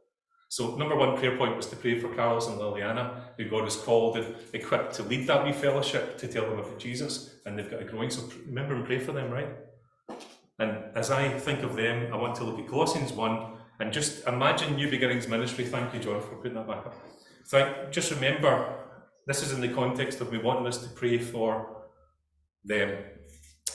So, 0.48 0.76
number 0.76 0.96
one 0.96 1.18
prayer 1.18 1.36
point 1.36 1.54
was 1.54 1.66
to 1.66 1.76
pray 1.76 2.00
for 2.00 2.08
Carlos 2.14 2.48
and 2.48 2.58
Liliana, 2.58 3.04
who 3.36 3.50
God 3.50 3.64
has 3.64 3.76
called 3.76 4.16
and 4.16 4.34
equipped 4.54 4.94
to 4.94 5.02
lead 5.02 5.26
that 5.26 5.44
wee 5.44 5.52
fellowship 5.52 6.16
to 6.18 6.26
tell 6.26 6.48
them 6.48 6.58
about 6.58 6.78
Jesus, 6.78 7.34
and 7.44 7.58
they've 7.58 7.70
got 7.70 7.82
a 7.82 7.84
growing. 7.84 8.08
So, 8.08 8.22
remember 8.46 8.74
and 8.76 8.86
pray 8.86 8.98
for 8.98 9.12
them, 9.12 9.30
right? 9.30 9.50
And 10.58 10.72
as 10.96 11.10
I 11.10 11.28
think 11.28 11.62
of 11.62 11.76
them, 11.76 12.12
I 12.14 12.16
want 12.16 12.34
to 12.36 12.44
look 12.44 12.58
at 12.58 12.66
Colossians 12.66 13.12
1 13.12 13.57
and 13.80 13.92
just 13.92 14.26
imagine 14.26 14.76
New 14.76 14.90
Beginnings 14.90 15.28
Ministry. 15.28 15.64
Thank 15.64 15.94
you, 15.94 16.00
John, 16.00 16.20
for 16.20 16.36
putting 16.36 16.54
that 16.54 16.66
back 16.66 16.86
up. 16.86 16.94
So, 17.44 17.88
just 17.90 18.10
remember, 18.10 18.78
this 19.26 19.42
is 19.42 19.52
in 19.52 19.60
the 19.60 19.68
context 19.68 20.20
of 20.20 20.32
me 20.32 20.38
wanting 20.38 20.66
us 20.66 20.78
to 20.78 20.88
pray 20.88 21.18
for 21.18 21.84
them, 22.64 22.98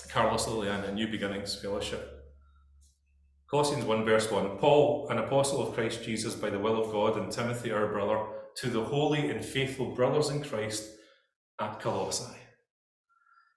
Carlos, 0.10 0.46
Liliana, 0.46 0.94
New 0.94 1.08
Beginnings 1.08 1.60
Fellowship. 1.60 2.10
Colossians 3.50 3.86
1 3.86 4.04
verse 4.04 4.32
1 4.32 4.58
Paul, 4.58 5.08
an 5.10 5.20
apostle 5.20 5.62
of 5.62 5.76
Christ 5.76 6.04
Jesus 6.04 6.34
by 6.34 6.50
the 6.50 6.60
will 6.60 6.84
of 6.84 6.92
God, 6.92 7.18
and 7.18 7.32
Timothy, 7.32 7.72
our 7.72 7.88
brother, 7.88 8.20
to 8.56 8.70
the 8.70 8.84
holy 8.84 9.30
and 9.30 9.46
faithful 9.46 9.94
brothers 9.94 10.30
in 10.30 10.44
Christ 10.44 10.90
at 11.60 11.80
Colossae. 11.80 12.36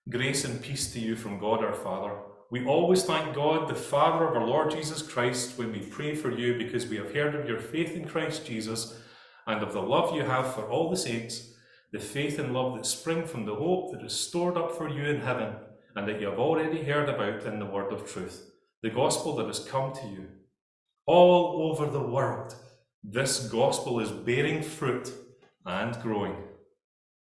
Grace 0.09 0.45
and 0.45 0.63
peace 0.63 0.93
to 0.93 1.01
you 1.01 1.17
from 1.17 1.39
God 1.39 1.65
our 1.65 1.75
Father. 1.75 2.15
We 2.49 2.65
always 2.65 3.03
thank 3.03 3.35
God, 3.35 3.69
the 3.69 3.75
Father 3.75 4.25
of 4.25 4.37
our 4.37 4.47
Lord 4.47 4.71
Jesus 4.71 5.03
Christ, 5.03 5.59
when 5.59 5.73
we 5.73 5.81
pray 5.81 6.15
for 6.15 6.31
you 6.31 6.57
because 6.57 6.87
we 6.87 6.97
have 6.97 7.13
heard 7.13 7.35
of 7.35 7.49
your 7.49 7.59
faith 7.59 7.97
in 7.97 8.07
Christ 8.07 8.47
Jesus 8.47 9.01
and 9.49 9.65
of 9.65 9.73
the 9.73 9.83
love 9.83 10.15
you 10.15 10.23
have 10.23 10.55
for 10.55 10.63
all 10.63 10.89
the 10.89 10.97
saints, 10.97 11.55
the 11.91 11.99
faith 11.99 12.39
and 12.39 12.55
love 12.55 12.77
that 12.77 12.87
spring 12.87 13.27
from 13.27 13.47
the 13.47 13.57
hope 13.57 13.91
that 13.91 14.05
is 14.05 14.13
stored 14.13 14.57
up 14.57 14.77
for 14.77 14.89
you 14.89 15.03
in 15.03 15.23
heaven 15.23 15.57
and 15.97 16.07
that 16.07 16.21
you 16.21 16.29
have 16.29 16.39
already 16.39 16.85
heard 16.85 17.09
about 17.09 17.45
in 17.53 17.59
the 17.59 17.67
word 17.67 17.93
of 17.93 18.09
truth 18.09 18.49
the 18.81 18.91
gospel 18.91 19.35
that 19.35 19.47
has 19.49 19.59
come 19.59 19.93
to 19.93 20.07
you. 20.07 20.29
All 21.07 21.73
over 21.73 21.91
the 21.91 22.07
world, 22.07 22.55
this 23.03 23.49
gospel 23.49 23.99
is 23.99 24.11
bearing 24.11 24.63
fruit 24.63 25.13
and 25.65 26.01
growing, 26.01 26.37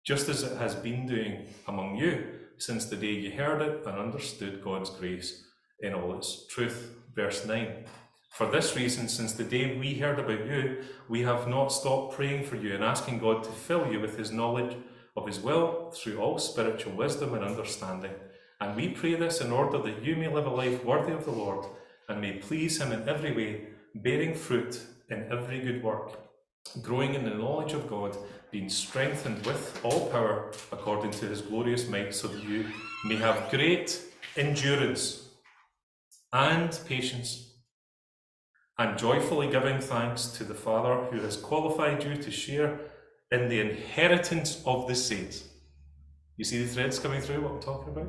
just 0.05 0.29
as 0.29 0.43
it 0.43 0.59
has 0.59 0.75
been 0.75 1.07
doing 1.07 1.47
among 1.69 1.95
you 1.95 2.34
since 2.59 2.87
the 2.87 2.97
day 2.97 3.13
you 3.13 3.33
heard 3.33 3.63
it 3.63 3.87
and 3.87 3.99
understood 3.99 4.63
God's 4.63 4.91
grace 4.91 5.45
in 5.81 5.95
all 5.95 6.17
its 6.17 6.47
truth. 6.47 6.91
Verse 7.15 7.47
9. 7.47 7.85
For 8.31 8.51
this 8.51 8.75
reason, 8.75 9.09
since 9.09 9.33
the 9.33 9.45
day 9.45 9.79
we 9.79 9.95
heard 9.95 10.19
about 10.19 10.47
you, 10.47 10.83
we 11.09 11.23
have 11.23 11.47
not 11.47 11.69
stopped 11.69 12.15
praying 12.15 12.45
for 12.45 12.57
you 12.57 12.75
and 12.75 12.83
asking 12.83 13.21
God 13.21 13.45
to 13.45 13.51
fill 13.51 13.93
you 13.93 14.01
with 14.01 14.19
his 14.19 14.33
knowledge 14.33 14.77
of 15.17 15.27
his 15.27 15.39
will 15.39 15.93
through 15.93 16.19
all 16.19 16.39
spiritual 16.39 16.95
wisdom 16.95 17.35
and 17.35 17.45
understanding 17.45 18.11
and 18.61 18.77
we 18.77 18.89
pray 18.89 19.15
this 19.15 19.41
in 19.41 19.53
order 19.53 19.79
that 19.79 20.03
you 20.03 20.17
may 20.17 20.29
live 20.29 20.47
a 20.47 20.51
life 20.51 20.85
worthy 20.85 21.13
of 21.13 21.25
the 21.25 21.33
Lord 21.33 21.67
and 22.09 22.21
may 22.21 22.33
please 22.35 22.81
Him 22.81 22.93
in 22.93 23.09
every 23.09 23.33
way, 23.33 23.67
bearing 23.95 24.35
fruit 24.35 24.81
in 25.11 25.27
every 25.31 25.61
good 25.61 25.83
work, 25.83 26.19
growing 26.81 27.15
in 27.15 27.25
the 27.25 27.35
knowledge 27.35 27.75
of 27.75 27.89
God, 27.89 28.17
being 28.55 28.69
strengthened 28.69 29.45
with 29.45 29.81
all 29.83 30.09
power 30.11 30.53
according 30.71 31.11
to 31.11 31.27
His 31.27 31.41
glorious 31.41 31.89
might, 31.89 32.15
so 32.15 32.29
that 32.29 32.45
you 32.45 32.65
may 33.05 33.17
have 33.17 33.51
great 33.51 34.01
endurance 34.37 35.29
and 36.33 36.79
patience, 36.87 37.51
and 38.79 38.97
joyfully 38.97 39.51
giving 39.51 39.81
thanks 39.81 40.27
to 40.27 40.45
the 40.45 40.55
Father 40.55 40.95
who 41.11 41.21
has 41.21 41.37
qualified 41.37 42.05
you 42.05 42.15
to 42.15 42.31
share 42.31 42.79
in 43.33 43.49
the 43.49 43.61
inheritance 43.61 44.63
of 44.65 44.87
the 44.87 44.95
saints. 44.95 45.49
You 46.37 46.45
see 46.45 46.63
the 46.63 46.69
threads 46.69 47.01
coming 47.01 47.21
through 47.21 47.41
what 47.41 47.55
I'm 47.55 47.61
talking 47.61 47.89
about? 47.89 48.09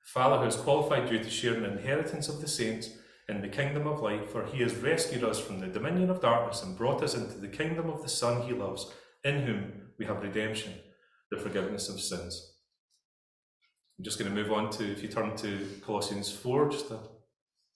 Father 0.00 0.38
who 0.38 0.44
has 0.44 0.56
qualified 0.56 1.12
you 1.12 1.18
to 1.18 1.28
share 1.28 1.52
an 1.52 1.66
inheritance 1.66 2.30
of 2.30 2.40
the 2.40 2.48
saints 2.48 2.92
in 3.28 3.40
the 3.40 3.48
kingdom 3.48 3.86
of 3.86 4.00
light, 4.00 4.30
for 4.30 4.44
he 4.46 4.62
has 4.62 4.76
rescued 4.76 5.24
us 5.24 5.40
from 5.40 5.60
the 5.60 5.66
dominion 5.66 6.10
of 6.10 6.20
darkness 6.20 6.62
and 6.62 6.78
brought 6.78 7.02
us 7.02 7.14
into 7.14 7.38
the 7.38 7.48
kingdom 7.48 7.90
of 7.90 8.02
the 8.02 8.08
Son 8.08 8.42
he 8.42 8.52
loves, 8.52 8.92
in 9.24 9.42
whom 9.42 9.72
we 9.98 10.06
have 10.06 10.22
redemption, 10.22 10.72
the 11.30 11.36
forgiveness 11.36 11.88
of 11.88 12.00
sins. 12.00 12.54
I'm 13.98 14.04
just 14.04 14.18
going 14.18 14.32
to 14.32 14.42
move 14.42 14.52
on 14.52 14.70
to, 14.72 14.92
if 14.92 15.02
you 15.02 15.08
turn 15.08 15.36
to 15.38 15.68
Colossians 15.84 16.30
4, 16.30 16.70
just 16.70 16.90
a 16.90 16.98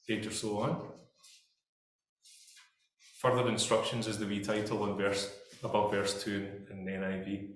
page 0.06 0.26
or 0.26 0.30
so 0.30 0.58
on. 0.58 0.82
Further 3.20 3.48
instructions 3.48 4.06
is 4.06 4.18
the 4.18 4.26
wee 4.26 4.42
title 4.42 4.86
in 4.90 4.96
verse 4.96 5.34
above 5.62 5.90
verse 5.90 6.22
2 6.22 6.46
in 6.70 6.84
the 6.84 6.92
NIV. 6.92 7.48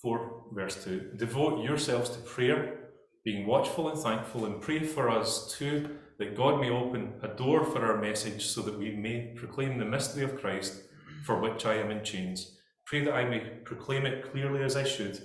4 0.00 0.44
verse 0.52 0.84
2. 0.84 1.12
Devote 1.16 1.62
yourselves 1.62 2.10
to 2.10 2.18
prayer, 2.18 2.90
being 3.24 3.46
watchful 3.46 3.88
and 3.88 3.98
thankful, 3.98 4.46
and 4.46 4.60
pray 4.60 4.80
for 4.80 5.08
us 5.08 5.56
too, 5.56 5.88
that 6.22 6.36
God 6.36 6.60
may 6.60 6.70
open 6.70 7.14
a 7.20 7.26
door 7.26 7.64
for 7.64 7.84
our 7.84 8.00
message 8.00 8.46
so 8.46 8.62
that 8.62 8.78
we 8.78 8.94
may 8.94 9.34
proclaim 9.34 9.76
the 9.76 9.84
mystery 9.84 10.22
of 10.22 10.40
Christ, 10.40 10.84
for 11.24 11.40
which 11.40 11.66
I 11.66 11.74
am 11.74 11.90
in 11.90 12.04
chains. 12.04 12.58
Pray 12.86 13.04
that 13.04 13.14
I 13.14 13.24
may 13.24 13.40
proclaim 13.64 14.06
it 14.06 14.30
clearly 14.30 14.62
as 14.62 14.76
I 14.76 14.84
should. 14.84 15.18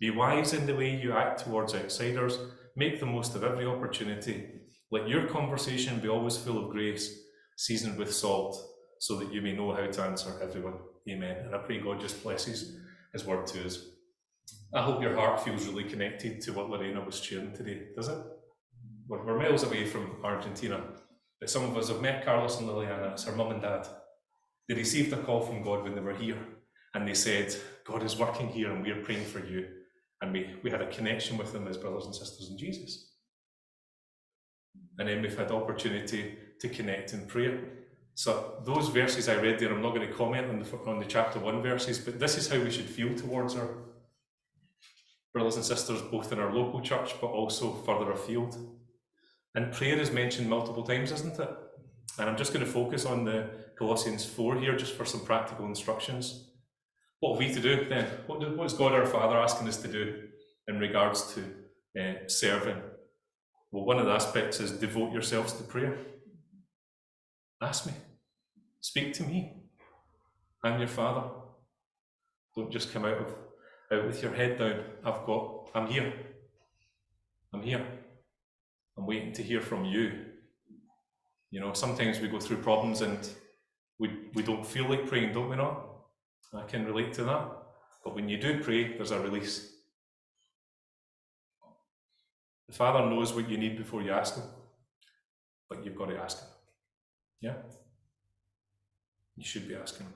Be 0.00 0.08
wise 0.08 0.54
in 0.54 0.64
the 0.64 0.74
way 0.74 0.96
you 0.96 1.12
act 1.12 1.44
towards 1.44 1.74
outsiders. 1.74 2.38
Make 2.76 2.98
the 2.98 3.04
most 3.04 3.34
of 3.34 3.44
every 3.44 3.66
opportunity. 3.66 4.48
Let 4.90 5.06
your 5.06 5.26
conversation 5.26 6.00
be 6.00 6.08
always 6.08 6.38
full 6.38 6.64
of 6.64 6.70
grace, 6.70 7.20
seasoned 7.58 7.98
with 7.98 8.14
salt, 8.14 8.56
so 9.00 9.16
that 9.16 9.30
you 9.30 9.42
may 9.42 9.52
know 9.52 9.74
how 9.74 9.86
to 9.86 10.02
answer 10.02 10.32
everyone. 10.42 10.78
Amen. 11.10 11.44
And 11.44 11.54
I 11.54 11.58
pray 11.58 11.78
God 11.78 12.00
just 12.00 12.22
blesses 12.22 12.74
His 13.12 13.26
word 13.26 13.46
to 13.48 13.66
us. 13.66 13.84
I 14.72 14.80
hope 14.80 15.02
your 15.02 15.14
heart 15.14 15.44
feels 15.44 15.66
really 15.66 15.84
connected 15.84 16.40
to 16.40 16.52
what 16.54 16.70
Lorena 16.70 17.04
was 17.04 17.20
sharing 17.20 17.52
today, 17.52 17.88
does 17.94 18.08
it? 18.08 18.16
We're, 19.08 19.24
we're 19.24 19.38
miles 19.38 19.62
away 19.64 19.86
from 19.86 20.16
Argentina, 20.22 20.82
but 21.40 21.50
some 21.50 21.64
of 21.64 21.76
us 21.76 21.88
have 21.88 22.02
met 22.02 22.24
Carlos 22.24 22.60
and 22.60 22.68
Liliana, 22.68 23.12
it's 23.12 23.24
her 23.24 23.32
mum 23.32 23.50
and 23.50 23.62
dad. 23.62 23.88
They 24.68 24.74
received 24.74 25.12
a 25.12 25.16
call 25.16 25.40
from 25.40 25.62
God 25.62 25.82
when 25.82 25.94
they 25.94 26.00
were 26.00 26.14
here, 26.14 26.38
and 26.94 27.08
they 27.08 27.14
said, 27.14 27.54
God 27.84 28.02
is 28.02 28.18
working 28.18 28.48
here 28.48 28.70
and 28.70 28.84
we're 28.84 29.02
praying 29.02 29.24
for 29.24 29.44
you. 29.44 29.66
And 30.20 30.32
we, 30.32 30.54
we 30.62 30.70
had 30.70 30.82
a 30.82 30.90
connection 30.90 31.38
with 31.38 31.52
them 31.52 31.68
as 31.68 31.76
brothers 31.76 32.06
and 32.06 32.14
sisters 32.14 32.50
in 32.50 32.58
Jesus. 32.58 33.14
And 34.98 35.08
then 35.08 35.22
we've 35.22 35.38
had 35.38 35.50
opportunity 35.52 36.36
to 36.60 36.68
connect 36.68 37.12
in 37.12 37.26
prayer. 37.26 37.60
So 38.14 38.60
those 38.64 38.88
verses 38.88 39.28
I 39.28 39.36
read 39.36 39.60
there, 39.60 39.72
I'm 39.72 39.80
not 39.80 39.94
going 39.94 40.08
to 40.08 40.12
comment 40.12 40.48
on 40.48 40.58
the, 40.58 40.90
on 40.90 40.98
the 40.98 41.04
chapter 41.04 41.38
one 41.38 41.62
verses, 41.62 41.98
but 42.00 42.18
this 42.18 42.36
is 42.36 42.48
how 42.48 42.58
we 42.58 42.70
should 42.70 42.86
feel 42.86 43.14
towards 43.16 43.54
our 43.54 43.68
brothers 45.32 45.54
and 45.54 45.64
sisters, 45.64 46.02
both 46.02 46.32
in 46.32 46.40
our 46.40 46.52
local 46.52 46.80
church, 46.80 47.14
but 47.20 47.28
also 47.28 47.74
further 47.86 48.10
afield. 48.10 48.56
And 49.54 49.72
prayer 49.72 49.98
is 49.98 50.10
mentioned 50.10 50.48
multiple 50.48 50.82
times, 50.82 51.12
isn't 51.12 51.38
it? 51.38 51.50
And 52.18 52.28
I'm 52.28 52.36
just 52.36 52.52
going 52.52 52.64
to 52.64 52.70
focus 52.70 53.06
on 53.06 53.24
the 53.24 53.48
Colossians 53.76 54.24
4 54.24 54.56
here, 54.60 54.76
just 54.76 54.94
for 54.94 55.04
some 55.04 55.24
practical 55.24 55.66
instructions. 55.66 56.50
What 57.20 57.34
are 57.34 57.38
we 57.38 57.52
to 57.52 57.60
do 57.60 57.88
then? 57.88 58.06
What, 58.26 58.40
do, 58.40 58.56
what 58.56 58.66
is 58.66 58.72
God 58.72 58.92
our 58.92 59.06
Father 59.06 59.36
asking 59.36 59.68
us 59.68 59.78
to 59.78 59.88
do 59.88 60.28
in 60.68 60.78
regards 60.78 61.34
to 61.34 61.42
uh, 62.00 62.28
serving? 62.28 62.76
Well, 63.70 63.84
one 63.84 63.98
of 63.98 64.06
the 64.06 64.12
aspects 64.12 64.60
is 64.60 64.72
devote 64.72 65.12
yourselves 65.12 65.52
to 65.54 65.62
prayer. 65.62 65.96
Ask 67.60 67.86
me. 67.86 67.92
Speak 68.80 69.12
to 69.14 69.22
me. 69.24 69.54
I'm 70.62 70.78
your 70.78 70.88
Father. 70.88 71.28
Don't 72.56 72.70
just 72.70 72.92
come 72.92 73.04
out 73.04 73.18
of 73.18 73.34
out 73.90 74.06
with 74.06 74.22
your 74.22 74.34
head 74.34 74.58
down. 74.58 74.80
I've 75.04 75.24
got. 75.24 75.70
I'm 75.74 75.86
here. 75.86 76.12
I'm 77.52 77.62
here. 77.62 77.84
I'm 78.98 79.06
waiting 79.06 79.32
to 79.34 79.42
hear 79.42 79.60
from 79.60 79.84
you. 79.84 80.24
You 81.50 81.60
know, 81.60 81.72
sometimes 81.72 82.18
we 82.20 82.28
go 82.28 82.40
through 82.40 82.58
problems 82.58 83.00
and 83.00 83.18
we 83.98 84.10
we 84.34 84.42
don't 84.42 84.66
feel 84.66 84.88
like 84.88 85.06
praying, 85.06 85.32
don't 85.32 85.48
we 85.48 85.56
not? 85.56 85.84
I 86.52 86.64
can 86.64 86.84
relate 86.84 87.12
to 87.14 87.24
that. 87.24 87.48
But 88.04 88.14
when 88.14 88.28
you 88.28 88.38
do 88.38 88.62
pray, 88.62 88.96
there's 88.96 89.10
a 89.10 89.20
release. 89.20 89.72
The 92.66 92.74
Father 92.74 93.08
knows 93.08 93.32
what 93.32 93.48
you 93.48 93.56
need 93.56 93.76
before 93.76 94.02
you 94.02 94.12
ask 94.12 94.34
Him, 94.36 94.44
but 95.68 95.84
you've 95.84 95.96
got 95.96 96.10
to 96.10 96.16
ask 96.18 96.40
Him. 96.40 96.48
Yeah? 97.40 97.54
You 99.36 99.44
should 99.44 99.68
be 99.68 99.74
asking 99.74 100.06
Him. 100.06 100.14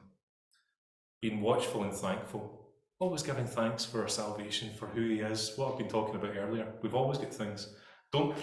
Being 1.21 1.41
watchful 1.41 1.83
and 1.85 1.95
thankful. 1.95 2.69
Always 2.99 3.23
giving 3.23 3.47
thanks 3.47 3.85
for 3.85 4.03
our 4.03 4.09
salvation, 4.09 4.71
for 4.79 4.87
who 4.87 5.09
He 5.09 5.21
is, 5.21 5.53
what 5.57 5.73
I've 5.73 5.79
been 5.79 5.89
talking 5.89 6.17
about 6.17 6.37
earlier. 6.37 6.67
We've 6.83 6.95
always 6.95 7.19
got 7.19 7.33
things. 7.33 7.75
Don't, 8.13 8.37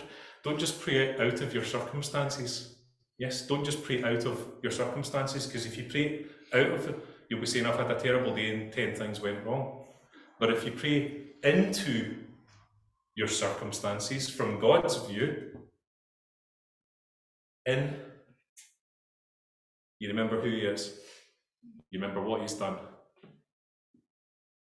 don't 0.43 0.59
just 0.59 0.79
pray 0.79 1.15
out 1.17 1.41
of 1.41 1.53
your 1.53 1.65
circumstances. 1.65 2.75
Yes, 3.17 3.45
don't 3.45 3.65
just 3.65 3.83
pray 3.83 4.03
out 4.03 4.25
of 4.25 4.45
your 4.63 4.71
circumstances, 4.71 5.45
because 5.45 5.65
if 5.65 5.77
you 5.77 5.83
pray 5.89 6.25
out 6.53 6.71
of 6.71 6.87
it, 6.87 6.95
you'll 7.29 7.41
be 7.41 7.45
saying, 7.45 7.65
I've 7.65 7.77
had 7.77 7.91
a 7.91 7.99
terrible 7.99 8.33
day 8.33 8.53
and 8.53 8.71
10 8.71 8.95
things 8.95 9.19
went 9.19 9.45
wrong. 9.45 9.83
But 10.39 10.51
if 10.51 10.65
you 10.65 10.71
pray 10.71 11.23
into 11.43 12.15
your 13.15 13.27
circumstances 13.27 14.29
from 14.29 14.59
God's 14.59 14.95
view, 15.07 15.59
in, 17.65 17.93
you 19.99 20.07
remember 20.07 20.39
who 20.39 20.49
He 20.49 20.61
is, 20.61 20.97
you 21.91 21.99
remember 21.99 22.21
what 22.21 22.41
He's 22.41 22.53
done, 22.53 22.77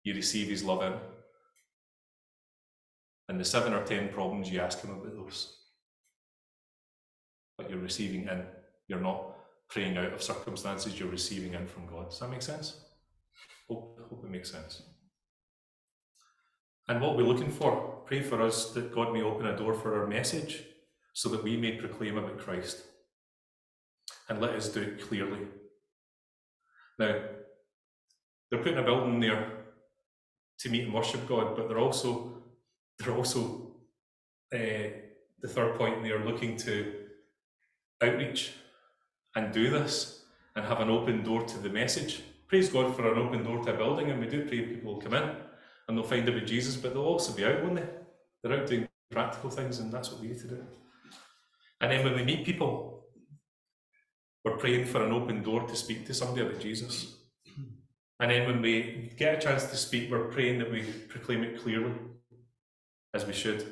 you 0.04 0.14
receive 0.14 0.48
His 0.48 0.62
love 0.62 0.82
in. 0.82 0.92
And 3.28 3.40
the 3.40 3.44
seven 3.46 3.72
or 3.72 3.82
ten 3.82 4.10
problems 4.10 4.50
you 4.50 4.60
ask 4.60 4.82
Him 4.82 4.90
about 4.90 5.16
those. 5.16 5.61
But 7.62 7.70
you're 7.70 7.80
receiving 7.80 8.22
in, 8.28 8.42
you're 8.88 9.00
not 9.00 9.36
praying 9.68 9.96
out 9.96 10.12
of 10.12 10.22
circumstances 10.22 10.98
you're 10.98 11.08
receiving 11.08 11.54
in 11.54 11.66
from 11.66 11.86
God. 11.86 12.10
Does 12.10 12.18
that 12.20 12.30
make 12.30 12.42
sense? 12.42 12.80
Hope, 13.68 13.98
hope 14.10 14.24
it 14.24 14.30
makes 14.30 14.50
sense. 14.50 14.82
And 16.88 17.00
what 17.00 17.16
we're 17.16 17.22
looking 17.22 17.50
for, 17.50 18.02
pray 18.04 18.20
for 18.20 18.42
us 18.42 18.72
that 18.72 18.92
God 18.94 19.12
may 19.12 19.22
open 19.22 19.46
a 19.46 19.56
door 19.56 19.72
for 19.72 20.00
our 20.00 20.06
message 20.06 20.64
so 21.14 21.28
that 21.30 21.44
we 21.44 21.56
may 21.56 21.72
proclaim 21.72 22.18
about 22.18 22.38
Christ. 22.38 22.82
And 24.28 24.40
let 24.40 24.50
us 24.54 24.68
do 24.68 24.80
it 24.80 25.00
clearly. 25.00 25.46
Now, 26.98 27.20
they're 28.50 28.62
putting 28.62 28.78
a 28.78 28.82
building 28.82 29.20
there 29.20 29.52
to 30.58 30.68
meet 30.68 30.84
and 30.84 30.94
worship 30.94 31.26
God, 31.26 31.56
but 31.56 31.68
they're 31.68 31.78
also 31.78 32.42
they're 32.98 33.16
also 33.16 33.72
uh, 34.54 34.92
the 35.40 35.48
third 35.48 35.76
point 35.76 36.02
they 36.02 36.10
are 36.10 36.24
looking 36.24 36.56
to 36.58 37.01
outreach 38.02 38.52
and 39.34 39.52
do 39.52 39.70
this 39.70 40.24
and 40.56 40.64
have 40.64 40.80
an 40.80 40.90
open 40.90 41.22
door 41.22 41.42
to 41.42 41.58
the 41.58 41.68
message. 41.68 42.22
Praise 42.48 42.68
God 42.68 42.94
for 42.94 43.10
an 43.10 43.18
open 43.18 43.44
door 43.44 43.64
to 43.64 43.74
a 43.74 43.76
building, 43.76 44.10
and 44.10 44.20
we 44.20 44.26
do 44.26 44.46
pray 44.46 44.62
people 44.62 44.94
will 44.94 45.00
come 45.00 45.14
in 45.14 45.30
and 45.88 45.96
they'll 45.96 46.04
find 46.04 46.28
about 46.28 46.46
Jesus, 46.46 46.76
but 46.76 46.92
they'll 46.92 47.02
also 47.02 47.32
be 47.32 47.44
out, 47.44 47.62
won't 47.62 47.76
they? 47.76 47.88
They're 48.42 48.60
out 48.60 48.66
doing 48.66 48.88
practical 49.10 49.50
things, 49.50 49.78
and 49.78 49.92
that's 49.92 50.10
what 50.10 50.20
we 50.20 50.28
need 50.28 50.40
to 50.40 50.48
do. 50.48 50.64
And 51.80 51.90
then 51.90 52.04
when 52.04 52.14
we 52.14 52.24
meet 52.24 52.44
people, 52.44 53.06
we're 54.44 54.56
praying 54.56 54.86
for 54.86 55.04
an 55.04 55.12
open 55.12 55.42
door 55.42 55.66
to 55.66 55.76
speak 55.76 56.06
to 56.06 56.14
somebody 56.14 56.46
about 56.46 56.60
Jesus. 56.60 57.16
And 58.20 58.30
then 58.30 58.46
when 58.46 58.62
we 58.62 59.12
get 59.16 59.38
a 59.38 59.40
chance 59.40 59.64
to 59.66 59.76
speak, 59.76 60.10
we're 60.10 60.28
praying 60.28 60.58
that 60.60 60.70
we 60.70 60.82
proclaim 60.82 61.42
it 61.42 61.60
clearly, 61.60 61.92
as 63.14 63.26
we 63.26 63.32
should. 63.32 63.66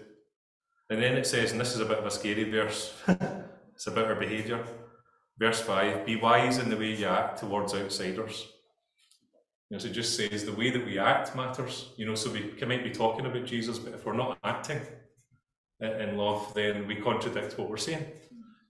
And 0.90 1.00
then 1.00 1.16
it 1.16 1.26
says, 1.26 1.52
and 1.52 1.60
this 1.60 1.74
is 1.74 1.80
a 1.80 1.84
bit 1.84 1.98
of 1.98 2.06
a 2.06 2.10
scary 2.10 2.50
verse, 2.50 2.92
it's 3.80 3.86
about 3.86 4.08
our 4.08 4.14
behaviour. 4.14 4.62
Verse 5.38 5.58
5 5.62 6.04
Be 6.04 6.16
wise 6.16 6.58
in 6.58 6.68
the 6.68 6.76
way 6.76 6.92
you 6.92 7.06
act 7.06 7.38
towards 7.38 7.72
outsiders. 7.72 8.46
You 9.70 9.74
know, 9.76 9.78
so 9.78 9.88
it 9.88 9.94
just 9.94 10.14
says 10.14 10.44
the 10.44 10.52
way 10.52 10.68
that 10.68 10.84
we 10.84 10.98
act 10.98 11.34
matters. 11.34 11.88
You 11.96 12.04
know, 12.04 12.14
so 12.14 12.30
we 12.30 12.40
can, 12.58 12.68
might 12.68 12.84
be 12.84 12.90
talking 12.90 13.24
about 13.24 13.46
Jesus, 13.46 13.78
but 13.78 13.94
if 13.94 14.04
we're 14.04 14.12
not 14.12 14.36
acting 14.44 14.82
in 15.80 16.18
love, 16.18 16.52
then 16.52 16.86
we 16.86 16.96
contradict 16.96 17.58
what 17.58 17.70
we're 17.70 17.78
saying. 17.78 18.04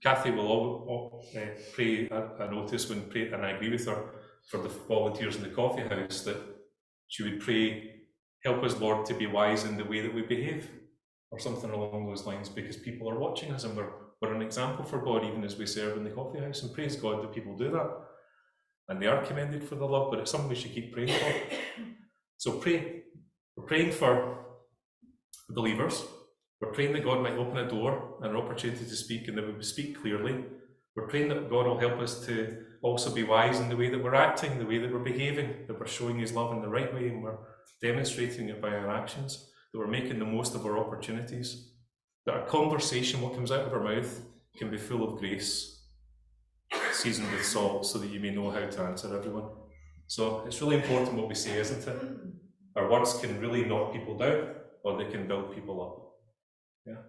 Kathy 0.01 0.31
will 0.31 0.47
all, 0.47 1.25
uh, 1.35 1.41
pray 1.73 2.07
a, 2.07 2.45
a 2.45 2.49
notice 2.49 2.87
when 2.87 3.01
pray, 3.09 3.33
and 3.33 3.45
I 3.45 3.49
agree 3.49 3.69
with 3.69 3.85
her 3.87 4.13
for 4.47 4.59
the 4.59 4.69
volunteers 4.69 5.35
in 5.35 5.43
the 5.43 5.49
coffee 5.49 5.81
house 5.81 6.21
that 6.21 6.37
she 7.09 7.23
would 7.23 7.41
pray, 7.41 8.03
"Help 8.45 8.63
us, 8.63 8.79
Lord, 8.79 9.05
to 9.07 9.13
be 9.13 9.27
wise 9.27 9.65
in 9.65 9.75
the 9.75 9.83
way 9.83 9.99
that 9.99 10.15
we 10.15 10.21
behave," 10.21 10.71
or 11.31 11.37
something 11.37 11.69
along 11.69 12.07
those 12.07 12.25
lines, 12.25 12.47
because 12.47 12.77
people 12.77 13.09
are 13.09 13.19
watching 13.19 13.51
us 13.51 13.65
and 13.65 13.75
we're 13.75 13.91
we're 14.21 14.35
an 14.35 14.41
example 14.43 14.85
for 14.85 14.99
God 14.99 15.25
even 15.25 15.43
as 15.43 15.57
we 15.57 15.65
serve 15.65 15.97
in 15.97 16.03
the 16.03 16.11
coffee 16.11 16.39
house. 16.39 16.61
And 16.61 16.73
praise 16.73 16.95
God 16.95 17.23
that 17.23 17.33
people 17.33 17.57
do 17.57 17.71
that. 17.71 17.89
And 18.87 19.01
they 19.01 19.07
are 19.07 19.25
commended 19.25 19.63
for 19.63 19.75
the 19.75 19.85
love, 19.85 20.11
but 20.11 20.19
it's 20.19 20.29
something 20.29 20.49
we 20.49 20.55
should 20.55 20.73
keep 20.73 20.93
praying 20.93 21.17
for. 21.19 21.55
So 22.37 22.53
pray. 22.53 23.03
We're 23.55 23.65
praying 23.65 23.93
for 23.93 24.45
believers. 25.49 26.03
We're 26.59 26.71
praying 26.71 26.93
that 26.93 27.03
God 27.03 27.21
might 27.21 27.37
open 27.37 27.57
a 27.57 27.67
door 27.67 28.17
and 28.21 28.31
an 28.31 28.37
opportunity 28.37 28.85
to 28.85 28.95
speak 28.95 29.27
and 29.27 29.37
that 29.37 29.57
we 29.57 29.63
speak 29.63 29.99
clearly. 29.99 30.45
We're 30.95 31.07
praying 31.07 31.29
that 31.29 31.49
God 31.49 31.65
will 31.65 31.79
help 31.79 31.99
us 31.99 32.25
to 32.27 32.63
also 32.83 33.13
be 33.13 33.23
wise 33.23 33.59
in 33.59 33.69
the 33.69 33.77
way 33.77 33.89
that 33.89 34.03
we're 34.03 34.15
acting, 34.15 34.59
the 34.59 34.65
way 34.65 34.77
that 34.77 34.91
we're 34.91 34.99
behaving, 34.99 35.65
that 35.67 35.79
we're 35.79 35.87
showing 35.87 36.19
His 36.19 36.33
love 36.33 36.53
in 36.53 36.61
the 36.61 36.69
right 36.69 36.93
way 36.93 37.07
and 37.07 37.23
we're 37.23 37.37
demonstrating 37.81 38.49
it 38.49 38.61
by 38.61 38.69
our 38.69 38.89
actions, 38.89 39.49
that 39.73 39.79
we're 39.79 39.87
making 39.87 40.19
the 40.19 40.25
most 40.25 40.53
of 40.53 40.65
our 40.65 40.77
opportunities 40.77 41.70
that 42.25 42.35
our 42.35 42.45
conversation, 42.45 43.21
what 43.21 43.35
comes 43.35 43.51
out 43.51 43.65
of 43.65 43.73
our 43.73 43.83
mouth, 43.83 44.21
can 44.57 44.69
be 44.69 44.77
full 44.77 45.03
of 45.03 45.19
grace, 45.19 45.85
seasoned 46.91 47.31
with 47.31 47.45
salt, 47.45 47.85
so 47.85 47.97
that 47.99 48.09
you 48.09 48.19
may 48.19 48.31
know 48.31 48.51
how 48.51 48.65
to 48.65 48.81
answer 48.81 49.15
everyone. 49.17 49.49
So 50.07 50.43
it's 50.45 50.61
really 50.61 50.75
important 50.75 51.15
what 51.15 51.29
we 51.29 51.35
say, 51.35 51.57
isn't 51.57 51.87
it? 51.87 52.01
Our 52.75 52.89
words 52.89 53.13
can 53.19 53.39
really 53.39 53.65
knock 53.65 53.93
people 53.93 54.17
down, 54.17 54.49
or 54.83 54.97
they 54.97 55.09
can 55.09 55.27
build 55.27 55.53
people 55.55 55.81
up. 55.81 56.11
Yeah. 56.85 57.01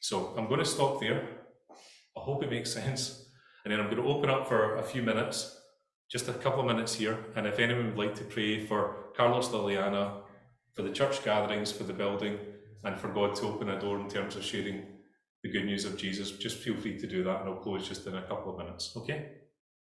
So 0.00 0.34
I'm 0.36 0.46
going 0.46 0.60
to 0.60 0.66
stop 0.66 1.00
there. 1.00 1.28
I 2.16 2.20
hope 2.20 2.42
it 2.42 2.50
makes 2.50 2.72
sense. 2.72 3.30
And 3.64 3.72
then 3.72 3.80
I'm 3.80 3.90
going 3.90 4.02
to 4.02 4.08
open 4.08 4.30
up 4.30 4.48
for 4.48 4.76
a 4.76 4.82
few 4.82 5.02
minutes, 5.02 5.60
just 6.10 6.28
a 6.28 6.32
couple 6.32 6.60
of 6.60 6.66
minutes 6.66 6.94
here. 6.94 7.18
And 7.34 7.46
if 7.46 7.58
anyone 7.58 7.86
would 7.88 7.98
like 7.98 8.14
to 8.16 8.24
pray 8.24 8.64
for 8.64 9.10
Carlos 9.16 9.48
Liliana, 9.48 10.22
for 10.76 10.82
the 10.82 10.92
church 10.92 11.24
gatherings, 11.24 11.72
for 11.72 11.84
the 11.84 11.92
building, 11.92 12.38
and 12.84 13.00
for 13.00 13.08
God 13.08 13.34
to 13.36 13.46
open 13.46 13.70
a 13.70 13.80
door 13.80 13.98
in 13.98 14.08
terms 14.08 14.36
of 14.36 14.44
sharing 14.44 14.82
the 15.42 15.50
good 15.50 15.64
news 15.64 15.84
of 15.84 15.96
Jesus, 15.96 16.30
just 16.32 16.58
feel 16.58 16.76
free 16.76 16.98
to 16.98 17.06
do 17.06 17.24
that. 17.24 17.40
And 17.40 17.48
I'll 17.48 17.56
close 17.56 17.88
just 17.88 18.06
in 18.06 18.14
a 18.14 18.22
couple 18.22 18.52
of 18.52 18.58
minutes. 18.58 18.92
Okay? 18.96 19.32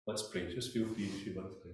Let's 0.08 0.24
pray. 0.24 0.54
Just 0.54 0.74
feel 0.74 0.88
free 0.88 1.06
if 1.06 1.26
you 1.26 1.34
want 1.36 1.50
to 1.50 1.56
pray. 1.62 1.72